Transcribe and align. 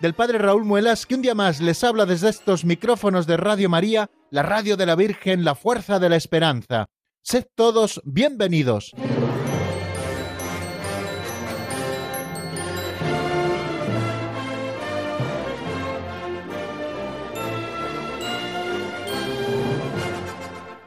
del 0.00 0.14
Padre 0.14 0.38
Raúl 0.38 0.64
Muelas, 0.64 1.06
que 1.06 1.14
un 1.14 1.22
día 1.22 1.34
más 1.34 1.60
les 1.60 1.82
habla 1.82 2.06
desde 2.06 2.28
estos 2.28 2.64
micrófonos 2.64 3.26
de 3.26 3.36
Radio 3.36 3.68
María, 3.68 4.10
la 4.30 4.42
radio 4.42 4.76
de 4.76 4.86
la 4.86 4.94
Virgen, 4.94 5.44
la 5.44 5.54
fuerza 5.54 5.98
de 5.98 6.08
la 6.08 6.16
esperanza. 6.16 6.86
Sed 7.22 7.46
todos 7.54 8.00
bienvenidos. 8.04 8.92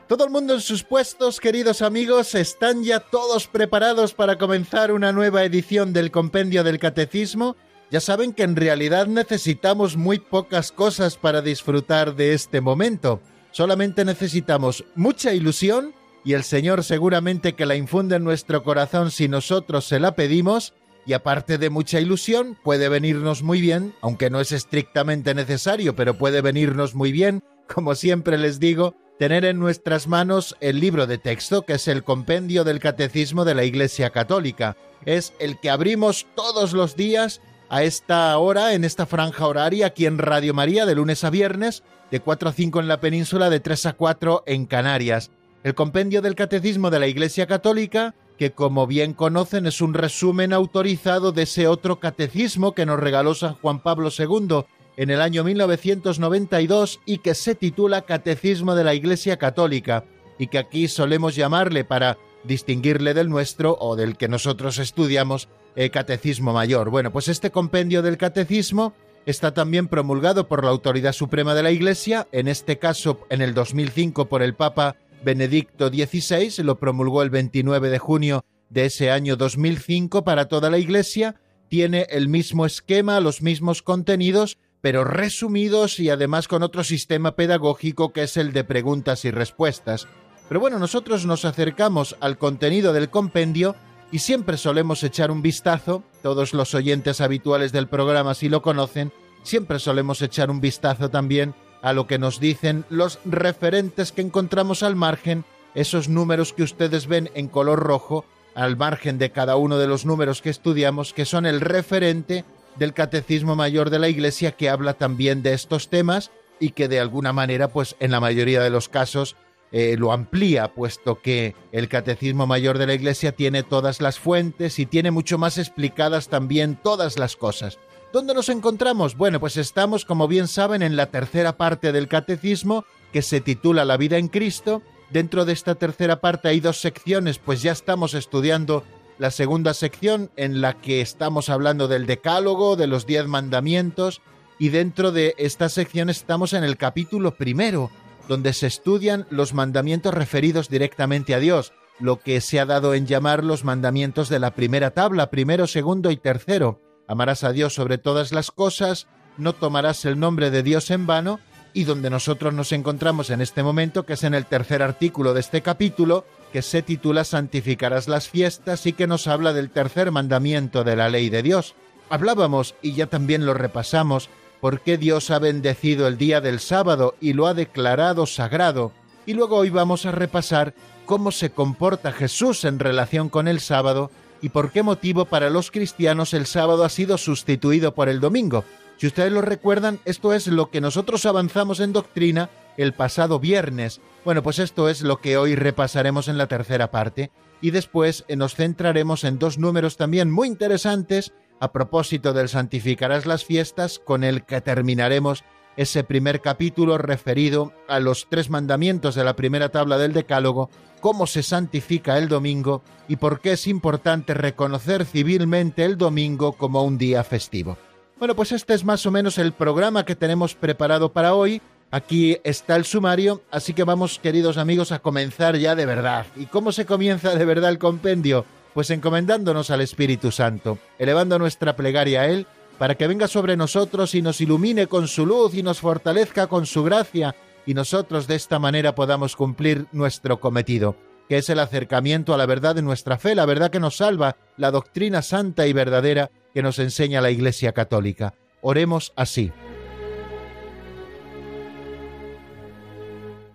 Todo 0.07 0.25
el 0.25 0.29
mundo 0.29 0.55
en 0.55 0.59
sus 0.59 0.83
puestos, 0.83 1.39
queridos 1.39 1.81
amigos, 1.81 2.35
están 2.35 2.83
ya 2.83 2.99
todos 2.99 3.47
preparados 3.47 4.13
para 4.13 4.37
comenzar 4.37 4.91
una 4.91 5.13
nueva 5.13 5.45
edición 5.45 5.93
del 5.93 6.11
Compendio 6.11 6.65
del 6.65 6.79
Catecismo. 6.79 7.55
Ya 7.91 7.99
saben 7.99 8.31
que 8.31 8.43
en 8.43 8.55
realidad 8.55 9.07
necesitamos 9.07 9.97
muy 9.97 10.17
pocas 10.17 10.71
cosas 10.71 11.17
para 11.17 11.41
disfrutar 11.41 12.15
de 12.15 12.33
este 12.33 12.61
momento. 12.61 13.19
Solamente 13.51 14.05
necesitamos 14.05 14.85
mucha 14.95 15.33
ilusión 15.33 15.93
y 16.23 16.31
el 16.31 16.45
Señor 16.45 16.85
seguramente 16.85 17.51
que 17.51 17.65
la 17.65 17.75
infunde 17.75 18.15
en 18.15 18.23
nuestro 18.23 18.63
corazón 18.63 19.11
si 19.11 19.27
nosotros 19.27 19.83
se 19.83 19.99
la 19.99 20.15
pedimos. 20.15 20.73
Y 21.05 21.11
aparte 21.11 21.57
de 21.57 21.69
mucha 21.69 21.99
ilusión, 21.99 22.57
puede 22.63 22.87
venirnos 22.87 23.43
muy 23.43 23.59
bien, 23.59 23.93
aunque 23.99 24.29
no 24.29 24.39
es 24.39 24.53
estrictamente 24.53 25.35
necesario, 25.35 25.93
pero 25.93 26.17
puede 26.17 26.41
venirnos 26.41 26.95
muy 26.95 27.11
bien, 27.11 27.43
como 27.67 27.95
siempre 27.95 28.37
les 28.37 28.59
digo, 28.59 28.95
tener 29.19 29.43
en 29.43 29.59
nuestras 29.59 30.07
manos 30.07 30.55
el 30.61 30.79
libro 30.79 31.07
de 31.07 31.17
texto, 31.17 31.63
que 31.63 31.73
es 31.73 31.89
el 31.89 32.03
compendio 32.03 32.63
del 32.63 32.79
Catecismo 32.79 33.43
de 33.43 33.55
la 33.55 33.65
Iglesia 33.65 34.11
Católica. 34.11 34.77
Es 35.05 35.33
el 35.39 35.59
que 35.59 35.71
abrimos 35.71 36.27
todos 36.35 36.71
los 36.73 36.95
días 36.95 37.41
a 37.71 37.83
esta 37.83 38.37
hora, 38.37 38.73
en 38.73 38.83
esta 38.83 39.05
franja 39.05 39.47
horaria, 39.47 39.85
aquí 39.85 40.05
en 40.05 40.17
Radio 40.17 40.53
María, 40.53 40.85
de 40.85 40.93
lunes 40.93 41.23
a 41.23 41.29
viernes, 41.29 41.83
de 42.11 42.19
4 42.19 42.49
a 42.49 42.51
5 42.51 42.81
en 42.81 42.89
la 42.89 42.99
península, 42.99 43.49
de 43.49 43.61
3 43.61 43.85
a 43.85 43.93
4 43.93 44.43
en 44.45 44.65
Canarias. 44.65 45.31
El 45.63 45.73
compendio 45.73 46.21
del 46.21 46.35
Catecismo 46.35 46.89
de 46.89 46.99
la 46.99 47.07
Iglesia 47.07 47.47
Católica, 47.47 48.13
que 48.37 48.51
como 48.51 48.87
bien 48.87 49.13
conocen 49.13 49.67
es 49.67 49.79
un 49.79 49.93
resumen 49.93 50.51
autorizado 50.51 51.31
de 51.31 51.43
ese 51.43 51.67
otro 51.67 52.01
catecismo 52.01 52.73
que 52.73 52.85
nos 52.85 52.99
regaló 52.99 53.35
San 53.35 53.53
Juan 53.53 53.81
Pablo 53.81 54.09
II 54.09 54.65
en 54.97 55.09
el 55.09 55.21
año 55.21 55.45
1992 55.45 56.99
y 57.05 57.19
que 57.19 57.35
se 57.35 57.55
titula 57.55 58.01
Catecismo 58.01 58.75
de 58.75 58.83
la 58.83 58.95
Iglesia 58.95 59.37
Católica 59.37 60.03
y 60.37 60.47
que 60.47 60.57
aquí 60.57 60.89
solemos 60.89 61.37
llamarle 61.37 61.85
para 61.85 62.17
distinguirle 62.43 63.13
del 63.13 63.29
nuestro 63.29 63.77
o 63.79 63.95
del 63.95 64.17
que 64.17 64.27
nosotros 64.27 64.77
estudiamos 64.77 65.47
el 65.75 65.91
Catecismo 65.91 66.53
Mayor. 66.53 66.89
Bueno, 66.89 67.11
pues 67.11 67.27
este 67.27 67.51
compendio 67.51 68.01
del 68.01 68.17
Catecismo 68.17 68.93
está 69.25 69.53
también 69.53 69.87
promulgado 69.87 70.47
por 70.47 70.63
la 70.63 70.71
Autoridad 70.71 71.13
Suprema 71.13 71.53
de 71.53 71.63
la 71.63 71.71
Iglesia, 71.71 72.27
en 72.31 72.47
este 72.47 72.79
caso 72.79 73.19
en 73.29 73.41
el 73.41 73.53
2005 73.53 74.27
por 74.27 74.41
el 74.41 74.55
Papa 74.55 74.95
Benedicto 75.23 75.89
XVI, 75.89 76.63
lo 76.63 76.79
promulgó 76.79 77.21
el 77.21 77.29
29 77.29 77.89
de 77.89 77.99
junio 77.99 78.45
de 78.69 78.85
ese 78.85 79.11
año 79.11 79.35
2005 79.35 80.23
para 80.23 80.47
toda 80.47 80.69
la 80.69 80.77
Iglesia, 80.77 81.35
tiene 81.69 82.07
el 82.09 82.27
mismo 82.27 82.65
esquema, 82.65 83.19
los 83.19 83.41
mismos 83.41 83.81
contenidos, 83.81 84.57
pero 84.81 85.03
resumidos 85.03 85.99
y 85.99 86.09
además 86.09 86.47
con 86.47 86.63
otro 86.63 86.83
sistema 86.83 87.35
pedagógico 87.35 88.11
que 88.11 88.23
es 88.23 88.37
el 88.37 88.51
de 88.51 88.63
preguntas 88.63 89.25
y 89.25 89.31
respuestas. 89.31 90.07
Pero 90.47 90.59
bueno, 90.59 90.79
nosotros 90.79 91.25
nos 91.25 91.45
acercamos 91.45 92.17
al 92.19 92.37
contenido 92.37 92.91
del 92.91 93.09
compendio 93.09 93.75
y 94.11 94.19
siempre 94.19 94.57
solemos 94.57 95.03
echar 95.03 95.31
un 95.31 95.41
vistazo, 95.41 96.03
todos 96.21 96.53
los 96.53 96.73
oyentes 96.75 97.21
habituales 97.21 97.71
del 97.71 97.87
programa 97.87 98.33
si 98.33 98.49
lo 98.49 98.61
conocen, 98.61 99.11
siempre 99.43 99.79
solemos 99.79 100.21
echar 100.21 100.51
un 100.51 100.61
vistazo 100.61 101.09
también 101.09 101.55
a 101.81 101.93
lo 101.93 102.07
que 102.07 102.19
nos 102.19 102.39
dicen 102.39 102.85
los 102.89 103.19
referentes 103.25 104.11
que 104.11 104.21
encontramos 104.21 104.83
al 104.83 104.95
margen, 104.95 105.45
esos 105.73 106.09
números 106.09 106.53
que 106.53 106.63
ustedes 106.63 107.07
ven 107.07 107.31
en 107.33 107.47
color 107.47 107.79
rojo, 107.79 108.25
al 108.53 108.75
margen 108.75 109.17
de 109.17 109.31
cada 109.31 109.55
uno 109.55 109.77
de 109.77 109.87
los 109.87 110.05
números 110.05 110.41
que 110.41 110.49
estudiamos, 110.49 111.13
que 111.13 111.25
son 111.25 111.45
el 111.45 111.61
referente 111.61 112.43
del 112.75 112.93
Catecismo 112.93 113.55
Mayor 113.55 113.89
de 113.89 113.99
la 113.99 114.09
Iglesia 114.09 114.51
que 114.51 114.69
habla 114.69 114.93
también 114.93 115.41
de 115.41 115.53
estos 115.53 115.89
temas 115.89 116.31
y 116.59 116.71
que 116.71 116.87
de 116.87 116.99
alguna 116.99 117.33
manera, 117.33 117.69
pues 117.69 117.95
en 117.99 118.11
la 118.11 118.19
mayoría 118.19 118.61
de 118.61 118.69
los 118.69 118.89
casos, 118.89 119.35
eh, 119.71 119.95
lo 119.97 120.11
amplía, 120.11 120.73
puesto 120.73 121.21
que 121.21 121.55
el 121.71 121.87
Catecismo 121.87 122.45
Mayor 122.47 122.77
de 122.77 122.87
la 122.87 122.93
Iglesia 122.93 123.31
tiene 123.31 123.63
todas 123.63 124.01
las 124.01 124.19
fuentes 124.19 124.79
y 124.79 124.85
tiene 124.85 125.11
mucho 125.11 125.37
más 125.37 125.57
explicadas 125.57 126.27
también 126.27 126.77
todas 126.81 127.17
las 127.17 127.35
cosas. 127.35 127.79
¿Dónde 128.11 128.33
nos 128.33 128.49
encontramos? 128.49 129.15
Bueno, 129.15 129.39
pues 129.39 129.55
estamos, 129.55 130.03
como 130.03 130.27
bien 130.27 130.49
saben, 130.49 130.81
en 130.81 130.97
la 130.97 131.05
tercera 131.05 131.55
parte 131.55 131.93
del 131.93 132.09
Catecismo, 132.09 132.83
que 133.13 133.21
se 133.21 133.39
titula 133.39 133.85
La 133.85 133.95
vida 133.95 134.17
en 134.17 134.27
Cristo. 134.27 134.81
Dentro 135.09 135.45
de 135.45 135.53
esta 135.53 135.75
tercera 135.75 136.19
parte 136.19 136.49
hay 136.49 136.59
dos 136.59 136.81
secciones, 136.81 137.37
pues 137.37 137.61
ya 137.61 137.71
estamos 137.71 138.13
estudiando 138.13 138.83
la 139.17 139.31
segunda 139.31 139.73
sección 139.73 140.31
en 140.35 140.59
la 140.59 140.73
que 140.73 140.99
estamos 140.99 141.49
hablando 141.49 141.87
del 141.87 142.05
Decálogo, 142.05 142.75
de 142.75 142.87
los 142.87 143.05
diez 143.05 143.27
mandamientos, 143.27 144.21
y 144.59 144.69
dentro 144.69 145.11
de 145.11 145.33
esta 145.37 145.69
sección 145.69 146.09
estamos 146.09 146.53
en 146.53 146.63
el 146.63 146.75
capítulo 146.75 147.35
primero, 147.35 147.91
donde 148.31 148.53
se 148.53 148.67
estudian 148.67 149.27
los 149.29 149.53
mandamientos 149.53 150.13
referidos 150.13 150.69
directamente 150.69 151.35
a 151.35 151.39
Dios, 151.39 151.73
lo 151.99 152.21
que 152.21 152.39
se 152.39 152.61
ha 152.61 152.65
dado 152.65 152.93
en 152.93 153.05
llamar 153.05 153.43
los 153.43 153.65
mandamientos 153.65 154.29
de 154.29 154.39
la 154.39 154.55
primera 154.55 154.91
tabla, 154.91 155.29
primero, 155.29 155.67
segundo 155.67 156.11
y 156.11 156.15
tercero. 156.15 156.79
Amarás 157.09 157.43
a 157.43 157.51
Dios 157.51 157.73
sobre 157.73 157.97
todas 157.97 158.31
las 158.31 158.49
cosas, 158.49 159.07
no 159.35 159.51
tomarás 159.51 160.05
el 160.05 160.17
nombre 160.17 160.49
de 160.49 160.63
Dios 160.63 160.91
en 160.91 161.07
vano, 161.07 161.41
y 161.73 161.83
donde 161.83 162.09
nosotros 162.09 162.53
nos 162.53 162.71
encontramos 162.71 163.31
en 163.31 163.41
este 163.41 163.63
momento, 163.63 164.05
que 164.05 164.13
es 164.13 164.23
en 164.23 164.33
el 164.33 164.45
tercer 164.45 164.81
artículo 164.81 165.33
de 165.33 165.41
este 165.41 165.61
capítulo, 165.61 166.23
que 166.53 166.61
se 166.61 166.81
titula 166.81 167.25
Santificarás 167.25 168.07
las 168.07 168.29
fiestas 168.29 168.85
y 168.85 168.93
que 168.93 169.07
nos 169.07 169.27
habla 169.27 169.51
del 169.51 169.71
tercer 169.71 170.09
mandamiento 170.11 170.85
de 170.85 170.95
la 170.95 171.09
ley 171.09 171.29
de 171.29 171.43
Dios. 171.43 171.75
Hablábamos, 172.09 172.75
y 172.81 172.93
ya 172.93 173.07
también 173.07 173.45
lo 173.45 173.53
repasamos, 173.53 174.29
por 174.61 174.81
qué 174.81 174.97
Dios 174.97 175.31
ha 175.31 175.39
bendecido 175.39 176.07
el 176.07 176.17
día 176.17 176.39
del 176.39 176.59
sábado 176.59 177.15
y 177.19 177.33
lo 177.33 177.47
ha 177.47 177.53
declarado 177.53 178.27
sagrado. 178.27 178.91
Y 179.25 179.33
luego 179.33 179.57
hoy 179.57 179.71
vamos 179.71 180.05
a 180.05 180.11
repasar 180.11 180.73
cómo 181.05 181.31
se 181.31 181.49
comporta 181.49 182.13
Jesús 182.13 182.63
en 182.63 182.79
relación 182.79 183.27
con 183.27 183.47
el 183.47 183.59
sábado 183.59 184.11
y 184.41 184.49
por 184.49 184.71
qué 184.71 184.83
motivo 184.83 185.25
para 185.25 185.49
los 185.49 185.71
cristianos 185.71 186.33
el 186.33 186.45
sábado 186.45 186.83
ha 186.83 186.89
sido 186.89 187.17
sustituido 187.17 187.93
por 187.93 188.07
el 188.07 188.19
domingo. 188.19 188.63
Si 188.97 189.07
ustedes 189.07 189.31
lo 189.31 189.41
recuerdan, 189.41 189.99
esto 190.05 190.33
es 190.33 190.47
lo 190.47 190.69
que 190.69 190.79
nosotros 190.79 191.25
avanzamos 191.25 191.79
en 191.79 191.91
doctrina 191.91 192.49
el 192.77 192.93
pasado 192.93 193.39
viernes. 193.39 193.99
Bueno, 194.23 194.43
pues 194.43 194.59
esto 194.59 194.89
es 194.89 195.01
lo 195.01 195.19
que 195.21 195.37
hoy 195.37 195.55
repasaremos 195.55 196.27
en 196.27 196.37
la 196.37 196.47
tercera 196.47 196.91
parte 196.91 197.31
y 197.61 197.71
después 197.71 198.25
nos 198.35 198.55
centraremos 198.55 199.23
en 199.23 199.39
dos 199.39 199.57
números 199.57 199.97
también 199.97 200.29
muy 200.29 200.47
interesantes 200.47 201.33
a 201.61 201.71
propósito 201.71 202.33
del 202.33 202.49
santificarás 202.49 203.25
las 203.25 203.45
fiestas 203.45 203.99
con 203.99 204.25
el 204.25 204.43
que 204.43 204.59
terminaremos 204.59 205.45
ese 205.77 206.03
primer 206.03 206.41
capítulo 206.41 206.97
referido 206.97 207.71
a 207.87 208.01
los 208.01 208.27
tres 208.29 208.49
mandamientos 208.49 209.15
de 209.15 209.23
la 209.23 209.37
primera 209.37 209.69
tabla 209.69 209.97
del 209.97 210.11
Decálogo, 210.11 210.69
cómo 210.99 211.27
se 211.27 211.43
santifica 211.43 212.17
el 212.17 212.27
domingo 212.27 212.81
y 213.07 213.15
por 213.15 213.39
qué 213.39 213.53
es 213.53 213.67
importante 213.67 214.33
reconocer 214.33 215.05
civilmente 215.05 215.85
el 215.85 215.97
domingo 215.97 216.53
como 216.53 216.83
un 216.83 216.97
día 216.97 217.23
festivo. 217.23 217.77
Bueno, 218.19 218.35
pues 218.35 218.51
este 218.51 218.73
es 218.73 218.83
más 218.83 219.05
o 219.05 219.11
menos 219.11 219.37
el 219.37 219.53
programa 219.53 220.03
que 220.03 220.15
tenemos 220.15 220.55
preparado 220.55 221.13
para 221.13 221.33
hoy 221.35 221.61
Aquí 221.93 222.37
está 222.45 222.77
el 222.77 222.85
sumario, 222.85 223.41
así 223.51 223.73
que 223.73 223.83
vamos, 223.83 224.17
queridos 224.17 224.57
amigos, 224.57 224.93
a 224.93 224.99
comenzar 224.99 225.57
ya 225.57 225.75
de 225.75 225.85
verdad. 225.85 226.25
¿Y 226.37 226.45
cómo 226.45 226.71
se 226.71 226.85
comienza 226.85 227.35
de 227.35 227.43
verdad 227.43 227.69
el 227.69 227.79
compendio? 227.79 228.45
Pues 228.73 228.89
encomendándonos 228.89 229.69
al 229.69 229.81
Espíritu 229.81 230.31
Santo, 230.31 230.77
elevando 230.97 231.37
nuestra 231.37 231.75
plegaria 231.75 232.21
a 232.21 232.27
Él, 232.27 232.47
para 232.77 232.95
que 232.95 233.07
venga 233.07 233.27
sobre 233.27 233.57
nosotros 233.57 234.15
y 234.15 234.21
nos 234.21 234.41
ilumine 234.41 234.87
con 234.87 235.07
su 235.07 235.25
luz 235.25 235.53
y 235.53 235.61
nos 235.61 235.79
fortalezca 235.79 236.47
con 236.47 236.65
su 236.65 236.83
gracia, 236.83 237.35
y 237.65 237.73
nosotros 237.73 238.27
de 238.27 238.35
esta 238.35 238.59
manera 238.59 238.95
podamos 238.95 239.35
cumplir 239.35 239.85
nuestro 239.91 240.39
cometido, 240.39 240.95
que 241.29 241.37
es 241.37 241.49
el 241.49 241.59
acercamiento 241.59 242.33
a 242.33 242.37
la 242.37 242.45
verdad 242.45 242.73
de 242.75 242.81
nuestra 242.81 243.17
fe, 243.17 243.35
la 243.35 243.45
verdad 243.45 243.69
que 243.69 243.79
nos 243.79 243.97
salva, 243.97 244.37
la 244.57 244.71
doctrina 244.71 245.21
santa 245.21 245.67
y 245.67 245.73
verdadera 245.73 246.31
que 246.53 246.63
nos 246.63 246.79
enseña 246.79 247.21
la 247.21 247.31
Iglesia 247.31 247.73
Católica. 247.73 248.33
Oremos 248.61 249.13
así. 249.15 249.51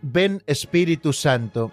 Ven 0.02 0.42
Espíritu 0.46 1.12
Santo, 1.12 1.72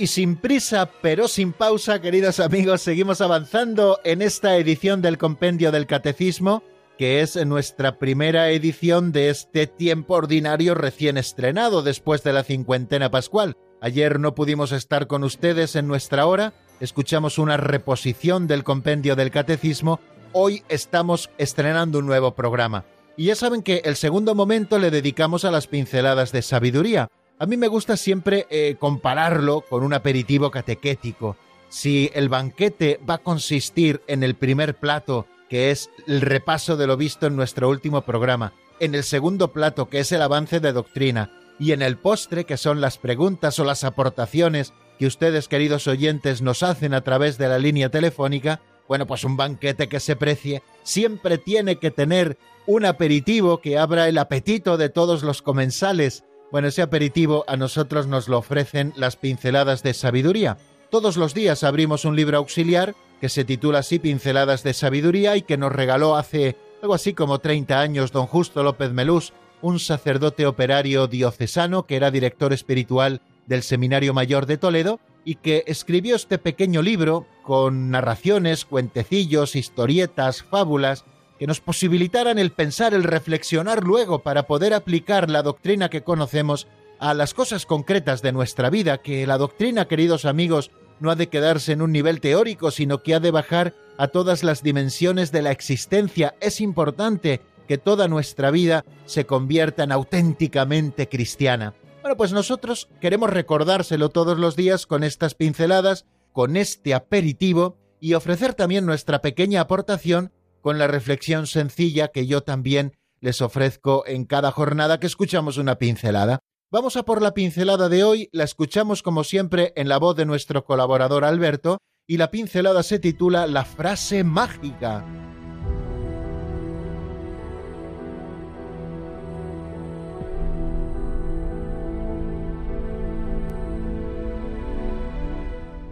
Y 0.00 0.06
sin 0.06 0.36
prisa, 0.36 0.90
pero 1.02 1.28
sin 1.28 1.52
pausa, 1.52 2.00
queridos 2.00 2.40
amigos, 2.40 2.80
seguimos 2.80 3.20
avanzando 3.20 4.00
en 4.02 4.22
esta 4.22 4.56
edición 4.56 5.02
del 5.02 5.18
Compendio 5.18 5.72
del 5.72 5.86
Catecismo, 5.86 6.62
que 6.96 7.20
es 7.20 7.36
nuestra 7.44 7.98
primera 7.98 8.48
edición 8.48 9.12
de 9.12 9.28
este 9.28 9.66
tiempo 9.66 10.14
ordinario 10.14 10.74
recién 10.74 11.18
estrenado 11.18 11.82
después 11.82 12.22
de 12.22 12.32
la 12.32 12.44
cincuentena 12.44 13.10
pascual. 13.10 13.58
Ayer 13.82 14.18
no 14.18 14.34
pudimos 14.34 14.72
estar 14.72 15.06
con 15.06 15.22
ustedes 15.22 15.76
en 15.76 15.86
nuestra 15.86 16.24
hora, 16.24 16.54
escuchamos 16.80 17.36
una 17.36 17.58
reposición 17.58 18.46
del 18.46 18.64
Compendio 18.64 19.16
del 19.16 19.30
Catecismo, 19.30 20.00
hoy 20.32 20.62
estamos 20.70 21.28
estrenando 21.36 21.98
un 21.98 22.06
nuevo 22.06 22.34
programa. 22.34 22.86
Y 23.18 23.26
ya 23.26 23.34
saben 23.34 23.60
que 23.62 23.82
el 23.84 23.96
segundo 23.96 24.34
momento 24.34 24.78
le 24.78 24.90
dedicamos 24.90 25.44
a 25.44 25.50
las 25.50 25.66
pinceladas 25.66 26.32
de 26.32 26.40
sabiduría. 26.40 27.10
A 27.40 27.46
mí 27.46 27.56
me 27.56 27.68
gusta 27.68 27.96
siempre 27.96 28.46
eh, 28.50 28.76
compararlo 28.78 29.62
con 29.62 29.82
un 29.82 29.94
aperitivo 29.94 30.50
catequético. 30.50 31.38
Si 31.70 32.10
el 32.12 32.28
banquete 32.28 33.00
va 33.08 33.14
a 33.14 33.22
consistir 33.22 34.02
en 34.08 34.22
el 34.22 34.34
primer 34.34 34.74
plato, 34.74 35.26
que 35.48 35.70
es 35.70 35.88
el 36.06 36.20
repaso 36.20 36.76
de 36.76 36.86
lo 36.86 36.98
visto 36.98 37.26
en 37.26 37.36
nuestro 37.36 37.70
último 37.70 38.02
programa, 38.02 38.52
en 38.78 38.94
el 38.94 39.04
segundo 39.04 39.54
plato, 39.54 39.88
que 39.88 40.00
es 40.00 40.12
el 40.12 40.20
avance 40.20 40.60
de 40.60 40.74
doctrina, 40.74 41.32
y 41.58 41.72
en 41.72 41.80
el 41.80 41.96
postre, 41.96 42.44
que 42.44 42.58
son 42.58 42.82
las 42.82 42.98
preguntas 42.98 43.58
o 43.58 43.64
las 43.64 43.84
aportaciones 43.84 44.74
que 44.98 45.06
ustedes, 45.06 45.48
queridos 45.48 45.86
oyentes, 45.86 46.42
nos 46.42 46.62
hacen 46.62 46.92
a 46.92 47.00
través 47.00 47.38
de 47.38 47.48
la 47.48 47.58
línea 47.58 47.88
telefónica, 47.88 48.60
bueno, 48.86 49.06
pues 49.06 49.24
un 49.24 49.38
banquete 49.38 49.88
que 49.88 50.00
se 50.00 50.14
precie 50.14 50.62
siempre 50.82 51.38
tiene 51.38 51.76
que 51.76 51.90
tener 51.90 52.36
un 52.66 52.84
aperitivo 52.84 53.62
que 53.62 53.78
abra 53.78 54.08
el 54.08 54.18
apetito 54.18 54.76
de 54.76 54.90
todos 54.90 55.22
los 55.22 55.40
comensales 55.40 56.24
bueno, 56.50 56.68
ese 56.68 56.82
aperitivo 56.82 57.44
a 57.46 57.56
nosotros 57.56 58.06
nos 58.06 58.28
lo 58.28 58.38
ofrecen 58.38 58.92
las 58.96 59.16
pinceladas 59.16 59.82
de 59.82 59.94
sabiduría. 59.94 60.58
Todos 60.90 61.16
los 61.16 61.34
días 61.34 61.62
abrimos 61.62 62.04
un 62.04 62.16
libro 62.16 62.38
auxiliar 62.38 62.94
que 63.20 63.28
se 63.28 63.44
titula 63.44 63.80
así 63.80 63.98
Pinceladas 63.98 64.62
de 64.62 64.72
Sabiduría 64.72 65.36
y 65.36 65.42
que 65.42 65.58
nos 65.58 65.72
regaló 65.72 66.16
hace 66.16 66.56
algo 66.82 66.94
así 66.94 67.12
como 67.12 67.38
30 67.38 67.78
años 67.78 68.12
don 68.12 68.26
Justo 68.26 68.62
López 68.62 68.92
Melús, 68.92 69.32
un 69.62 69.78
sacerdote 69.78 70.46
operario 70.46 71.06
diocesano 71.06 71.84
que 71.84 71.96
era 71.96 72.10
director 72.10 72.52
espiritual 72.52 73.20
del 73.46 73.62
Seminario 73.62 74.14
Mayor 74.14 74.46
de 74.46 74.56
Toledo 74.56 75.00
y 75.24 75.34
que 75.36 75.64
escribió 75.66 76.16
este 76.16 76.38
pequeño 76.38 76.82
libro 76.82 77.26
con 77.42 77.90
narraciones, 77.90 78.64
cuentecillos, 78.64 79.54
historietas, 79.54 80.42
fábulas 80.42 81.04
que 81.40 81.46
nos 81.46 81.62
posibilitaran 81.62 82.38
el 82.38 82.52
pensar, 82.52 82.92
el 82.92 83.02
reflexionar 83.02 83.82
luego 83.82 84.18
para 84.18 84.42
poder 84.42 84.74
aplicar 84.74 85.30
la 85.30 85.42
doctrina 85.42 85.88
que 85.88 86.02
conocemos 86.02 86.68
a 86.98 87.14
las 87.14 87.32
cosas 87.32 87.64
concretas 87.64 88.20
de 88.20 88.30
nuestra 88.30 88.68
vida, 88.68 88.98
que 88.98 89.26
la 89.26 89.38
doctrina, 89.38 89.88
queridos 89.88 90.26
amigos, 90.26 90.70
no 91.00 91.10
ha 91.10 91.16
de 91.16 91.30
quedarse 91.30 91.72
en 91.72 91.80
un 91.80 91.92
nivel 91.92 92.20
teórico, 92.20 92.70
sino 92.70 93.02
que 93.02 93.14
ha 93.14 93.20
de 93.20 93.30
bajar 93.30 93.72
a 93.96 94.08
todas 94.08 94.44
las 94.44 94.62
dimensiones 94.62 95.32
de 95.32 95.40
la 95.40 95.50
existencia. 95.50 96.34
Es 96.42 96.60
importante 96.60 97.40
que 97.66 97.78
toda 97.78 98.06
nuestra 98.06 98.50
vida 98.50 98.84
se 99.06 99.24
convierta 99.24 99.84
en 99.84 99.92
auténticamente 99.92 101.08
cristiana. 101.08 101.72
Bueno, 102.02 102.18
pues 102.18 102.32
nosotros 102.34 102.90
queremos 103.00 103.30
recordárselo 103.30 104.10
todos 104.10 104.38
los 104.38 104.56
días 104.56 104.86
con 104.86 105.02
estas 105.02 105.34
pinceladas, 105.34 106.04
con 106.32 106.58
este 106.58 106.92
aperitivo 106.92 107.78
y 107.98 108.12
ofrecer 108.12 108.52
también 108.52 108.84
nuestra 108.84 109.22
pequeña 109.22 109.62
aportación 109.62 110.32
con 110.60 110.78
la 110.78 110.86
reflexión 110.86 111.46
sencilla 111.46 112.08
que 112.08 112.26
yo 112.26 112.42
también 112.42 112.96
les 113.20 113.42
ofrezco 113.42 114.04
en 114.06 114.24
cada 114.24 114.50
jornada 114.50 114.98
que 115.00 115.06
escuchamos 115.06 115.58
una 115.58 115.76
pincelada. 115.76 116.40
Vamos 116.70 116.96
a 116.96 117.04
por 117.04 117.20
la 117.20 117.34
pincelada 117.34 117.88
de 117.88 118.04
hoy, 118.04 118.28
la 118.32 118.44
escuchamos 118.44 119.02
como 119.02 119.24
siempre 119.24 119.72
en 119.76 119.88
la 119.88 119.98
voz 119.98 120.16
de 120.16 120.24
nuestro 120.24 120.64
colaborador 120.64 121.24
Alberto, 121.24 121.78
y 122.06 122.16
la 122.16 122.30
pincelada 122.30 122.82
se 122.82 122.98
titula 122.98 123.46
La 123.46 123.64
frase 123.64 124.24
mágica. 124.24 125.04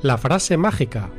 La 0.01 0.17
frase 0.17 0.57
mágica 0.57 1.11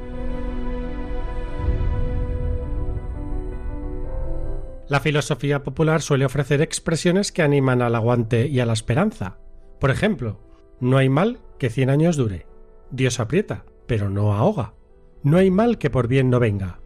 La 4.89 4.99
filosofía 4.99 5.61
popular 5.61 6.01
suele 6.01 6.25
ofrecer 6.25 6.63
expresiones 6.63 7.31
que 7.31 7.43
animan 7.43 7.83
al 7.83 7.93
aguante 7.93 8.47
y 8.47 8.59
a 8.59 8.65
la 8.65 8.73
esperanza. 8.73 9.37
Por 9.79 9.91
ejemplo, 9.91 10.39
no 10.79 10.97
hay 10.97 11.09
mal 11.09 11.39
que 11.59 11.69
cien 11.69 11.91
años 11.91 12.17
dure. 12.17 12.47
Dios 12.89 13.19
aprieta, 13.19 13.65
pero 13.85 14.09
no 14.09 14.33
ahoga. 14.33 14.73
No 15.21 15.37
hay 15.37 15.51
mal 15.51 15.77
que 15.77 15.91
por 15.91 16.07
bien 16.07 16.31
no 16.31 16.39
venga. 16.39 16.79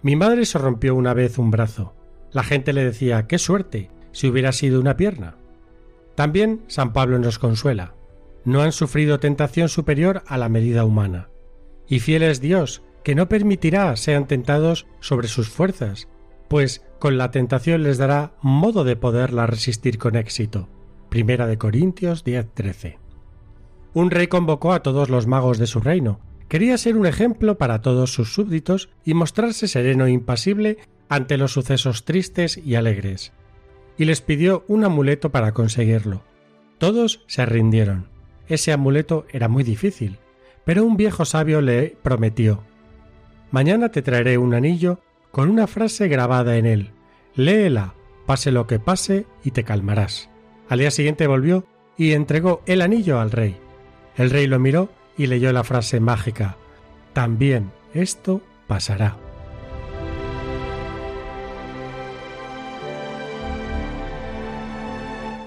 Mi 0.00 0.16
madre 0.16 0.46
se 0.46 0.58
rompió 0.58 0.94
una 0.94 1.12
vez 1.12 1.38
un 1.38 1.50
brazo. 1.50 1.94
La 2.32 2.44
gente 2.44 2.72
le 2.72 2.82
decía, 2.82 3.26
qué 3.26 3.38
suerte, 3.38 3.90
si 4.12 4.26
hubiera 4.26 4.52
sido 4.52 4.80
una 4.80 4.96
pierna. 4.96 5.36
También 6.14 6.62
San 6.66 6.94
Pablo 6.94 7.18
nos 7.18 7.38
consuela. 7.38 7.94
No 8.46 8.62
han 8.62 8.72
sufrido 8.72 9.20
tentación 9.20 9.68
superior 9.68 10.22
a 10.26 10.38
la 10.38 10.48
medida 10.48 10.84
humana. 10.84 11.28
Y 11.86 12.00
fiel 12.00 12.22
es 12.22 12.40
Dios, 12.40 12.82
que 13.02 13.14
no 13.14 13.28
permitirá 13.28 13.96
sean 13.96 14.26
tentados 14.26 14.86
sobre 15.00 15.28
sus 15.28 15.50
fuerzas, 15.50 16.08
pues 16.54 16.86
con 17.00 17.18
la 17.18 17.32
tentación 17.32 17.82
les 17.82 17.98
dará 17.98 18.36
modo 18.40 18.84
de 18.84 18.94
poderla 18.94 19.44
resistir 19.44 19.98
con 19.98 20.14
éxito. 20.14 20.68
Primera 21.08 21.48
de 21.48 21.58
Corintios 21.58 22.22
10:13. 22.24 22.98
Un 23.92 24.12
rey 24.12 24.28
convocó 24.28 24.72
a 24.72 24.80
todos 24.80 25.10
los 25.10 25.26
magos 25.26 25.58
de 25.58 25.66
su 25.66 25.80
reino. 25.80 26.20
Quería 26.46 26.78
ser 26.78 26.96
un 26.96 27.06
ejemplo 27.06 27.58
para 27.58 27.80
todos 27.80 28.12
sus 28.12 28.32
súbditos 28.32 28.88
y 29.04 29.14
mostrarse 29.14 29.66
sereno 29.66 30.06
e 30.06 30.12
impasible 30.12 30.78
ante 31.08 31.38
los 31.38 31.50
sucesos 31.50 32.04
tristes 32.04 32.56
y 32.56 32.76
alegres. 32.76 33.32
Y 33.98 34.04
les 34.04 34.20
pidió 34.20 34.64
un 34.68 34.84
amuleto 34.84 35.32
para 35.32 35.50
conseguirlo. 35.50 36.22
Todos 36.78 37.24
se 37.26 37.44
rindieron. 37.46 38.06
Ese 38.46 38.72
amuleto 38.72 39.26
era 39.32 39.48
muy 39.48 39.64
difícil, 39.64 40.18
pero 40.64 40.84
un 40.84 40.96
viejo 40.96 41.24
sabio 41.24 41.60
le 41.60 41.96
prometió 42.00 42.62
Mañana 43.50 43.88
te 43.90 44.02
traeré 44.02 44.38
un 44.38 44.54
anillo 44.54 45.00
con 45.34 45.50
una 45.50 45.66
frase 45.66 46.06
grabada 46.06 46.56
en 46.58 46.64
él. 46.64 46.90
Léela, 47.34 47.94
pase 48.24 48.52
lo 48.52 48.68
que 48.68 48.78
pase, 48.78 49.26
y 49.42 49.50
te 49.50 49.64
calmarás. 49.64 50.30
Al 50.68 50.78
día 50.78 50.92
siguiente 50.92 51.26
volvió 51.26 51.66
y 51.98 52.12
entregó 52.12 52.62
el 52.66 52.80
anillo 52.80 53.18
al 53.18 53.32
rey. 53.32 53.56
El 54.16 54.30
rey 54.30 54.46
lo 54.46 54.60
miró 54.60 54.90
y 55.18 55.26
leyó 55.26 55.52
la 55.52 55.64
frase 55.64 55.98
mágica. 55.98 56.56
También 57.14 57.72
esto 57.94 58.42
pasará. 58.68 59.23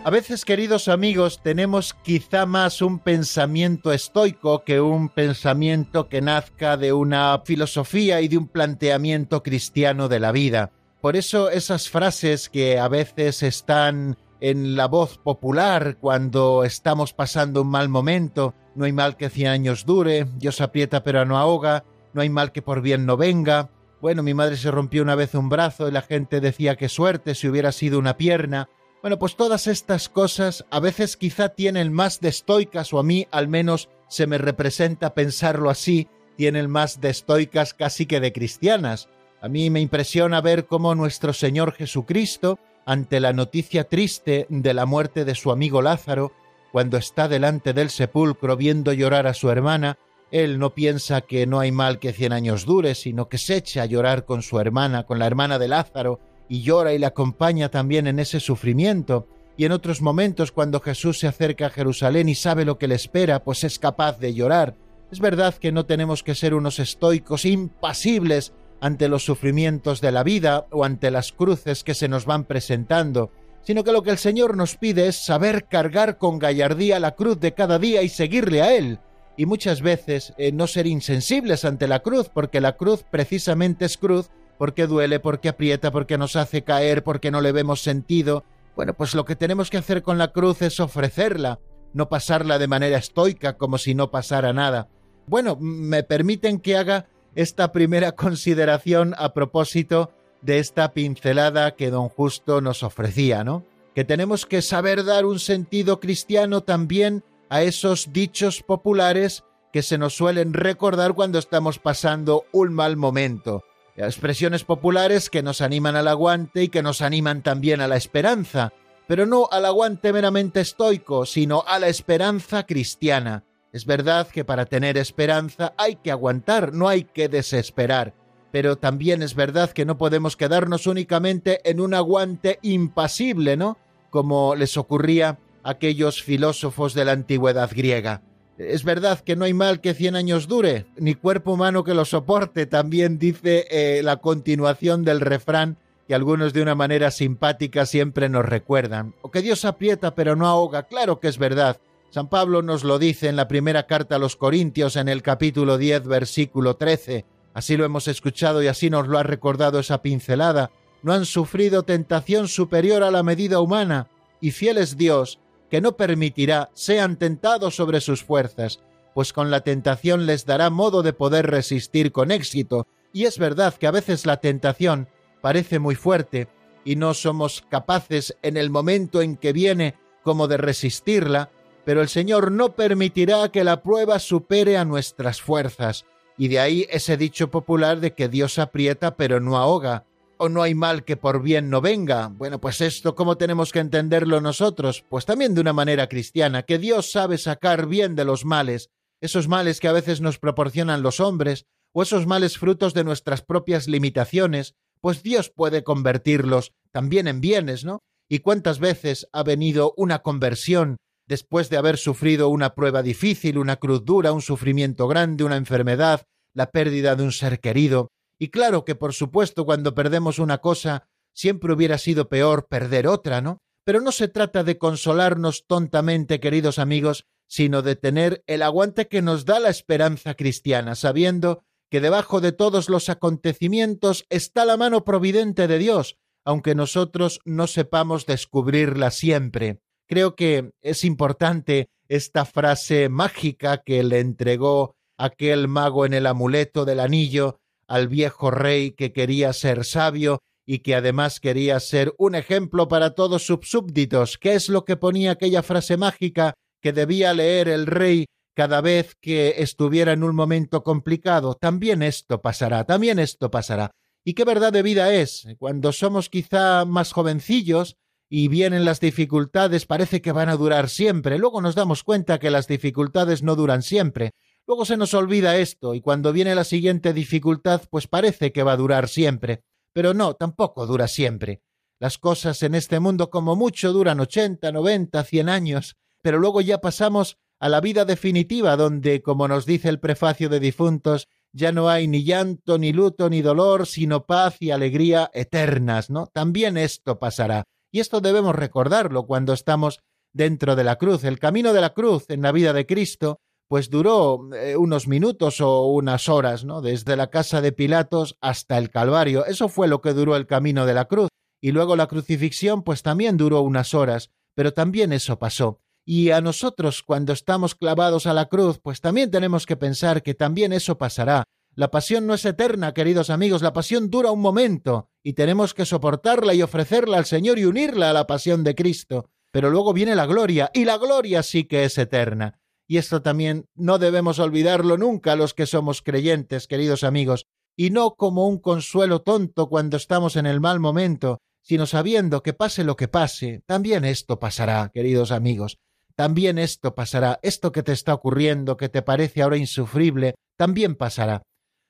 A 0.08 0.10
veces, 0.10 0.46
queridos 0.46 0.88
amigos, 0.88 1.42
tenemos 1.44 1.94
quizá 1.94 2.46
más 2.46 2.82
un 2.82 3.00
pensamiento 3.00 3.92
estoico 3.92 4.64
que 4.64 4.80
un 4.80 5.10
pensamiento 5.10 6.08
que 6.08 6.22
nazca 6.22 6.78
de 6.78 6.94
una 6.94 7.42
filosofía 7.44 8.22
y 8.22 8.30
de 8.30 8.38
un 8.38 8.48
planteamiento 8.48 9.44
cristiano 9.44 10.08
de 10.08 10.22
la 10.22 10.32
vida. 10.32 10.72
Por 11.02 11.18
eso 11.18 11.50
esas 11.50 11.90
frases 11.90 12.48
que 12.48 12.80
a 12.80 12.88
veces 12.88 13.44
están 13.44 14.18
en 14.40 14.78
la 14.78 14.88
voz 14.88 15.18
popular 15.18 15.98
cuando 16.00 16.64
estamos 16.64 17.12
pasando 17.12 17.64
un 17.64 17.68
mal 17.68 17.90
momento, 17.90 18.54
no 18.76 18.86
hay 18.86 18.94
mal 18.94 19.18
que 19.18 19.30
cien 19.30 19.50
años 19.50 19.86
dure, 19.86 20.26
Dios 20.38 20.62
aprieta 20.62 21.04
pero 21.04 21.26
no 21.26 21.38
ahoga, 21.38 21.84
no 22.14 22.22
hay 22.22 22.30
mal 22.30 22.54
que 22.54 22.62
por 22.62 22.80
bien 22.80 23.06
no 23.06 23.18
venga, 23.18 23.72
bueno, 24.00 24.24
mi 24.24 24.34
madre 24.34 24.56
se 24.56 24.72
rompió 24.72 25.02
una 25.02 25.16
vez 25.16 25.34
un 25.36 25.50
brazo 25.50 25.90
y 25.90 25.92
la 25.92 26.02
gente 26.02 26.40
decía 26.40 26.78
que 26.78 26.88
suerte 26.88 27.36
si 27.36 27.50
hubiera 27.50 27.74
sido 27.74 28.00
una 28.00 28.16
pierna, 28.16 28.70
Bueno, 29.01 29.20
pues 29.20 29.36
todas 29.36 29.68
estas 29.68 30.10
cosas 30.10 30.66
a 30.72 30.80
veces 30.80 31.18
quizá 31.18 31.50
tienen 31.50 31.94
más 31.94 32.20
de 32.20 32.30
estoicas, 32.30 32.94
o 32.94 33.00
a 33.00 33.04
mí 33.04 33.27
al 33.32 33.48
menos 33.48 33.89
se 34.08 34.25
me 34.25 34.38
representa 34.38 35.13
pensarlo 35.13 35.70
así, 35.70 36.08
tienen 36.36 36.70
más 36.70 37.00
de 37.00 37.10
estoicas 37.10 37.74
casi 37.74 38.06
que 38.06 38.20
de 38.20 38.34
cristianas. 38.34 39.08
A 39.39 39.50
mí 39.50 39.70
me 39.70 39.82
impresiona 39.82 40.42
ver 40.42 40.66
cómo 40.66 40.96
nuestro 40.96 41.32
Señor 41.34 41.74
Jesucristo, 41.74 42.60
ante 42.86 43.20
la 43.20 43.34
noticia 43.34 43.84
triste 43.84 44.48
de 44.50 44.74
la 44.74 44.86
muerte 44.86 45.25
de 45.25 45.36
su 45.36 45.51
amigo 45.51 45.82
Lázaro, 45.82 46.32
cuando 46.72 46.98
está 46.98 47.27
delante 47.27 47.74
del 47.74 47.89
sepulcro 47.89 48.58
viendo 48.58 48.94
llorar 48.94 49.27
a 49.27 49.34
su 49.34 49.50
hermana, 49.50 50.00
él 50.32 50.60
no 50.60 50.74
piensa 50.74 51.22
que 51.22 51.46
no 51.46 51.60
hay 51.60 51.72
mal 51.72 52.00
que 52.00 52.13
cien 52.13 52.34
años 52.34 52.66
dure, 52.66 52.96
sino 52.96 53.30
que 53.30 53.38
se 53.38 53.58
echa 53.58 53.84
a 53.84 53.86
llorar 53.86 54.25
con 54.25 54.42
su 54.42 54.60
hermana, 54.60 55.04
con 55.04 55.20
la 55.20 55.27
hermana 55.27 55.60
de 55.60 55.68
Lázaro, 55.68 56.20
y 56.50 56.62
llora 56.62 56.94
y 56.94 57.00
le 57.00 57.06
acompaña 57.06 57.70
también 57.70 58.08
en 58.08 58.20
ese 58.20 58.39
sufrimiento. 58.39 59.27
Y 59.58 59.66
en 59.66 59.72
otros 59.72 60.01
momentos, 60.01 60.51
cuando 60.51 60.80
Jesús 60.80 61.20
se 61.20 61.27
acerca 61.27 61.68
a 61.68 61.72
Jerusalén 61.72 62.30
y 62.30 62.36
sabe 62.36 62.66
lo 62.66 62.77
que 62.77 62.88
le 62.88 62.96
espera, 62.96 63.44
pues 63.44 63.63
es 63.63 63.80
capaz 63.80 64.20
de 64.20 64.34
llorar. 64.34 64.75
Es 65.12 65.20
verdad 65.20 65.56
que 65.56 65.72
no 65.72 65.86
tenemos 65.86 66.22
que 66.22 66.36
ser 66.36 66.54
unos 66.54 66.80
estoicos 66.80 67.46
impasibles 67.46 68.54
ante 68.82 69.08
los 69.08 69.24
sufrimientos 69.24 70.01
de 70.01 70.12
la 70.12 70.24
vida 70.24 70.68
o 70.72 70.84
ante 70.84 71.12
las 71.12 71.32
cruces 71.32 71.84
que 71.84 71.96
se 71.96 72.08
nos 72.08 72.25
van 72.25 72.44
presentando, 72.44 73.32
sino 73.63 73.84
que 73.84 73.92
lo 73.92 74.04
que 74.04 74.12
el 74.12 74.18
Señor 74.18 74.56
nos 74.56 74.75
pide 74.75 75.08
es 75.08 75.25
saber 75.25 75.66
cargar 75.66 76.18
con 76.18 76.39
gallardía 76.39 77.00
la 77.00 77.16
cruz 77.16 77.39
de 77.39 77.54
cada 77.54 77.80
día 77.80 78.04
y 78.04 78.10
seguirle 78.10 78.62
a 78.62 78.75
Él, 78.75 79.00
y 79.36 79.46
muchas 79.46 79.82
veces 79.82 80.34
eh, 80.38 80.51
no 80.51 80.68
ser 80.68 80.88
insensibles 80.88 81.63
ante 81.66 81.88
la 81.88 82.00
cruz, 82.00 82.30
porque 82.30 82.60
la 82.60 82.75
cruz 82.75 83.04
precisamente 83.10 83.86
es 83.86 83.98
cruz, 83.98 84.30
porque 84.58 84.88
duele, 84.88 85.20
porque 85.20 85.50
aprieta, 85.50 85.92
porque 85.92 86.18
nos 86.18 86.36
hace 86.36 86.64
caer, 86.64 87.04
porque 87.04 87.32
no 87.32 87.42
le 87.42 87.52
vemos 87.52 87.82
sentido. 87.82 88.44
Bueno, 88.76 88.94
pues 88.94 89.16
lo 89.16 89.26
que 89.26 89.36
tenemos 89.36 89.70
que 89.70 89.78
hacer 89.78 90.04
con 90.04 90.18
la 90.18 90.32
cruz 90.32 90.62
es 90.62 90.80
ofrecerla, 90.80 91.60
no 91.94 92.10
pasarla 92.10 92.60
de 92.60 92.68
manera 92.68 92.98
estoica 92.98 93.58
como 93.58 93.78
si 93.78 93.96
no 93.96 94.12
pasara 94.12 94.54
nada. 94.54 94.90
Bueno, 95.28 95.58
me 95.60 96.04
permiten 96.04 96.60
que 96.60 96.78
haga 96.78 97.08
esta 97.36 97.72
primera 97.72 98.12
consideración 98.16 99.14
a 99.18 99.34
propósito 99.34 100.12
de 100.42 100.60
esta 100.60 100.94
pincelada 100.94 101.76
que 101.76 101.90
don 101.90 102.10
Justo 102.10 102.62
nos 102.62 102.84
ofrecía, 102.84 103.44
¿no? 103.44 103.66
Que 103.96 104.04
tenemos 104.04 104.46
que 104.46 104.62
saber 104.62 105.04
dar 105.04 105.26
un 105.26 105.40
sentido 105.40 106.00
cristiano 106.00 106.62
también 106.62 107.24
a 107.50 107.64
esos 107.64 108.14
dichos 108.14 108.62
populares 108.62 109.44
que 109.74 109.82
se 109.82 109.98
nos 109.98 110.16
suelen 110.16 110.54
recordar 110.54 111.14
cuando 111.14 111.40
estamos 111.40 111.80
pasando 111.80 112.46
un 112.52 112.74
mal 112.74 112.96
momento. 112.96 113.64
Expresiones 113.98 114.63
populares 114.63 115.32
que 115.32 115.42
nos 115.42 115.60
animan 115.60 115.96
al 115.96 116.08
aguante 116.08 116.62
y 116.62 116.70
que 116.70 116.84
nos 116.84 117.01
animan 117.01 117.42
también 117.42 117.82
a 117.82 117.88
la 117.88 117.98
esperanza, 117.98 118.72
pero 119.08 119.25
no 119.25 119.50
al 119.51 119.66
aguante 119.66 120.13
meramente 120.13 120.62
estoico, 120.62 121.25
sino 121.25 121.63
a 121.66 121.80
la 121.80 121.88
esperanza 121.88 122.68
cristiana. 122.68 123.44
Es 123.74 123.88
verdad 123.88 124.27
que 124.27 124.46
para 124.46 124.66
tener 124.66 124.98
esperanza 124.98 125.74
hay 125.77 125.96
que 125.96 126.12
aguantar, 126.12 126.74
no 126.74 126.88
hay 126.88 127.06
que 127.06 127.27
desesperar, 127.27 128.13
pero 128.51 128.77
también 128.77 129.24
es 129.24 129.34
verdad 129.34 129.72
que 129.72 129.86
no 129.86 129.98
podemos 129.98 130.38
quedarnos 130.38 130.86
únicamente 130.86 131.68
en 131.68 131.82
un 131.82 131.96
aguante 131.96 132.60
impasible, 132.62 133.58
¿no? 133.58 133.80
Como 134.12 134.54
les 134.54 134.77
ocurría 134.77 135.39
a 135.63 135.72
aquellos 135.72 136.22
filósofos 136.22 136.94
de 136.94 137.06
la 137.06 137.13
antigüedad 137.13 137.72
griega. 137.74 138.22
Es 138.58 138.84
verdad 138.84 139.20
que 139.20 139.36
no 139.36 139.46
hay 139.46 139.54
mal 139.54 139.82
que 139.82 139.94
cien 139.94 140.16
años 140.16 140.48
dure, 140.48 140.88
ni 140.98 141.14
cuerpo 141.14 141.54
humano 141.54 141.84
que 141.84 141.94
lo 141.94 142.06
soporte, 142.06 142.66
también 142.66 143.20
dice 143.20 143.68
eh, 143.70 144.02
la 144.04 144.18
continuación 144.18 145.04
del 145.04 145.22
refrán 145.22 145.78
que 146.08 146.16
algunos 146.16 146.54
de 146.54 146.62
una 146.64 146.74
manera 146.74 147.12
simpática 147.12 147.86
siempre 147.86 148.30
nos 148.30 148.46
recuerdan. 148.46 149.14
O 149.22 149.30
que 149.30 149.42
Dios 149.42 149.64
aprieta 149.64 150.16
pero 150.16 150.36
no 150.36 150.48
ahoga, 150.48 150.84
claro 150.84 151.20
que 151.20 151.28
es 151.28 151.38
verdad, 151.38 151.78
San 152.10 152.30
Pablo 152.30 152.62
nos 152.62 152.84
lo 152.84 152.98
dice 152.98 153.28
en 153.28 153.36
la 153.36 153.48
primera 153.48 153.86
carta 153.86 154.16
a 154.16 154.20
los 154.20 154.36
Corintios 154.36 154.96
en 154.96 155.10
el 155.10 155.22
capítulo 155.22 155.78
10 155.78 156.08
versículo 156.08 156.78
13. 156.78 157.26
Así 157.54 157.76
lo 157.76 157.86
hemos 157.86 158.08
escuchado 158.08 158.64
y 158.64 158.68
así 158.68 158.90
nos 158.90 159.08
lo 159.08 159.20
ha 159.20 159.24
recordado 159.24 159.80
esa 159.80 160.02
pincelada. 160.02 160.72
No 161.04 161.14
han 161.14 161.26
sufrido 161.26 161.84
tentación 161.84 162.48
superior 162.48 163.04
a 163.04 163.12
la 163.12 163.24
medida 163.24 163.60
humana, 163.60 164.08
y 164.40 164.52
fiel 164.52 164.78
es 164.78 164.98
Dios, 164.98 165.40
que 165.69 165.81
no 165.81 165.97
permitirá 165.97 166.69
sean 166.74 167.17
tentados 167.17 167.75
sobre 167.75 168.01
sus 168.01 168.24
fuerzas, 168.24 168.79
pues 169.13 169.33
con 169.33 169.50
la 169.51 169.62
tentación 169.62 170.25
les 170.25 170.45
dará 170.45 170.69
modo 170.69 171.03
de 171.03 171.13
poder 171.13 171.47
resistir 171.47 172.12
con 172.12 172.31
éxito. 172.31 172.88
Y 173.13 173.25
es 173.25 173.39
verdad 173.39 173.74
que 173.74 173.88
a 173.88 173.91
veces 173.91 174.25
la 174.25 174.38
tentación 174.38 175.07
parece 175.41 175.79
muy 175.79 175.95
fuerte 175.95 176.47
y 176.86 176.95
no 176.95 177.13
somos 177.13 177.63
capaces 177.69 178.38
en 178.41 178.57
el 178.57 178.69
momento 178.69 179.21
en 179.21 179.36
que 179.36 179.53
viene 179.53 179.95
como 180.24 180.47
de 180.47 180.57
resistirla, 180.57 181.50
pero 181.83 182.01
el 182.01 182.09
Señor 182.09 182.51
no 182.51 182.75
permitirá 182.75 183.50
que 183.50 183.63
la 183.63 183.81
prueba 183.81 184.19
supere 184.19 184.77
a 184.77 184.86
nuestras 184.86 185.41
fuerzas. 185.41 186.05
Y 186.38 186.50
de 186.50 186.59
ahí 186.59 186.86
ese 186.89 187.17
dicho 187.17 187.50
popular 187.50 188.00
de 188.00 188.13
que 188.13 188.29
Dios 188.29 188.59
aprieta 188.59 189.15
pero 189.15 189.39
no 189.39 189.57
ahoga, 189.57 190.05
o 190.39 190.50
no 190.50 190.62
hay 190.62 190.75
mal 190.75 191.03
que 191.03 191.17
por 191.17 191.41
bien 191.41 191.70
no 191.70 191.82
venga. 191.82 192.27
Bueno, 192.27 192.60
pues 192.60 192.82
esto, 192.82 193.15
¿cómo 193.15 193.38
tenemos 193.38 193.72
que 193.72 193.79
entenderlo 193.79 194.41
nosotros? 194.41 195.03
Pues 195.10 195.25
también 195.25 195.56
de 195.56 195.62
una 195.62 195.74
manera 195.74 196.08
cristiana, 196.08 196.63
que 196.63 196.77
Dios 196.77 197.12
sabe 197.12 197.38
sacar 197.38 197.88
bien 197.88 198.15
de 198.15 198.25
los 198.25 198.46
males, 198.46 198.89
esos 199.22 199.48
males 199.48 199.79
que 199.79 199.88
a 199.88 199.94
veces 199.94 200.22
nos 200.22 200.39
proporcionan 200.39 201.01
los 201.01 201.20
hombres, 201.20 201.65
o 201.94 202.03
esos 202.03 202.27
males 202.27 202.58
frutos 202.58 202.94
de 202.94 203.03
nuestras 203.03 203.41
propias 203.41 203.88
limitaciones, 203.88 204.75
pues 205.01 205.24
Dios 205.24 205.50
puede 205.50 205.84
convertirlos 205.84 206.74
también 206.91 207.27
en 207.27 207.41
bienes, 207.41 207.86
¿no? 207.86 208.01
¿Y 208.29 208.39
cuántas 208.39 208.79
veces 208.79 209.27
ha 209.32 209.44
venido 209.44 209.94
una 209.98 210.20
conversión 210.20 210.98
después 211.27 211.70
de 211.70 211.77
haber 211.77 211.98
sufrido 211.98 212.50
una 212.50 212.74
prueba 212.74 213.03
difícil, 213.03 213.58
una 213.58 213.77
cruz 213.77 214.06
dura, 214.06 214.32
un 214.32 214.41
sufrimiento 214.41 215.08
grande, 215.08 215.44
una 215.44 215.58
enfermedad, 215.58 216.24
la 216.53 216.72
pérdida 216.72 217.15
de 217.15 217.24
un 217.24 217.32
ser 217.32 217.60
querido. 217.60 218.10
Y 218.39 218.50
claro 218.50 218.86
que 218.86 218.96
por 218.96 219.13
supuesto 219.13 219.65
cuando 219.65 219.96
perdemos 219.96 220.39
una 220.39 220.60
cosa, 220.60 221.08
siempre 221.34 221.74
hubiera 221.74 221.98
sido 221.98 222.29
peor 222.29 222.67
perder 222.67 223.08
otra, 223.08 223.41
¿no? 223.41 223.62
Pero 223.84 224.01
no 224.01 224.12
se 224.12 224.27
trata 224.27 224.63
de 224.63 224.77
consolarnos 224.77 225.65
tontamente, 225.65 226.39
queridos 226.39 226.77
amigos, 226.79 227.25
sino 227.48 227.82
de 227.82 227.96
tener 227.96 228.44
el 228.48 228.62
aguante 228.62 229.08
que 229.08 229.22
nos 229.22 229.46
da 229.46 229.60
la 229.60 229.70
esperanza 229.70 230.34
cristiana, 230.34 230.96
sabiendo 230.96 231.63
que 231.89 232.01
debajo 232.01 232.41
de 232.41 232.51
todos 232.51 232.89
los 232.89 233.10
acontecimientos 233.10 234.25
está 234.29 234.65
la 234.65 234.75
mano 234.75 235.06
providente 235.06 235.67
de 235.67 235.77
Dios, 235.77 236.17
aunque 236.44 236.75
nosotros 236.75 237.39
no 237.46 237.67
sepamos 237.67 238.25
descubrirla 238.25 239.12
siempre. 239.12 239.79
Creo 240.06 240.36
que 240.36 240.72
es 240.82 241.03
importante 241.03 241.89
esta 242.10 242.46
frase 242.46 243.10
mágica 243.10 243.84
que 243.84 244.03
le 244.03 244.20
entregó 244.20 244.96
aquel 245.17 245.67
mago 245.67 246.06
en 246.06 246.13
el 246.13 246.25
amuleto 246.25 246.86
del 246.86 247.00
anillo 247.00 247.60
al 247.88 248.08
viejo 248.08 248.51
rey 248.51 248.91
que 248.91 249.13
quería 249.13 249.53
ser 249.53 249.86
sabio 249.86 250.39
y 250.65 250.79
que 250.79 250.96
además 250.96 251.39
quería 251.39 251.79
ser 251.79 252.13
un 252.17 252.36
ejemplo 252.36 252.88
para 252.88 253.15
todos 253.15 253.46
sus 253.46 253.60
súbditos. 253.70 254.38
¿Qué 254.38 254.53
es 254.53 254.70
lo 254.70 254.84
que 254.84 254.98
ponía 254.98 255.32
aquella 255.32 255.63
frase 255.63 255.96
mágica 255.96 256.53
que 256.82 256.94
debía 256.94 257.34
leer 257.34 257.70
el 257.70 257.88
rey 257.88 258.25
cada 258.53 258.82
vez 258.82 259.15
que 259.22 259.56
estuviera 259.58 260.12
en 260.12 260.24
un 260.24 260.36
momento 260.36 260.84
complicado? 260.84 261.56
También 261.56 262.03
esto 262.03 262.41
pasará, 262.41 262.84
también 262.84 263.17
esto 263.17 263.50
pasará. 263.50 263.91
¿Y 264.25 264.34
qué 264.34 264.44
verdad 264.44 264.74
de 264.74 264.84
vida 264.84 265.13
es? 265.13 265.48
Cuando 265.58 265.94
somos 265.94 266.29
quizá 266.29 266.84
más 266.84 267.13
jovencillos, 267.13 267.96
y 268.29 268.48
vienen 268.50 268.86
las 268.86 269.00
dificultades, 269.00 269.86
parece 269.86 270.22
que 270.22 270.32
van 270.32 270.50
a 270.50 270.58
durar 270.58 270.89
siempre. 270.89 271.38
Luego 271.38 271.62
nos 271.62 271.75
damos 271.75 272.03
cuenta 272.03 272.39
que 272.39 272.51
las 272.51 272.67
dificultades 272.67 273.41
no 273.41 273.56
duran 273.56 273.84
siempre. 273.84 274.32
Luego 274.67 274.83
se 274.83 274.97
nos 274.97 275.13
olvida 275.13 275.55
esto 275.55 275.93
y 275.93 276.01
cuando 276.01 276.33
viene 276.33 276.53
la 276.53 276.65
siguiente 276.65 277.13
dificultad, 277.13 277.83
pues 277.89 278.07
parece 278.07 278.51
que 278.51 278.63
va 278.63 278.74
a 278.74 278.77
durar 278.77 279.07
siempre. 279.07 279.63
Pero 279.93 280.13
no, 280.13 280.33
tampoco 280.33 280.86
dura 280.86 281.07
siempre. 281.07 281.62
Las 282.00 282.17
cosas 282.17 282.62
en 282.63 282.75
este 282.75 283.00
mundo 283.00 283.29
como 283.29 283.55
mucho 283.55 283.93
duran 283.93 284.19
ochenta, 284.19 284.74
noventa, 284.74 285.24
cien 285.24 285.47
años, 285.47 285.95
pero 286.21 286.38
luego 286.38 286.59
ya 286.59 286.79
pasamos 286.79 287.38
a 287.59 287.69
la 287.69 287.79
vida 287.79 288.03
definitiva 288.03 288.75
donde, 288.75 289.21
como 289.21 289.47
nos 289.47 289.65
dice 289.65 289.88
el 289.88 290.01
prefacio 290.01 290.50
de 290.50 290.59
difuntos, 290.59 291.29
ya 291.53 291.71
no 291.71 291.89
hay 291.89 292.09
ni 292.09 292.25
llanto, 292.25 292.77
ni 292.77 292.91
luto, 292.91 293.29
ni 293.29 293.41
dolor, 293.41 293.88
sino 293.88 294.25
paz 294.25 294.57
y 294.59 294.71
alegría 294.71 295.31
eternas, 295.33 296.09
¿no? 296.09 296.27
También 296.27 296.75
esto 296.77 297.19
pasará. 297.19 297.63
Y 297.89 298.01
esto 298.01 298.19
debemos 298.19 298.53
recordarlo 298.53 299.25
cuando 299.25 299.53
estamos 299.53 300.01
dentro 300.33 300.75
de 300.75 300.83
la 300.83 300.97
cruz. 300.97 301.24
El 301.24 301.39
camino 301.39 301.71
de 301.71 301.79
la 301.79 301.93
cruz 301.93 302.25
en 302.27 302.41
la 302.41 302.51
vida 302.51 302.74
de 302.74 302.86
Cristo 302.86 303.39
pues 303.67 303.89
duró 303.89 304.50
eh, 304.55 304.77
unos 304.77 305.07
minutos 305.07 305.62
o 305.62 305.88
unas 305.88 306.29
horas, 306.29 306.63
¿no? 306.63 306.81
Desde 306.81 307.15
la 307.15 307.29
casa 307.29 307.62
de 307.62 307.71
Pilatos 307.71 308.38
hasta 308.41 308.77
el 308.77 308.89
Calvario. 308.89 309.45
Eso 309.45 309.69
fue 309.69 309.88
lo 309.88 310.01
que 310.01 310.13
duró 310.13 310.36
el 310.36 310.47
camino 310.47 310.86
de 310.86 310.93
la 310.93 311.05
cruz. 311.05 311.29
Y 311.62 311.71
luego 311.71 311.95
la 311.95 312.07
crucifixión, 312.07 312.83
pues 312.83 313.03
también 313.03 313.36
duró 313.36 313.62
unas 313.62 313.93
horas, 313.93 314.31
pero 314.55 314.74
también 314.74 315.12
eso 315.12 315.39
pasó. 315.39 315.81
Y 316.05 316.31
a 316.31 316.39
nosotros, 316.39 317.03
cuando 317.03 317.33
estamos 317.33 317.75
clavados 317.75 318.27
a 318.27 318.33
la 318.33 318.45
cruz, 318.45 318.79
pues 318.81 319.01
también 319.01 319.29
tenemos 319.31 319.65
que 319.65 319.75
pensar 319.75 320.24
que 320.24 320.33
también 320.33 320.71
eso 320.71 320.97
pasará. 320.97 321.43
La 321.75 321.91
pasión 321.91 322.25
no 322.25 322.33
es 322.33 322.45
eterna, 322.45 322.93
queridos 322.93 323.29
amigos, 323.29 323.62
la 323.62 323.74
pasión 323.74 324.09
dura 324.09 324.31
un 324.31 324.41
momento 324.41 325.09
y 325.21 325.33
tenemos 325.33 325.74
que 325.74 325.86
soportarla 325.86 326.53
y 326.53 326.62
ofrecerla 326.62 327.17
al 327.17 327.25
Señor 327.25 327.59
y 327.59 327.65
unirla 327.65 328.09
a 328.09 328.13
la 328.13 328.25
pasión 328.25 328.63
de 328.63 328.74
Cristo. 328.74 329.29
Pero 329.51 329.69
luego 329.69 329.93
viene 329.93 330.15
la 330.15 330.25
gloria, 330.25 330.71
y 330.74 330.86
la 330.86 330.97
gloria 330.97 331.43
sí 331.43 331.65
que 331.65 331.83
es 331.83 331.97
eterna. 331.97 332.59
Y 332.88 332.98
esto 332.98 333.22
también 333.22 333.65
no 333.75 334.00
debemos 334.00 334.39
olvidarlo 334.39 334.98
nunca 334.98 335.36
los 335.36 335.53
que 335.53 335.65
somos 335.65 336.01
creyentes, 336.01 336.67
queridos 336.67 337.03
amigos, 337.03 337.46
y 337.75 337.89
no 337.89 338.15
como 338.15 338.48
un 338.48 338.60
consuelo 338.60 339.22
tonto 339.22 339.67
cuando 339.67 339.98
estamos 339.98 340.36
en 340.36 340.46
el 340.46 340.62
mal 340.62 340.79
momento, 340.79 341.39
sino 341.62 341.86
sabiendo 341.86 342.41
que 342.41 342.53
pase 342.53 342.84
lo 342.84 342.96
que 342.96 343.08
pase, 343.08 343.62
también 343.65 344.06
esto 344.06 344.39
pasará, 344.39 344.89
queridos 344.94 345.32
amigos, 345.32 345.77
también 346.15 346.58
esto 346.58 346.96
pasará, 346.96 347.39
esto 347.44 347.72
que 347.72 347.84
te 347.84 347.91
está 347.91 348.13
ocurriendo, 348.13 348.77
que 348.77 348.89
te 348.89 349.01
parece 349.01 349.41
ahora 349.41 349.58
insufrible, 349.58 350.36
también 350.58 350.96
pasará. 350.96 351.44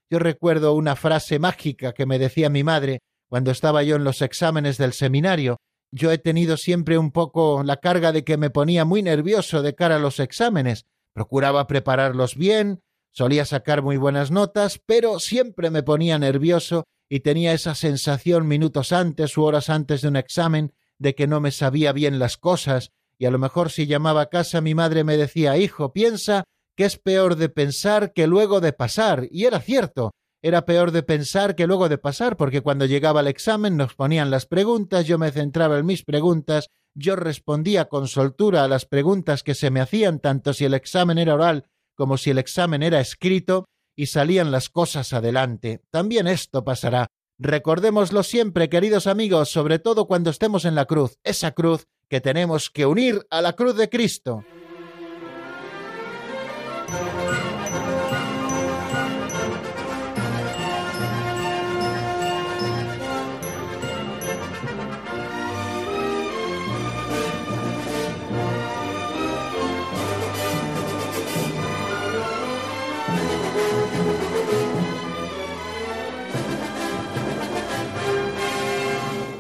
Yo 0.10 0.20
recuerdo 0.20 0.74
una 0.74 0.96
frase 0.96 1.38
mágica 1.38 1.94
que 1.94 2.06
me 2.06 2.18
decía 2.20 2.50
mi 2.50 2.63
madre 2.63 3.00
cuando 3.30 3.51
estaba 3.51 3.84
yo 3.84 3.96
en 3.98 4.04
los 4.04 4.22
exámenes 4.22 4.77
del 4.77 4.94
seminario. 4.94 5.58
Yo 5.91 6.12
he 6.12 6.17
tenido 6.17 6.58
siempre 6.58 6.98
un 6.98 7.12
poco 7.12 7.63
la 7.63 7.77
carga 7.77 8.12
de 8.12 8.24
que 8.24 8.38
me 8.38 8.50
ponía 8.50 8.86
muy 8.86 9.01
nervioso 9.01 9.62
de 9.62 9.75
cara 9.75 9.96
a 9.96 10.00
los 10.00 10.20
exámenes. 10.20 10.86
Procuraba 11.13 11.67
prepararlos 11.67 12.36
bien, 12.36 12.82
solía 13.12 13.46
sacar 13.46 13.82
muy 13.82 13.98
buenas 13.98 14.29
notas, 14.29 14.79
pero 14.86 15.20
siempre 15.20 15.70
me 15.70 15.84
ponía 15.84 16.20
nervioso 16.20 16.86
y 17.10 17.22
tenía 17.22 17.53
esa 17.53 17.74
sensación 17.74 18.48
minutos 18.48 18.91
antes 18.91 19.38
u 19.38 19.44
horas 19.44 19.70
antes 19.70 20.01
de 20.01 20.10
un 20.10 20.17
examen 20.17 20.74
de 21.00 21.15
que 21.15 21.27
no 21.27 21.39
me 21.39 21.51
sabía 21.51 21.94
bien 21.94 22.20
las 22.20 22.38
cosas, 22.38 22.91
y 23.17 23.25
a 23.25 23.32
lo 23.32 23.39
mejor 23.39 23.72
si 23.72 23.88
llamaba 23.88 24.22
a 24.22 24.29
casa 24.29 24.62
mi 24.62 24.75
madre 24.75 25.03
me 25.03 25.17
decía 25.17 25.58
Hijo, 25.58 25.94
piensa 25.94 26.44
que 26.75 26.86
es 26.86 26.98
peor 26.98 27.36
de 27.36 27.50
pensar 27.50 28.13
que 28.13 28.27
luego 28.27 28.62
de 28.62 28.74
pasar, 28.74 29.27
y 29.32 29.46
era 29.46 29.60
cierto, 29.60 30.12
era 30.48 30.66
peor 30.66 30.92
de 30.92 31.04
pensar 31.04 31.56
que 31.56 31.68
luego 31.68 31.89
de 31.89 31.98
pasar, 31.98 32.38
porque 32.38 32.62
cuando 32.62 32.86
llegaba 32.86 33.20
el 33.20 33.27
examen 33.27 33.75
nos 33.77 33.96
ponían 33.96 34.32
las 34.32 34.46
preguntas, 34.46 35.06
yo 35.06 35.18
me 35.18 35.32
centraba 35.32 35.77
en 35.77 35.86
mis 35.86 36.04
preguntas, 36.04 36.70
yo 36.96 37.16
respondía 37.16 37.86
con 37.86 38.08
soltura 38.08 38.63
a 38.63 38.68
las 38.68 38.86
preguntas 38.86 39.44
que 39.44 39.56
se 39.56 39.70
me 39.70 39.82
hacían, 39.82 40.20
tanto 40.20 40.54
si 40.54 40.66
el 40.66 40.74
examen 40.74 41.18
era 41.18 41.36
oral 41.36 41.66
como 41.96 42.18
si 42.18 42.30
el 42.30 42.38
examen 42.38 42.84
era 42.84 43.00
escrito, 43.00 43.66
y 43.98 44.06
salían 44.06 44.51
las 44.51 44.70
cosas 44.70 45.12
adelante. 45.13 45.82
También 45.89 46.27
esto 46.27 46.63
pasará. 46.63 47.08
Recordémoslo 47.39 48.22
siempre, 48.24 48.70
queridos 48.70 49.08
amigos, 49.08 49.50
sobre 49.50 49.80
todo 49.80 50.06
cuando 50.08 50.30
estemos 50.30 50.66
en 50.66 50.75
la 50.75 50.86
cruz, 50.86 51.18
esa 51.24 51.51
cruz 51.51 51.88
que 52.08 52.22
tenemos 52.22 52.70
que 52.70 52.86
unir 52.86 53.25
a 53.32 53.42
la 53.42 53.54
cruz 53.54 53.75
de 53.75 53.89
Cristo. 53.89 54.46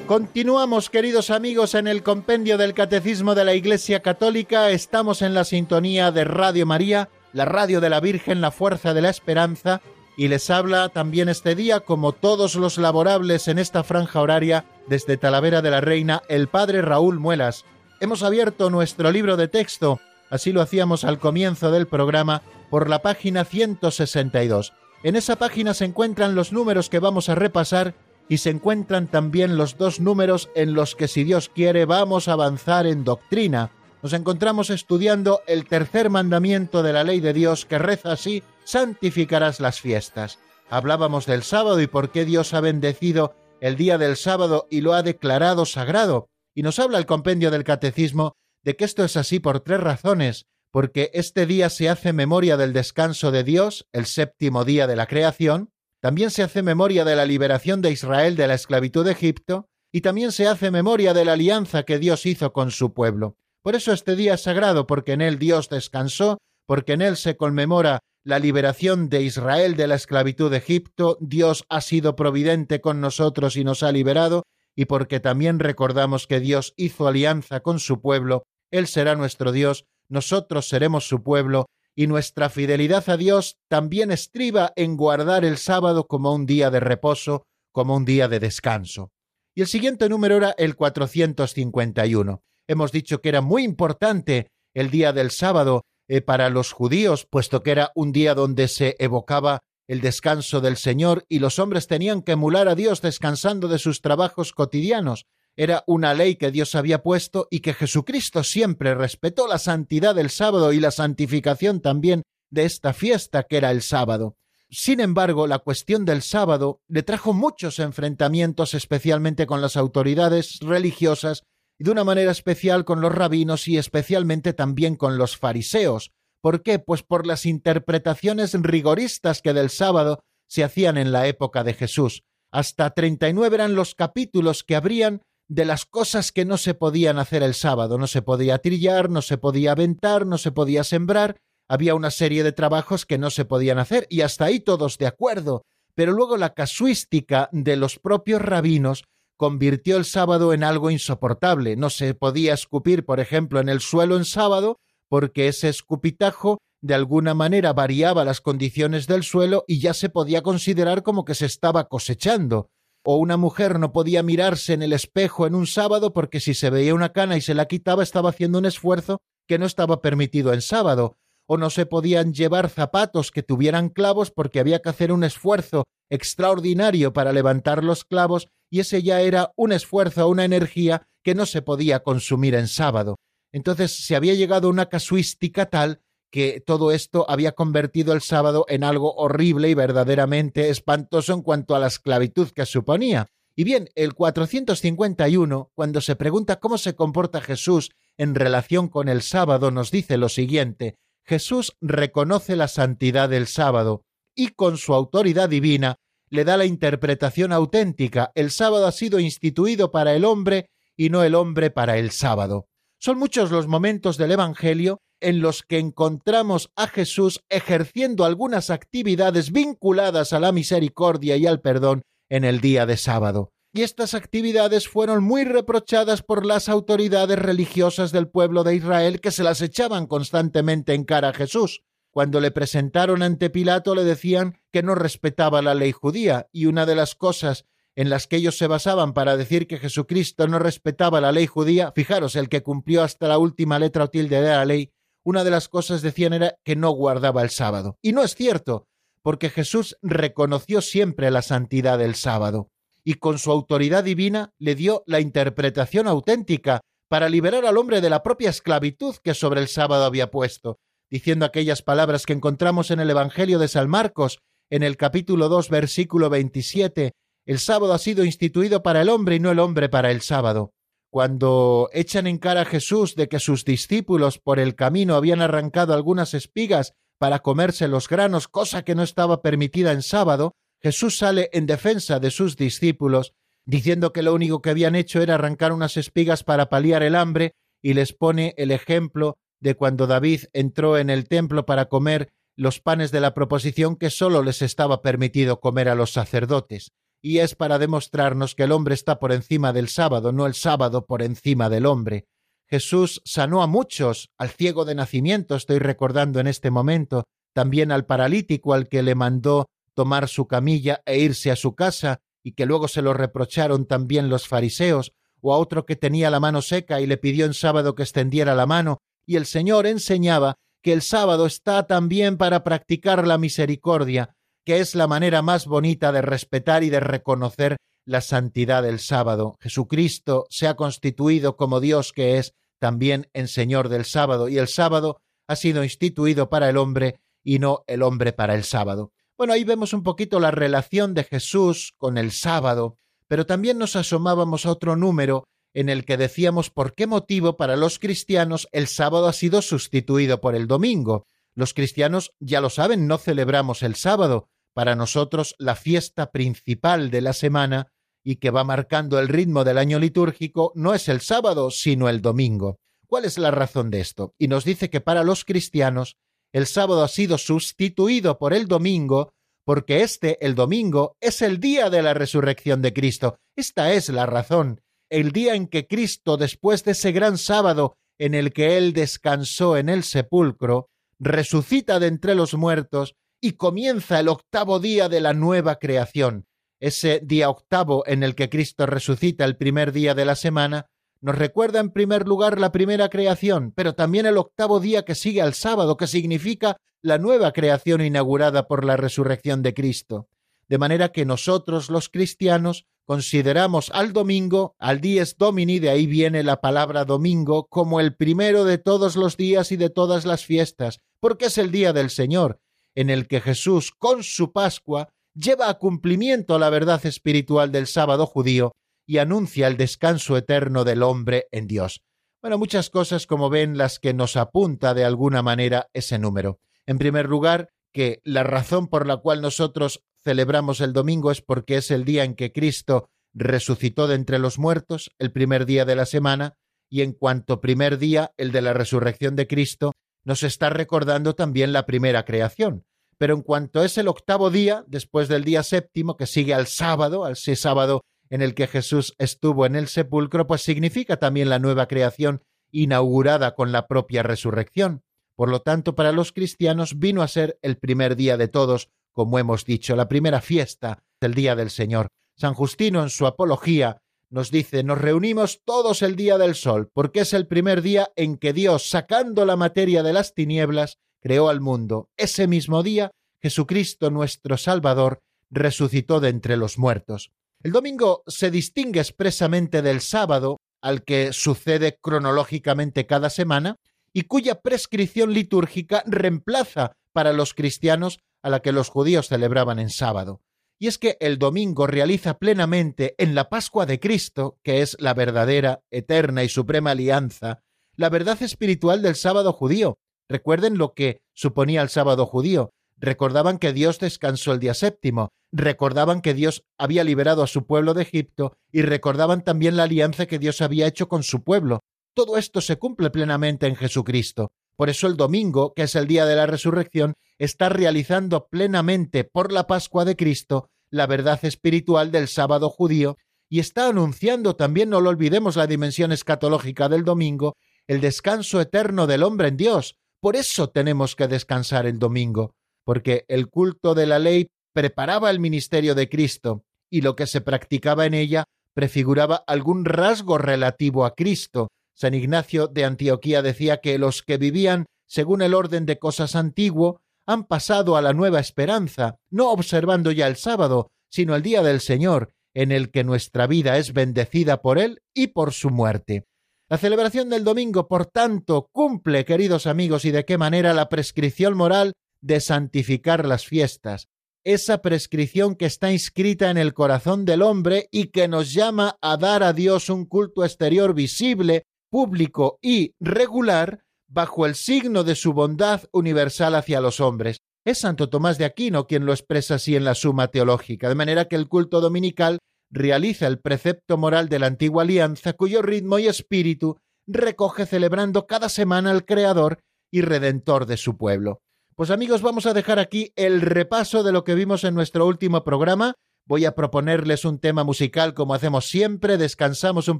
Continuamos, 0.07 0.89
queridos 0.89 1.29
amigos, 1.31 1.75
en 1.75 1.85
el 1.85 2.01
compendio 2.01 2.57
del 2.57 2.73
Catecismo 2.73 3.35
de 3.35 3.43
la 3.43 3.55
Iglesia 3.55 3.99
Católica. 3.99 4.69
Estamos 4.69 5.21
en 5.21 5.33
la 5.33 5.43
sintonía 5.43 6.13
de 6.13 6.23
Radio 6.23 6.65
María, 6.65 7.09
la 7.33 7.43
radio 7.43 7.81
de 7.81 7.89
la 7.89 7.99
Virgen, 7.99 8.39
la 8.39 8.51
fuerza 8.51 8.93
de 8.93 9.01
la 9.01 9.09
esperanza, 9.09 9.81
y 10.15 10.29
les 10.29 10.49
habla 10.49 10.87
también 10.87 11.27
este 11.27 11.55
día, 11.55 11.81
como 11.81 12.13
todos 12.13 12.55
los 12.55 12.77
laborables 12.77 13.49
en 13.49 13.59
esta 13.59 13.83
franja 13.83 14.21
horaria, 14.21 14.63
desde 14.87 15.17
Talavera 15.17 15.61
de 15.61 15.71
la 15.71 15.81
Reina, 15.81 16.21
el 16.29 16.47
Padre 16.47 16.81
Raúl 16.81 17.19
Muelas. 17.19 17.65
Hemos 17.99 18.23
abierto 18.23 18.69
nuestro 18.69 19.11
libro 19.11 19.35
de 19.35 19.49
texto, 19.49 19.99
así 20.29 20.53
lo 20.53 20.61
hacíamos 20.61 21.03
al 21.03 21.19
comienzo 21.19 21.69
del 21.69 21.85
programa, 21.85 22.43
por 22.69 22.89
la 22.89 23.01
página 23.01 23.43
162. 23.43 24.71
En 25.03 25.17
esa 25.17 25.35
página 25.35 25.73
se 25.73 25.83
encuentran 25.83 26.33
los 26.33 26.53
números 26.53 26.89
que 26.89 26.99
vamos 26.99 27.27
a 27.27 27.35
repasar 27.35 27.93
y 28.29 28.37
se 28.37 28.49
encuentran 28.49 29.07
también 29.07 29.57
los 29.57 29.77
dos 29.77 29.99
números 29.99 30.49
en 30.55 30.73
los 30.73 30.95
que, 30.95 31.07
si 31.07 31.23
Dios 31.23 31.49
quiere, 31.53 31.85
vamos 31.85 32.27
a 32.27 32.33
avanzar 32.33 32.85
en 32.85 33.03
doctrina. 33.03 33.71
Nos 34.03 34.13
encontramos 34.13 34.69
estudiando 34.69 35.41
el 35.47 35.65
tercer 35.65 36.09
mandamiento 36.09 36.83
de 36.83 36.93
la 36.93 37.03
ley 37.03 37.19
de 37.19 37.33
Dios 37.33 37.65
que 37.65 37.77
reza 37.77 38.11
así, 38.11 38.43
santificarás 38.63 39.59
las 39.59 39.81
fiestas. 39.81 40.39
Hablábamos 40.69 41.25
del 41.25 41.43
sábado 41.43 41.81
y 41.81 41.87
por 41.87 42.11
qué 42.11 42.25
Dios 42.25 42.53
ha 42.53 42.61
bendecido 42.61 43.33
el 43.61 43.75
día 43.75 43.97
del 43.97 44.17
sábado 44.17 44.67
y 44.69 44.81
lo 44.81 44.93
ha 44.93 45.03
declarado 45.03 45.65
sagrado. 45.65 46.27
Y 46.53 46.63
nos 46.63 46.79
habla 46.79 46.97
el 46.97 47.05
compendio 47.05 47.51
del 47.51 47.63
catecismo 47.63 48.33
de 48.63 48.75
que 48.75 48.85
esto 48.85 49.03
es 49.03 49.15
así 49.15 49.39
por 49.39 49.61
tres 49.61 49.79
razones, 49.79 50.45
porque 50.71 51.09
este 51.13 51.45
día 51.45 51.69
se 51.69 51.89
hace 51.89 52.11
memoria 52.11 52.57
del 52.57 52.73
descanso 52.73 53.31
de 53.31 53.43
Dios, 53.43 53.87
el 53.93 54.05
séptimo 54.05 54.65
día 54.65 54.87
de 54.87 54.95
la 54.95 55.07
creación, 55.07 55.71
también 56.01 56.31
se 56.31 56.43
hace 56.43 56.61
memoria 56.61 57.03
de 57.05 57.15
la 57.15 57.25
liberación 57.25 57.81
de 57.81 57.91
Israel 57.91 58.35
de 58.35 58.47
la 58.47 58.53
esclavitud 58.53 59.05
de 59.05 59.11
Egipto 59.11 59.67
y 59.91 60.01
también 60.01 60.31
se 60.31 60.47
hace 60.47 60.69
memoria 60.69 61.13
de 61.13 61.25
la 61.25 61.33
alianza 61.33 61.83
que 61.83 61.99
Dios 61.99 62.25
hizo 62.25 62.53
con 62.53 62.71
su 62.71 62.93
pueblo. 62.93 63.37
Por 63.63 63.75
eso 63.75 63.91
este 63.91 64.15
día 64.15 64.35
es 64.35 64.43
sagrado, 64.43 64.87
porque 64.87 65.13
en 65.13 65.21
él 65.21 65.39
Dios 65.39 65.69
descansó, 65.69 66.37
porque 66.67 66.93
en 66.93 67.01
él 67.01 67.17
se 67.17 67.35
conmemora 67.35 67.99
la 68.23 68.39
liberación 68.39 69.09
de 69.09 69.23
Israel 69.23 69.75
de 69.75 69.87
la 69.87 69.95
esclavitud 69.95 70.51
de 70.51 70.57
Egipto, 70.57 71.17
Dios 71.21 71.65
ha 71.69 71.81
sido 71.81 72.15
providente 72.15 72.81
con 72.81 72.99
nosotros 72.99 73.55
y 73.55 73.63
nos 73.63 73.83
ha 73.83 73.91
liberado, 73.91 74.43
y 74.75 74.85
porque 74.85 75.19
también 75.19 75.59
recordamos 75.59 76.27
que 76.27 76.39
Dios 76.39 76.73
hizo 76.75 77.07
alianza 77.07 77.61
con 77.61 77.79
su 77.79 78.01
pueblo, 78.01 78.43
Él 78.69 78.87
será 78.87 79.15
nuestro 79.15 79.51
Dios, 79.51 79.85
nosotros 80.09 80.67
seremos 80.67 81.07
su 81.07 81.23
pueblo, 81.23 81.67
y 81.97 82.05
nuestra 82.05 82.49
fidelidad 82.49 83.09
a 83.09 83.17
Dios 83.17 83.57
también 83.67 84.11
estriba 84.11 84.71
en 84.75 84.95
guardar 84.95 85.43
el 85.43 85.57
sábado 85.57 86.05
como 86.05 86.31
un 86.31 86.45
día 86.45 86.69
de 86.69 86.79
reposo, 86.79 87.47
como 87.73 87.95
un 87.95 88.05
día 88.05 88.27
de 88.27 88.39
descanso. 88.39 89.09
Y 89.55 89.61
el 89.61 89.67
siguiente 89.67 90.07
número 90.07 90.37
era 90.37 90.51
el 90.59 90.75
451. 90.75 92.43
Hemos 92.67 92.91
dicho 92.91 93.19
que 93.19 93.29
era 93.29 93.41
muy 93.41 93.63
importante 93.63 94.51
el 94.75 94.91
día 94.91 95.11
del 95.11 95.31
sábado 95.31 95.85
eh, 96.07 96.21
para 96.21 96.51
los 96.51 96.71
judíos, 96.71 97.25
puesto 97.27 97.63
que 97.63 97.71
era 97.71 97.91
un 97.95 98.11
día 98.11 98.35
donde 98.35 98.67
se 98.67 98.95
evocaba 98.99 99.63
el 99.87 100.01
descanso 100.01 100.61
del 100.61 100.77
Señor 100.77 101.25
y 101.27 101.39
los 101.39 101.57
hombres 101.57 101.87
tenían 101.87 102.21
que 102.21 102.33
emular 102.33 102.67
a 102.67 102.75
Dios 102.75 103.01
descansando 103.01 103.67
de 103.67 103.79
sus 103.79 104.01
trabajos 104.01 104.53
cotidianos, 104.53 105.25
era 105.57 105.83
una 105.87 106.13
ley 106.13 106.35
que 106.35 106.51
Dios 106.51 106.75
había 106.75 107.01
puesto 107.01 107.47
y 107.49 107.61
que 107.61 107.73
Jesucristo 107.73 108.43
siempre 108.43 108.93
respetó 108.93 109.47
la 109.47 109.57
santidad 109.57 110.13
del 110.13 110.29
sábado 110.29 110.71
y 110.71 110.79
la 110.79 110.91
santificación 110.91 111.81
también 111.81 112.21
de 112.51 112.65
esta 112.65 112.93
fiesta 112.93 113.43
que 113.43 113.57
era 113.57 113.71
el 113.71 113.81
sábado. 113.81 114.37
Sin 114.69 114.99
embargo, 114.99 115.47
la 115.47 115.59
cuestión 115.59 116.05
del 116.05 116.21
sábado 116.21 116.81
le 116.87 117.01
trajo 117.01 117.33
muchos 117.33 117.79
enfrentamientos, 117.79 118.73
especialmente 118.73 119.47
con 119.47 119.61
las 119.61 119.77
autoridades 119.77 120.59
religiosas 120.59 121.43
y 121.79 121.85
de 121.85 121.91
una 121.91 122.03
manera 122.03 122.31
especial 122.31 122.85
con 122.85 123.01
los 123.01 123.13
rabinos 123.13 123.67
y 123.67 123.77
especialmente 123.77 124.53
también 124.53 124.95
con 124.95 125.17
los 125.17 125.37
fariseos. 125.37 126.11
¿Por 126.41 126.61
qué? 126.61 126.79
Pues 126.79 127.01
por 127.01 127.25
las 127.25 127.45
interpretaciones 127.45 128.53
rigoristas 128.53 129.41
que 129.41 129.53
del 129.53 129.69
sábado 129.69 130.19
se 130.47 130.63
hacían 130.63 130.97
en 130.97 131.11
la 131.11 131.27
época 131.27 131.63
de 131.63 131.73
Jesús. 131.73 132.23
Hasta 132.51 132.91
treinta 132.91 133.27
y 133.27 133.33
nueve 133.33 133.55
eran 133.55 133.75
los 133.75 133.95
capítulos 133.95 134.63
que 134.63 134.75
habrían 134.75 135.21
de 135.47 135.65
las 135.65 135.85
cosas 135.85 136.31
que 136.31 136.45
no 136.45 136.57
se 136.57 136.73
podían 136.73 137.19
hacer 137.19 137.43
el 137.43 137.53
sábado. 137.53 137.97
No 137.97 138.07
se 138.07 138.21
podía 138.21 138.57
trillar, 138.59 139.09
no 139.09 139.21
se 139.21 139.37
podía 139.37 139.71
aventar, 139.71 140.25
no 140.25 140.37
se 140.37 140.51
podía 140.51 140.83
sembrar, 140.83 141.37
había 141.67 141.95
una 141.95 142.11
serie 142.11 142.43
de 142.43 142.51
trabajos 142.51 143.05
que 143.05 143.17
no 143.17 143.29
se 143.29 143.45
podían 143.45 143.79
hacer 143.79 144.07
y 144.09 144.21
hasta 144.21 144.45
ahí 144.45 144.59
todos 144.59 144.97
de 144.97 145.07
acuerdo. 145.07 145.63
Pero 145.95 146.13
luego 146.13 146.37
la 146.37 146.53
casuística 146.53 147.49
de 147.51 147.75
los 147.75 147.99
propios 147.99 148.41
rabinos 148.41 149.05
convirtió 149.35 149.97
el 149.97 150.05
sábado 150.05 150.53
en 150.53 150.63
algo 150.63 150.91
insoportable. 150.91 151.75
No 151.75 151.89
se 151.89 152.13
podía 152.13 152.53
escupir, 152.53 153.05
por 153.05 153.19
ejemplo, 153.19 153.59
en 153.59 153.69
el 153.69 153.81
suelo 153.81 154.17
en 154.17 154.25
sábado, 154.25 154.79
porque 155.09 155.47
ese 155.47 155.69
escupitajo 155.69 156.59
de 156.81 156.93
alguna 156.93 157.33
manera 157.33 157.73
variaba 157.73 158.23
las 158.23 158.41
condiciones 158.41 159.07
del 159.07 159.23
suelo 159.23 159.63
y 159.67 159.79
ya 159.79 159.93
se 159.93 160.09
podía 160.09 160.43
considerar 160.43 161.03
como 161.03 161.25
que 161.25 161.35
se 161.35 161.45
estaba 161.45 161.87
cosechando 161.87 162.69
o 163.09 163.15
una 163.15 163.37
mujer 163.37 163.79
no 163.79 163.93
podía 163.93 164.21
mirarse 164.21 164.73
en 164.73 164.81
el 164.81 164.91
espejo 164.91 165.47
en 165.47 165.55
un 165.55 165.65
sábado 165.65 166.11
porque 166.11 166.41
si 166.41 166.53
se 166.53 166.69
veía 166.69 166.93
una 166.93 167.13
cana 167.13 167.37
y 167.37 167.41
se 167.41 167.53
la 167.53 167.65
quitaba 167.65 168.03
estaba 168.03 168.31
haciendo 168.31 168.59
un 168.59 168.65
esfuerzo 168.65 169.21
que 169.47 169.57
no 169.57 169.65
estaba 169.65 170.01
permitido 170.01 170.51
en 170.51 170.61
sábado, 170.61 171.15
o 171.45 171.55
no 171.55 171.69
se 171.69 171.85
podían 171.85 172.33
llevar 172.33 172.67
zapatos 172.69 173.31
que 173.31 173.43
tuvieran 173.43 173.87
clavos 173.87 174.29
porque 174.29 174.59
había 174.59 174.81
que 174.81 174.89
hacer 174.89 175.13
un 175.13 175.23
esfuerzo 175.23 175.85
extraordinario 176.09 177.13
para 177.13 177.31
levantar 177.31 177.81
los 177.81 178.03
clavos 178.03 178.49
y 178.69 178.81
ese 178.81 179.01
ya 179.01 179.21
era 179.21 179.53
un 179.55 179.71
esfuerzo, 179.71 180.27
una 180.27 180.43
energía 180.43 181.07
que 181.23 181.33
no 181.33 181.45
se 181.45 181.61
podía 181.61 182.03
consumir 182.03 182.55
en 182.55 182.67
sábado. 182.67 183.15
Entonces 183.53 184.05
se 184.05 184.17
había 184.17 184.33
llegado 184.33 184.67
a 184.67 184.71
una 184.71 184.89
casuística 184.89 185.67
tal 185.67 186.01
que 186.31 186.61
todo 186.65 186.91
esto 186.91 187.25
había 187.29 187.53
convertido 187.53 188.13
el 188.13 188.21
sábado 188.21 188.65
en 188.67 188.83
algo 188.83 189.13
horrible 189.15 189.69
y 189.69 189.73
verdaderamente 189.73 190.69
espantoso 190.69 191.33
en 191.33 191.41
cuanto 191.41 191.75
a 191.75 191.79
la 191.79 191.87
esclavitud 191.87 192.49
que 192.49 192.65
suponía. 192.65 193.27
Y 193.55 193.63
bien, 193.63 193.89
el 193.95 194.13
451, 194.13 195.71
cuando 195.73 196.01
se 196.01 196.15
pregunta 196.15 196.59
cómo 196.59 196.77
se 196.77 196.95
comporta 196.95 197.41
Jesús 197.41 197.89
en 198.17 198.35
relación 198.35 198.87
con 198.87 199.09
el 199.09 199.21
sábado, 199.21 199.71
nos 199.71 199.89
dice 199.89 200.17
lo 200.17 200.29
siguiente, 200.29 200.95
Jesús 201.23 201.75
reconoce 201.81 202.55
la 202.55 202.67
santidad 202.67 203.29
del 203.29 203.47
sábado 203.47 204.03
y 204.35 204.49
con 204.49 204.77
su 204.77 204.93
autoridad 204.93 205.49
divina 205.49 205.95
le 206.29 206.43
da 206.43 206.57
la 206.57 206.65
interpretación 206.65 207.51
auténtica. 207.51 208.31
El 208.35 208.51
sábado 208.51 208.85
ha 208.85 208.91
sido 208.91 209.19
instituido 209.19 209.91
para 209.91 210.13
el 210.13 210.25
hombre 210.25 210.69
y 210.95 211.09
no 211.09 211.23
el 211.23 211.35
hombre 211.35 211.71
para 211.71 211.97
el 211.97 212.11
sábado. 212.11 212.67
Son 212.99 213.17
muchos 213.17 213.51
los 213.51 213.67
momentos 213.67 214.17
del 214.17 214.31
Evangelio 214.31 215.01
en 215.19 215.41
los 215.41 215.63
que 215.63 215.79
encontramos 215.79 216.71
a 216.75 216.87
Jesús 216.87 217.43
ejerciendo 217.49 218.25
algunas 218.25 218.69
actividades 218.69 219.51
vinculadas 219.51 220.33
a 220.33 220.39
la 220.39 220.51
misericordia 220.51 221.37
y 221.37 221.47
al 221.47 221.61
perdón 221.61 222.03
en 222.29 222.43
el 222.43 222.61
día 222.61 222.85
de 222.85 222.97
sábado. 222.97 223.53
Y 223.73 223.83
estas 223.83 224.13
actividades 224.13 224.87
fueron 224.87 225.23
muy 225.23 225.43
reprochadas 225.43 226.23
por 226.23 226.45
las 226.45 226.69
autoridades 226.69 227.37
religiosas 227.37 228.11
del 228.11 228.27
pueblo 228.27 228.63
de 228.63 228.75
Israel 228.75 229.21
que 229.21 229.31
se 229.31 229.43
las 229.43 229.61
echaban 229.61 230.07
constantemente 230.07 230.93
en 230.93 231.03
cara 231.03 231.29
a 231.29 231.33
Jesús. 231.33 231.83
Cuando 232.09 232.39
le 232.39 232.49
presentaron 232.49 233.21
ante 233.21 233.49
Pilato 233.49 233.93
le 233.93 234.03
decían 234.03 234.57
que 234.71 234.81
no 234.81 234.95
respetaba 234.95 235.61
la 235.61 235.75
ley 235.75 235.91
judía, 235.91 236.47
y 236.51 236.65
una 236.65 236.85
de 236.85 236.95
las 236.95 237.13
cosas 237.13 237.65
en 237.95 238.09
las 238.09 238.27
que 238.27 238.37
ellos 238.37 238.57
se 238.57 238.67
basaban 238.67 239.13
para 239.13 239.37
decir 239.37 239.67
que 239.67 239.77
Jesucristo 239.77 240.47
no 240.47 240.59
respetaba 240.59 241.21
la 241.21 241.31
ley 241.31 241.47
judía, 241.47 241.91
fijaros, 241.95 242.35
el 242.35 242.47
que 242.47 242.63
cumplió 242.63 243.03
hasta 243.03 243.27
la 243.27 243.37
última 243.37 243.79
letra 243.79 244.05
o 244.05 244.09
tilde 244.09 244.41
de 244.41 244.49
la 244.49 244.65
ley, 244.65 244.91
una 245.27 245.43
de 245.43 245.51
las 245.51 245.67
cosas 245.67 246.01
decían 246.01 246.31
era 246.31 246.55
que 246.63 246.77
no 246.77 246.91
guardaba 246.91 247.41
el 247.41 247.49
sábado. 247.49 247.97
Y 248.01 248.13
no 248.13 248.23
es 248.23 248.33
cierto, 248.33 248.85
porque 249.21 249.49
Jesús 249.49 249.97
reconoció 250.01 250.79
siempre 250.79 251.29
la 251.31 251.41
santidad 251.41 251.97
del 251.97 252.15
sábado 252.15 252.69
y 253.03 253.15
con 253.15 253.37
su 253.37 253.51
autoridad 253.51 254.05
divina 254.05 254.53
le 254.57 254.75
dio 254.75 255.03
la 255.05 255.19
interpretación 255.19 256.07
auténtica 256.07 256.79
para 257.09 257.27
liberar 257.27 257.65
al 257.65 257.77
hombre 257.77 257.99
de 257.99 258.09
la 258.09 258.23
propia 258.23 258.49
esclavitud 258.49 259.15
que 259.21 259.33
sobre 259.33 259.59
el 259.59 259.67
sábado 259.67 260.05
había 260.05 260.31
puesto, 260.31 260.79
diciendo 261.09 261.45
aquellas 261.45 261.81
palabras 261.81 262.25
que 262.25 262.31
encontramos 262.31 262.89
en 262.89 263.01
el 263.01 263.09
Evangelio 263.09 263.59
de 263.59 263.67
San 263.67 263.89
Marcos, 263.89 264.39
en 264.69 264.81
el 264.81 264.95
capítulo 264.95 265.49
2, 265.49 265.69
versículo 265.69 266.29
27, 266.29 267.11
el 267.45 267.59
sábado 267.59 267.91
ha 267.91 267.97
sido 267.97 268.23
instituido 268.23 268.81
para 268.81 269.01
el 269.01 269.09
hombre 269.09 269.35
y 269.35 269.39
no 269.41 269.51
el 269.51 269.59
hombre 269.59 269.89
para 269.89 270.11
el 270.11 270.21
sábado. 270.21 270.71
Cuando 271.09 271.89
echan 271.93 272.27
en 272.27 272.37
cara 272.37 272.61
a 272.61 272.65
Jesús 272.65 273.15
de 273.15 273.29
que 273.29 273.39
sus 273.39 273.63
discípulos 273.63 274.39
por 274.39 274.59
el 274.59 274.75
camino 274.75 275.15
habían 275.15 275.41
arrancado 275.41 275.93
algunas 275.93 276.33
espigas 276.33 276.93
para 277.17 277.39
comerse 277.39 277.87
los 277.87 278.07
granos, 278.09 278.47
cosa 278.47 278.83
que 278.83 278.95
no 278.95 279.03
estaba 279.03 279.41
permitida 279.41 279.91
en 279.91 280.01
sábado, 280.01 280.53
Jesús 280.81 281.17
sale 281.17 281.49
en 281.53 281.65
defensa 281.65 282.19
de 282.19 282.29
sus 282.29 282.57
discípulos, 282.57 283.33
diciendo 283.65 284.13
que 284.13 284.21
lo 284.21 284.33
único 284.33 284.61
que 284.61 284.69
habían 284.69 284.95
hecho 284.95 285.21
era 285.21 285.35
arrancar 285.35 285.71
unas 285.71 285.97
espigas 285.97 286.43
para 286.43 286.69
paliar 286.69 287.03
el 287.03 287.15
hambre, 287.15 287.55
y 287.81 287.93
les 287.93 288.13
pone 288.13 288.53
el 288.57 288.71
ejemplo 288.71 289.37
de 289.59 289.75
cuando 289.75 290.07
David 290.07 290.45
entró 290.53 290.97
en 290.97 291.09
el 291.09 291.27
templo 291.27 291.65
para 291.65 291.85
comer 291.85 292.29
los 292.55 292.79
panes 292.79 293.11
de 293.11 293.21
la 293.21 293.33
proposición 293.33 293.95
que 293.95 294.09
sólo 294.09 294.43
les 294.43 294.61
estaba 294.61 295.01
permitido 295.01 295.59
comer 295.59 295.89
a 295.89 295.95
los 295.95 296.11
sacerdotes, 296.11 296.91
y 297.21 297.39
es 297.39 297.55
para 297.55 297.79
demostrarnos 297.79 298.55
que 298.55 298.63
el 298.63 298.71
hombre 298.71 298.93
está 298.93 299.19
por 299.19 299.31
encima 299.31 299.73
del 299.73 299.89
sábado, 299.89 300.31
no 300.31 300.45
el 300.45 300.53
sábado 300.53 301.05
por 301.05 301.21
encima 301.21 301.69
del 301.69 301.85
hombre. 301.85 302.25
Jesús 302.69 303.21
sanó 303.25 303.61
a 303.61 303.67
muchos, 303.67 304.29
al 304.37 304.49
ciego 304.49 304.85
de 304.85 304.95
nacimiento 304.95 305.55
estoy 305.55 305.79
recordando 305.79 306.39
en 306.39 306.47
este 306.47 306.69
momento, 306.69 307.23
también 307.53 307.91
al 307.91 308.05
paralítico 308.05 308.73
al 308.73 308.87
que 308.87 309.01
le 309.01 309.15
mandó 309.15 309.67
tomar 309.93 310.27
su 310.27 310.47
camilla 310.47 311.01
e 311.05 311.17
irse 311.17 311.49
a 311.49 311.55
su 311.55 311.73
casa, 311.73 312.19
y 312.43 312.51
que 312.51 312.65
luego 312.65 312.87
se 312.87 313.01
lo 313.01 313.13
reprocharon 313.13 313.87
también 313.87 314.29
los 314.29 314.47
fariseos, 314.47 315.13
o 315.41 315.53
a 315.53 315.57
otro 315.57 315.85
que 315.85 315.95
tenía 315.95 316.29
la 316.29 316.39
mano 316.39 316.61
seca 316.61 317.01
y 317.01 317.07
le 317.07 317.17
pidió 317.17 317.45
en 317.45 317.53
sábado 317.53 317.95
que 317.95 318.03
extendiera 318.03 318.53
la 318.53 318.65
mano, 318.65 318.99
y 319.25 319.37
el 319.37 319.45
Señor 319.45 319.87
enseñaba 319.87 320.55
que 320.83 320.93
el 320.93 321.01
sábado 321.01 321.45
está 321.45 321.87
también 321.87 322.37
para 322.37 322.63
practicar 322.63 323.27
la 323.27 323.37
misericordia, 323.37 324.35
que 324.67 324.81
es 324.81 324.95
la 324.95 325.07
manera 325.07 325.41
más 325.41 325.65
bonita 325.65 326.11
de 326.11 326.21
respetar 326.21 326.83
y 326.83 326.89
de 326.89 326.99
reconocer 326.99 327.77
la 328.05 328.19
santidad 328.19 328.83
del 328.83 328.99
sábado. 328.99 329.55
Jesucristo 329.61 330.45
se 330.49 330.67
ha 330.67 330.75
constituido 330.75 331.55
como 331.55 331.79
Dios 331.79 332.11
que 332.11 332.37
es 332.37 332.51
también 332.77 333.29
en 333.31 333.47
Señor 333.47 333.87
del 333.87 334.03
sábado, 334.03 334.49
y 334.49 334.57
el 334.57 334.67
sábado 334.67 335.21
ha 335.47 335.55
sido 335.55 335.85
instituido 335.85 336.49
para 336.49 336.69
el 336.69 336.75
hombre 336.75 337.21
y 337.45 337.59
no 337.59 337.85
el 337.87 338.03
hombre 338.03 338.33
para 338.33 338.55
el 338.55 338.65
sábado. 338.65 339.13
Bueno, 339.37 339.53
ahí 339.53 339.63
vemos 339.63 339.93
un 339.93 340.03
poquito 340.03 340.41
la 340.41 340.51
relación 340.51 341.13
de 341.13 341.23
Jesús 341.23 341.93
con 341.97 342.17
el 342.17 342.33
sábado, 342.33 342.97
pero 343.29 343.45
también 343.45 343.77
nos 343.77 343.95
asomábamos 343.95 344.65
a 344.65 344.71
otro 344.71 344.97
número 344.97 345.45
en 345.73 345.87
el 345.87 346.03
que 346.03 346.17
decíamos 346.17 346.71
por 346.71 346.93
qué 346.93 347.07
motivo 347.07 347.55
para 347.55 347.77
los 347.77 347.99
cristianos 347.99 348.67
el 348.73 348.87
sábado 348.87 349.27
ha 349.27 349.33
sido 349.33 349.61
sustituido 349.61 350.41
por 350.41 350.55
el 350.55 350.67
domingo. 350.67 351.25
Los 351.55 351.73
cristianos, 351.73 352.33
ya 352.41 352.59
lo 352.59 352.69
saben, 352.69 353.07
no 353.07 353.17
celebramos 353.17 353.81
el 353.81 353.95
sábado. 353.95 354.49
Para 354.77 354.95
nosotros 354.95 355.55
la 355.57 355.75
fiesta 355.75 356.29
principal 356.29 357.09
de 357.09 357.21
la 357.21 357.33
semana 357.33 357.91
y 358.23 358.35
que 358.35 358.51
va 358.51 358.63
marcando 358.63 359.17
el 359.17 359.27
ritmo 359.27 359.63
del 359.63 359.79
año 359.79 359.97
litúrgico 359.97 360.71
no 360.75 360.93
es 360.93 361.09
el 361.09 361.21
sábado, 361.21 361.71
sino 361.71 362.09
el 362.09 362.21
domingo. 362.21 362.77
¿Cuál 363.07 363.25
es 363.25 363.39
la 363.39 363.49
razón 363.49 363.89
de 363.89 364.01
esto? 364.01 364.35
Y 364.37 364.47
nos 364.47 364.65
dice 364.65 364.91
que 364.91 365.01
para 365.01 365.23
los 365.23 365.45
cristianos 365.45 366.17
el 366.53 366.67
sábado 366.67 367.01
ha 367.01 367.07
sido 367.07 367.39
sustituido 367.39 368.37
por 368.37 368.53
el 368.53 368.67
domingo 368.67 369.33
porque 369.65 370.03
este, 370.03 370.45
el 370.45 370.53
domingo, 370.53 371.17
es 371.21 371.41
el 371.41 371.59
día 371.59 371.89
de 371.89 372.03
la 372.03 372.13
resurrección 372.13 372.83
de 372.83 372.93
Cristo. 372.93 373.39
Esta 373.55 373.93
es 373.93 374.09
la 374.09 374.27
razón 374.27 374.81
el 375.09 375.31
día 375.31 375.55
en 375.55 375.65
que 375.65 375.87
Cristo, 375.87 376.37
después 376.37 376.83
de 376.83 376.91
ese 376.91 377.11
gran 377.11 377.39
sábado 377.39 377.97
en 378.19 378.35
el 378.35 378.53
que 378.53 378.77
Él 378.77 378.93
descansó 378.93 379.75
en 379.75 379.89
el 379.89 380.03
sepulcro, 380.03 380.91
resucita 381.17 381.99
de 381.99 382.05
entre 382.05 382.35
los 382.35 382.53
muertos 382.53 383.15
y 383.41 383.53
comienza 383.53 384.19
el 384.19 384.27
octavo 384.29 384.79
día 384.79 385.09
de 385.09 385.21
la 385.21 385.33
nueva 385.33 385.77
creación. 385.77 386.45
Ese 386.79 387.21
día 387.23 387.49
octavo 387.49 388.03
en 388.05 388.23
el 388.23 388.35
que 388.35 388.49
Cristo 388.49 388.85
resucita 388.85 389.45
el 389.45 389.57
primer 389.57 389.91
día 389.91 390.13
de 390.13 390.25
la 390.25 390.35
semana, 390.35 390.87
nos 391.21 391.35
recuerda 391.35 391.79
en 391.79 391.91
primer 391.91 392.27
lugar 392.27 392.59
la 392.59 392.71
primera 392.71 393.09
creación, 393.09 393.71
pero 393.75 393.95
también 393.95 394.25
el 394.25 394.37
octavo 394.37 394.79
día 394.79 395.03
que 395.03 395.15
sigue 395.15 395.41
al 395.41 395.55
sábado, 395.55 395.97
que 395.97 396.07
significa 396.07 396.77
la 397.01 397.17
nueva 397.17 397.51
creación 397.53 398.01
inaugurada 398.01 398.67
por 398.67 398.85
la 398.85 398.97
resurrección 398.97 399.63
de 399.63 399.73
Cristo. 399.73 400.29
De 400.67 400.77
manera 400.77 401.09
que 401.09 401.25
nosotros 401.25 401.89
los 401.89 402.09
cristianos 402.09 402.85
consideramos 403.05 403.89
al 403.91 404.11
domingo, 404.11 404.75
al 404.77 404.99
dies 404.99 405.37
domini, 405.37 405.79
de 405.79 405.89
ahí 405.89 406.05
viene 406.05 406.43
la 406.43 406.59
palabra 406.59 407.05
domingo, 407.05 407.67
como 407.67 407.99
el 407.99 408.15
primero 408.15 408.65
de 408.65 408.77
todos 408.77 409.15
los 409.15 409.37
días 409.37 409.71
y 409.71 409.77
de 409.77 409.89
todas 409.89 410.25
las 410.25 410.45
fiestas, 410.45 410.99
porque 411.19 411.45
es 411.45 411.57
el 411.57 411.71
día 411.71 411.93
del 411.93 412.09
Señor, 412.09 412.59
en 412.97 413.11
el 413.11 413.27
que 413.27 413.41
Jesús, 413.41 413.91
con 413.91 414.23
su 414.23 414.51
Pascua, 414.51 415.09
lleva 415.35 415.69
a 415.69 415.75
cumplimiento 415.75 416.57
la 416.57 416.71
verdad 416.71 417.05
espiritual 417.05 417.71
del 417.71 417.85
sábado 417.85 418.25
judío 418.25 418.73
y 419.05 419.19
anuncia 419.19 419.67
el 419.67 419.77
descanso 419.77 420.35
eterno 420.35 420.83
del 420.83 421.03
hombre 421.03 421.47
en 421.51 421.67
Dios. 421.67 422.01
Bueno, 422.41 422.57
muchas 422.57 422.89
cosas, 422.89 423.27
como 423.27 423.51
ven, 423.51 423.77
las 423.77 423.99
que 423.99 424.15
nos 424.15 424.35
apunta 424.35 424.95
de 424.95 425.05
alguna 425.05 425.43
manera 425.43 425.89
ese 425.93 426.17
número. 426.17 426.59
En 426.87 426.97
primer 426.97 427.29
lugar, 427.29 427.69
que 427.93 428.19
la 428.23 428.41
razón 428.41 428.87
por 428.87 429.05
la 429.05 429.17
cual 429.17 429.41
nosotros 429.41 430.03
celebramos 430.23 430.81
el 430.81 430.91
domingo 430.91 431.29
es 431.29 431.43
porque 431.43 431.77
es 431.77 431.91
el 431.91 432.03
día 432.03 432.23
en 432.23 432.33
que 432.33 432.51
Cristo 432.51 433.11
resucitó 433.31 434.07
de 434.07 434.15
entre 434.15 434.39
los 434.39 434.57
muertos, 434.57 435.11
el 435.19 435.31
primer 435.31 435.67
día 435.67 435.85
de 435.85 435.95
la 435.95 436.07
semana, 436.07 436.57
y 436.89 437.03
en 437.03 437.13
cuanto 437.13 437.61
primer 437.61 437.99
día, 437.99 438.33
el 438.37 438.51
de 438.51 438.63
la 438.63 438.73
resurrección 438.73 439.35
de 439.35 439.45
Cristo, 439.45 439.91
nos 440.27 440.43
está 440.43 440.69
recordando 440.69 441.35
también 441.35 441.71
la 441.71 441.85
primera 441.85 442.25
creación. 442.25 442.83
Pero 443.17 443.33
en 443.33 443.41
cuanto 443.41 443.81
es 443.85 443.97
el 443.97 444.09
octavo 444.09 444.49
día, 444.49 444.83
después 444.85 445.29
del 445.29 445.45
día 445.45 445.63
séptimo, 445.63 446.17
que 446.17 446.27
sigue 446.27 446.53
al 446.53 446.67
sábado, 446.67 447.23
al 447.23 447.37
sábado 447.37 448.03
en 448.29 448.41
el 448.41 448.53
que 448.53 448.67
Jesús 448.67 449.15
estuvo 449.19 449.65
en 449.65 449.77
el 449.77 449.87
sepulcro, 449.87 450.45
pues 450.45 450.61
significa 450.61 451.15
también 451.15 451.47
la 451.47 451.59
nueva 451.59 451.87
creación 451.87 452.43
inaugurada 452.71 453.55
con 453.55 453.71
la 453.71 453.87
propia 453.87 454.21
resurrección. 454.21 455.01
Por 455.33 455.47
lo 455.47 455.61
tanto, 455.61 455.95
para 455.95 456.11
los 456.11 456.33
cristianos 456.33 456.99
vino 456.99 457.21
a 457.21 457.29
ser 457.29 457.57
el 457.61 457.77
primer 457.77 458.17
día 458.17 458.35
de 458.35 458.49
todos, 458.49 458.89
como 459.13 459.39
hemos 459.39 459.63
dicho, 459.63 459.95
la 459.95 460.09
primera 460.09 460.41
fiesta 460.41 461.05
del 461.21 461.35
Día 461.35 461.55
del 461.55 461.69
Señor. 461.69 462.09
San 462.35 462.53
Justino 462.53 463.01
en 463.01 463.09
su 463.09 463.27
Apología 463.27 464.01
nos 464.29 464.51
dice, 464.51 464.83
nos 464.83 464.97
reunimos 464.97 465.61
todos 465.63 466.01
el 466.01 466.15
día 466.15 466.37
del 466.37 466.55
sol, 466.55 466.89
porque 466.93 467.21
es 467.21 467.33
el 467.33 467.47
primer 467.47 467.81
día 467.81 468.11
en 468.15 468.37
que 468.37 468.53
Dios, 468.53 468.89
sacando 468.89 469.45
la 469.45 469.55
materia 469.55 470.03
de 470.03 470.13
las 470.13 470.33
tinieblas, 470.33 470.99
creó 471.21 471.49
al 471.49 471.61
mundo. 471.61 472.09
Ese 472.17 472.47
mismo 472.47 472.83
día, 472.83 473.11
Jesucristo 473.41 474.09
nuestro 474.11 474.57
Salvador 474.57 475.21
resucitó 475.49 476.19
de 476.19 476.29
entre 476.29 476.57
los 476.57 476.77
muertos. 476.77 477.31
El 477.63 477.71
domingo 477.71 478.23
se 478.27 478.51
distingue 478.51 478.99
expresamente 478.99 479.81
del 479.81 480.01
sábado, 480.01 480.57
al 480.81 481.03
que 481.03 481.33
sucede 481.33 481.97
cronológicamente 481.99 483.07
cada 483.07 483.29
semana, 483.29 483.77
y 484.13 484.23
cuya 484.23 484.61
prescripción 484.61 485.33
litúrgica 485.33 486.03
reemplaza 486.05 486.93
para 487.13 487.33
los 487.33 487.53
cristianos 487.53 488.19
a 488.41 488.49
la 488.49 488.61
que 488.61 488.71
los 488.71 488.89
judíos 488.89 489.27
celebraban 489.27 489.79
en 489.79 489.89
sábado. 489.89 490.41
Y 490.79 490.87
es 490.87 490.97
que 490.97 491.17
el 491.19 491.39
domingo 491.39 491.87
realiza 491.87 492.37
plenamente 492.37 493.15
en 493.17 493.35
la 493.35 493.49
Pascua 493.49 493.85
de 493.85 493.99
Cristo, 493.99 494.59
que 494.63 494.81
es 494.81 494.95
la 494.99 495.13
verdadera, 495.13 495.81
eterna 495.89 496.43
y 496.43 496.49
suprema 496.49 496.91
alianza, 496.91 497.63
la 497.95 498.09
verdad 498.09 498.41
espiritual 498.43 499.01
del 499.01 499.15
sábado 499.15 499.53
judío. 499.53 499.97
Recuerden 500.29 500.77
lo 500.77 500.93
que 500.93 501.21
suponía 501.33 501.81
el 501.81 501.89
sábado 501.89 502.25
judío. 502.25 502.71
Recordaban 502.97 503.57
que 503.59 503.73
Dios 503.73 503.99
descansó 503.99 504.53
el 504.53 504.59
día 504.59 504.73
séptimo, 504.73 505.29
recordaban 505.51 506.21
que 506.21 506.33
Dios 506.33 506.63
había 506.77 507.03
liberado 507.03 507.43
a 507.43 507.47
su 507.47 507.65
pueblo 507.65 507.93
de 507.93 508.03
Egipto 508.03 508.57
y 508.71 508.81
recordaban 508.81 509.43
también 509.43 509.77
la 509.77 509.83
alianza 509.83 510.25
que 510.25 510.39
Dios 510.39 510.61
había 510.61 510.87
hecho 510.87 511.07
con 511.07 511.23
su 511.23 511.43
pueblo. 511.43 511.81
Todo 512.15 512.37
esto 512.37 512.61
se 512.61 512.77
cumple 512.77 513.09
plenamente 513.11 513.67
en 513.67 513.75
Jesucristo. 513.75 514.51
Por 514.77 514.89
eso 514.89 515.07
el 515.07 515.17
domingo, 515.17 515.73
que 515.73 515.83
es 515.83 515.95
el 515.95 516.07
día 516.07 516.25
de 516.25 516.35
la 516.35 516.45
resurrección, 516.45 517.15
está 517.39 517.67
realizando 517.67 518.47
plenamente 518.47 519.23
por 519.23 519.51
la 519.51 519.67
Pascua 519.67 520.05
de 520.05 520.15
Cristo 520.15 520.69
la 520.89 521.07
verdad 521.07 521.43
espiritual 521.43 522.11
del 522.11 522.27
sábado 522.27 522.69
judío 522.69 523.17
y 523.49 523.59
está 523.59 523.87
anunciando 523.87 524.55
también, 524.55 524.89
no 524.89 525.01
lo 525.01 525.09
olvidemos, 525.09 525.55
la 525.55 525.67
dimensión 525.67 526.11
escatológica 526.11 526.89
del 526.89 527.03
domingo, 527.03 527.55
el 527.87 528.01
descanso 528.01 528.61
eterno 528.61 529.07
del 529.07 529.23
hombre 529.23 529.49
en 529.49 529.57
Dios. 529.57 529.97
Por 530.19 530.35
eso 530.35 530.69
tenemos 530.69 531.15
que 531.15 531.27
descansar 531.27 531.85
el 531.85 531.99
domingo, 531.99 532.53
porque 532.83 533.25
el 533.27 533.47
culto 533.49 533.95
de 533.95 534.05
la 534.05 534.19
ley 534.19 534.49
preparaba 534.73 535.29
el 535.31 535.39
ministerio 535.39 535.95
de 535.95 536.07
Cristo 536.07 536.63
y 536.89 537.01
lo 537.01 537.15
que 537.15 537.27
se 537.27 537.41
practicaba 537.41 538.05
en 538.05 538.13
ella 538.13 538.45
prefiguraba 538.73 539.43
algún 539.47 539.85
rasgo 539.85 540.37
relativo 540.37 541.03
a 541.03 541.15
Cristo. 541.15 541.69
San 541.97 542.13
Ignacio 542.13 542.67
de 542.67 542.85
Antioquía 542.85 543.41
decía 543.41 543.77
que 543.77 543.97
los 543.97 544.21
que 544.21 544.37
vivían 544.37 544.85
según 545.07 545.41
el 545.41 545.55
orden 545.55 545.87
de 545.87 545.97
cosas 545.97 546.35
antiguo 546.35 547.01
han 547.25 547.45
pasado 547.45 547.97
a 547.97 548.03
la 548.03 548.13
nueva 548.13 548.39
esperanza, 548.39 549.15
no 549.31 549.51
observando 549.51 550.11
ya 550.11 550.27
el 550.27 550.35
sábado, 550.35 550.91
sino 551.09 551.35
el 551.35 551.41
día 551.41 551.63
del 551.63 551.81
Señor, 551.81 552.33
en 552.53 552.71
el 552.71 552.91
que 552.91 553.03
nuestra 553.03 553.47
vida 553.47 553.77
es 553.79 553.93
bendecida 553.93 554.61
por 554.61 554.77
Él 554.77 555.01
y 555.15 555.27
por 555.27 555.53
su 555.53 555.71
muerte. 555.71 556.25
La 556.69 556.77
celebración 556.77 557.29
del 557.29 557.43
domingo, 557.43 557.87
por 557.87 558.05
tanto, 558.05 558.69
cumple, 558.71 559.25
queridos 559.25 559.65
amigos, 559.65 560.05
y 560.05 560.11
de 560.11 560.23
qué 560.23 560.37
manera 560.37 560.75
la 560.75 560.89
prescripción 560.89 561.57
moral 561.57 561.93
de 562.21 562.41
santificar 562.41 563.25
las 563.25 563.47
fiestas, 563.47 564.07
esa 564.43 564.83
prescripción 564.83 565.55
que 565.55 565.65
está 565.65 565.91
inscrita 565.91 566.51
en 566.51 566.57
el 566.57 566.73
corazón 566.75 567.25
del 567.25 567.41
hombre 567.41 567.87
y 567.91 568.07
que 568.07 568.27
nos 568.27 568.53
llama 568.53 568.97
a 569.01 569.17
dar 569.17 569.41
a 569.41 569.53
Dios 569.53 569.89
un 569.89 570.05
culto 570.05 570.43
exterior 570.43 570.93
visible, 570.93 571.63
público 571.89 572.59
y 572.61 572.93
regular, 572.99 573.83
bajo 574.07 574.45
el 574.45 574.55
signo 574.55 575.03
de 575.03 575.15
su 575.15 575.33
bondad 575.33 575.83
universal 575.91 576.55
hacia 576.55 576.81
los 576.81 576.99
hombres. 576.99 577.39
Es 577.65 577.79
Santo 577.79 578.09
Tomás 578.09 578.37
de 578.37 578.45
Aquino 578.45 578.87
quien 578.87 579.05
lo 579.05 579.11
expresa 579.11 579.55
así 579.55 579.75
en 579.75 579.83
la 579.83 579.95
Suma 579.95 580.29
Teológica, 580.29 580.87
de 580.87 580.95
manera 580.95 581.25
que 581.25 581.35
el 581.35 581.49
culto 581.49 581.81
dominical 581.81 582.39
realiza 582.69 583.27
el 583.27 583.39
precepto 583.39 583.97
moral 583.97 584.29
de 584.29 584.39
la 584.39 584.47
antigua 584.47 584.83
alianza, 584.83 585.33
cuyo 585.33 585.61
ritmo 585.61 585.99
y 585.99 586.07
espíritu 586.07 586.77
recoge 587.07 587.65
celebrando 587.65 588.27
cada 588.27 588.49
semana 588.49 588.91
al 588.91 589.05
Creador 589.05 589.59
y 589.91 590.01
Redentor 590.01 590.65
de 590.65 590.77
su 590.77 590.97
pueblo. 590.97 591.41
Pues 591.75 591.91
amigos, 591.91 592.21
vamos 592.21 592.45
a 592.45 592.53
dejar 592.53 592.79
aquí 592.79 593.11
el 593.15 593.41
repaso 593.41 594.03
de 594.03 594.11
lo 594.11 594.23
que 594.23 594.35
vimos 594.35 594.63
en 594.63 594.73
nuestro 594.73 595.05
último 595.05 595.43
programa. 595.43 595.93
Voy 596.27 596.45
a 596.45 596.55
proponerles 596.55 597.25
un 597.25 597.39
tema 597.39 597.63
musical 597.63 598.13
como 598.13 598.33
hacemos 598.33 598.69
siempre, 598.69 599.17
descansamos 599.17 599.87
un 599.87 599.99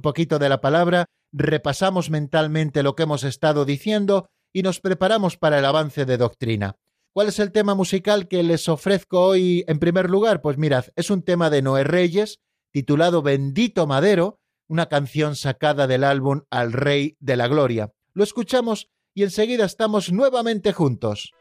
poquito 0.00 0.38
de 0.38 0.48
la 0.48 0.60
palabra 0.60 1.06
repasamos 1.32 2.10
mentalmente 2.10 2.82
lo 2.82 2.94
que 2.94 3.04
hemos 3.04 3.24
estado 3.24 3.64
diciendo 3.64 4.28
y 4.52 4.62
nos 4.62 4.80
preparamos 4.80 5.36
para 5.36 5.58
el 5.58 5.64
avance 5.64 6.04
de 6.04 6.16
doctrina. 6.16 6.76
¿Cuál 7.12 7.28
es 7.28 7.38
el 7.38 7.52
tema 7.52 7.74
musical 7.74 8.28
que 8.28 8.42
les 8.42 8.68
ofrezco 8.68 9.20
hoy 9.20 9.64
en 9.66 9.78
primer 9.78 10.08
lugar? 10.08 10.40
Pues 10.40 10.56
mirad, 10.56 10.86
es 10.96 11.10
un 11.10 11.22
tema 11.22 11.50
de 11.50 11.62
Noé 11.62 11.84
Reyes, 11.84 12.40
titulado 12.70 13.22
Bendito 13.22 13.86
Madero, 13.86 14.40
una 14.68 14.86
canción 14.86 15.34
sacada 15.34 15.86
del 15.86 16.04
álbum 16.04 16.42
Al 16.50 16.72
Rey 16.72 17.16
de 17.20 17.36
la 17.36 17.48
Gloria. 17.48 17.92
Lo 18.12 18.22
escuchamos 18.24 18.90
y 19.14 19.22
enseguida 19.22 19.64
estamos 19.64 20.12
nuevamente 20.12 20.72
juntos. 20.72 21.32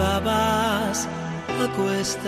Llevabas 0.00 1.08
a 1.62 1.66
cuestas. 1.76 2.24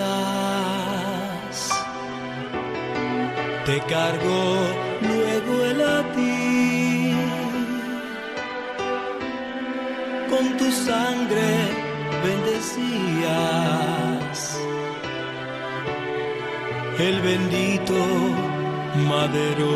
Te 3.67 3.77
cargó 3.93 4.45
luego 5.09 5.65
el 5.71 5.81
ti. 6.15 7.15
Con 10.31 10.45
tu 10.59 10.69
sangre 10.71 11.51
bendecías 12.25 13.39
el 16.99 17.17
bendito 17.21 18.01
madero. 19.09 19.75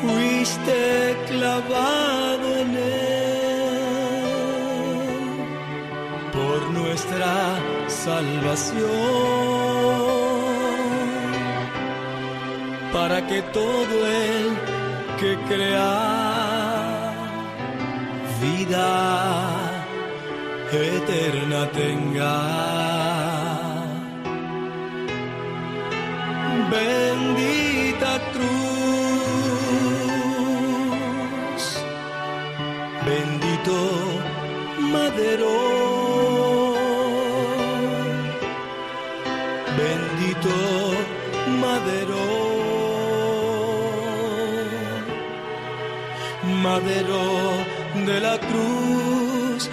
Fuiste 0.00 0.80
clavado 1.28 2.59
nuestra 7.10 7.58
salvación, 7.88 8.86
para 12.92 13.26
que 13.26 13.42
todo 13.42 14.06
el 14.06 14.56
que 15.18 15.36
crea 15.48 17.12
vida 18.40 18.88
eterna 20.72 21.68
tenga. 21.72 22.38
Bendita 26.70 28.12
cruz, 28.32 28.59
madero 46.62 47.24
de 48.06 48.20
la 48.20 48.36
cruz, 48.38 49.70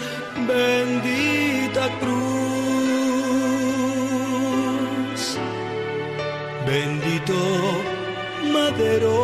bendita 0.48 1.90
cruz, 2.02 2.18
bendito 6.66 7.40
madero, 8.54 9.18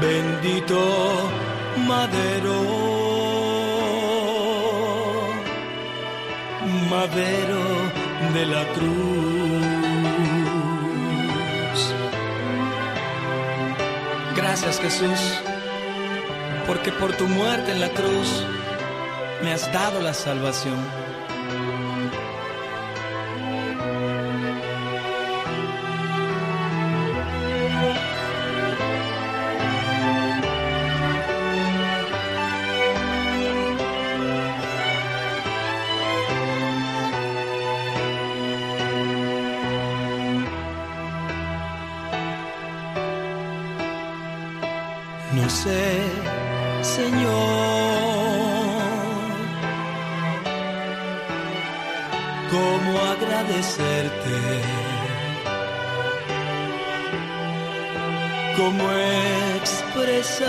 bendito 0.00 0.80
madero, 1.88 2.58
madero 6.90 7.62
de 8.34 8.44
la 8.46 8.64
cruz. 8.74 9.13
Gracias 14.56 14.78
Jesús, 14.78 15.18
porque 16.64 16.92
por 16.92 17.12
tu 17.16 17.26
muerte 17.26 17.72
en 17.72 17.80
la 17.80 17.88
cruz 17.88 18.46
me 19.42 19.52
has 19.52 19.72
dado 19.72 20.00
la 20.00 20.14
salvación. 20.14 20.76
Cómo 52.54 52.92
agradecerte, 53.14 54.38
cómo 58.56 58.84
expresar 59.58 60.44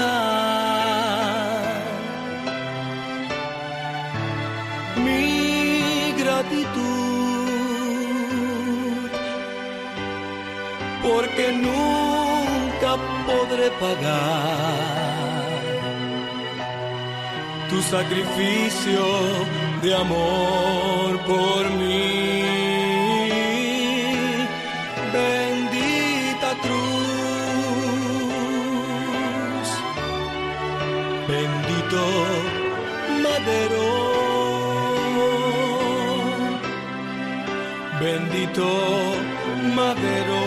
mi 5.04 6.14
gratitud, 6.22 6.70
porque 11.02 11.46
nunca 11.68 12.92
podré 13.26 13.68
pagar 13.84 15.06
tu 17.70 17.78
sacrificio 17.82 19.02
de 19.86 19.94
amor 19.94 21.12
por 21.28 21.70
mí. 21.80 22.42
Bendita 25.14 26.50
cruz, 26.64 28.08
bendito 31.32 32.02
madero, 33.26 33.88
bendito 38.02 38.68
madero, 39.78 40.42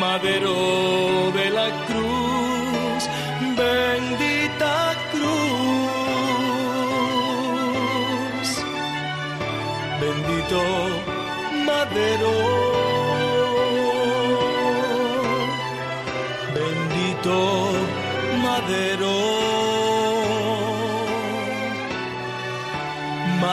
madero 0.00 0.56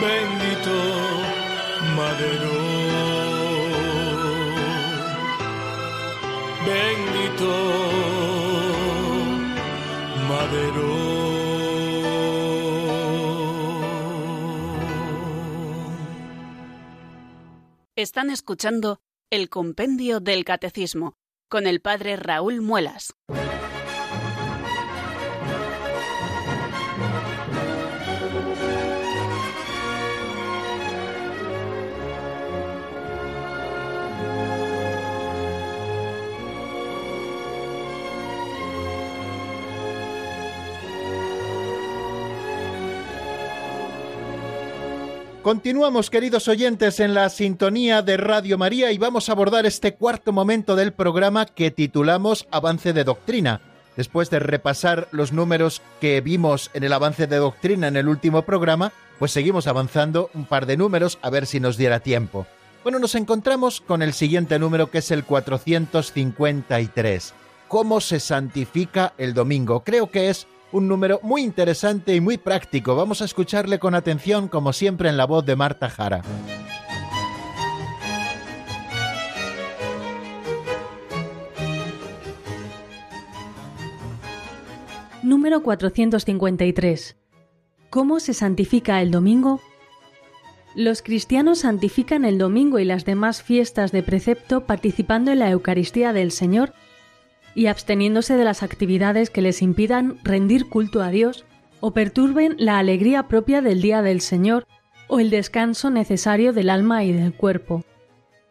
bendito 0.00 0.76
madero. 1.96 2.54
Bendito 6.66 7.50
madero. 10.28 10.88
Están 17.96 18.30
escuchando 18.30 19.00
el 19.30 19.48
Compendio 19.48 20.20
del 20.20 20.44
Catecismo 20.44 21.14
con 21.48 21.66
el 21.66 21.80
Padre 21.80 22.16
Raúl 22.16 22.60
Muelas. 22.60 23.14
Continuamos, 45.48 46.10
queridos 46.10 46.46
oyentes, 46.46 47.00
en 47.00 47.14
la 47.14 47.30
sintonía 47.30 48.02
de 48.02 48.18
Radio 48.18 48.58
María 48.58 48.92
y 48.92 48.98
vamos 48.98 49.30
a 49.30 49.32
abordar 49.32 49.64
este 49.64 49.94
cuarto 49.94 50.30
momento 50.30 50.76
del 50.76 50.92
programa 50.92 51.46
que 51.46 51.70
titulamos 51.70 52.46
Avance 52.50 52.92
de 52.92 53.02
Doctrina. 53.02 53.62
Después 53.96 54.28
de 54.28 54.40
repasar 54.40 55.08
los 55.10 55.32
números 55.32 55.80
que 56.02 56.20
vimos 56.20 56.70
en 56.74 56.84
el 56.84 56.92
avance 56.92 57.26
de 57.26 57.36
doctrina 57.36 57.88
en 57.88 57.96
el 57.96 58.08
último 58.08 58.42
programa, 58.42 58.92
pues 59.18 59.32
seguimos 59.32 59.66
avanzando 59.66 60.28
un 60.34 60.44
par 60.44 60.66
de 60.66 60.76
números 60.76 61.18
a 61.22 61.30
ver 61.30 61.46
si 61.46 61.60
nos 61.60 61.78
diera 61.78 62.00
tiempo. 62.00 62.46
Bueno, 62.82 62.98
nos 62.98 63.14
encontramos 63.14 63.80
con 63.80 64.02
el 64.02 64.12
siguiente 64.12 64.58
número 64.58 64.90
que 64.90 64.98
es 64.98 65.10
el 65.10 65.24
453. 65.24 67.32
¿Cómo 67.68 68.02
se 68.02 68.20
santifica 68.20 69.14
el 69.16 69.32
domingo? 69.32 69.80
Creo 69.80 70.10
que 70.10 70.28
es 70.28 70.46
un 70.72 70.88
número 70.88 71.20
muy 71.22 71.42
interesante 71.42 72.14
y 72.14 72.20
muy 72.20 72.38
práctico. 72.38 72.94
Vamos 72.94 73.22
a 73.22 73.24
escucharle 73.24 73.78
con 73.78 73.94
atención, 73.94 74.48
como 74.48 74.72
siempre, 74.72 75.08
en 75.08 75.16
la 75.16 75.26
voz 75.26 75.44
de 75.44 75.56
Marta 75.56 75.88
Jara. 75.88 76.22
Número 85.22 85.62
453. 85.62 87.16
¿Cómo 87.90 88.20
se 88.20 88.34
santifica 88.34 89.02
el 89.02 89.10
domingo? 89.10 89.60
Los 90.74 91.02
cristianos 91.02 91.60
santifican 91.60 92.24
el 92.24 92.38
domingo 92.38 92.78
y 92.78 92.84
las 92.84 93.04
demás 93.04 93.42
fiestas 93.42 93.90
de 93.90 94.02
precepto 94.02 94.64
participando 94.64 95.32
en 95.32 95.40
la 95.40 95.50
Eucaristía 95.50 96.12
del 96.12 96.30
Señor 96.30 96.72
y 97.58 97.66
absteniéndose 97.66 98.36
de 98.36 98.44
las 98.44 98.62
actividades 98.62 99.30
que 99.30 99.42
les 99.42 99.62
impidan 99.62 100.18
rendir 100.22 100.68
culto 100.68 101.02
a 101.02 101.10
Dios 101.10 101.44
o 101.80 101.90
perturben 101.90 102.54
la 102.56 102.78
alegría 102.78 103.24
propia 103.24 103.62
del 103.62 103.82
día 103.82 104.00
del 104.00 104.20
Señor 104.20 104.64
o 105.08 105.18
el 105.18 105.28
descanso 105.28 105.90
necesario 105.90 106.52
del 106.52 106.70
alma 106.70 107.02
y 107.02 107.12
del 107.12 107.34
cuerpo. 107.34 107.82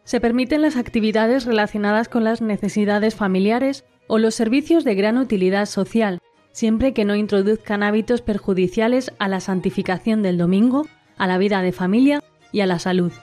Se 0.03 0.19
permiten 0.19 0.61
las 0.61 0.75
actividades 0.75 1.45
relacionadas 1.45 2.09
con 2.09 2.25
las 2.25 2.41
necesidades 2.41 3.15
familiares 3.15 3.85
o 4.07 4.17
los 4.17 4.35
servicios 4.35 4.83
de 4.83 4.95
gran 4.95 5.17
utilidad 5.17 5.67
social, 5.67 6.19
siempre 6.51 6.93
que 6.93 7.05
no 7.05 7.15
introduzcan 7.15 7.83
hábitos 7.83 8.21
perjudiciales 8.21 9.13
a 9.19 9.29
la 9.29 9.39
santificación 9.39 10.21
del 10.21 10.37
domingo, 10.37 10.85
a 11.17 11.27
la 11.27 11.37
vida 11.37 11.61
de 11.61 11.71
familia 11.71 12.21
y 12.51 12.59
a 12.59 12.65
la 12.65 12.77
salud. 12.77 13.13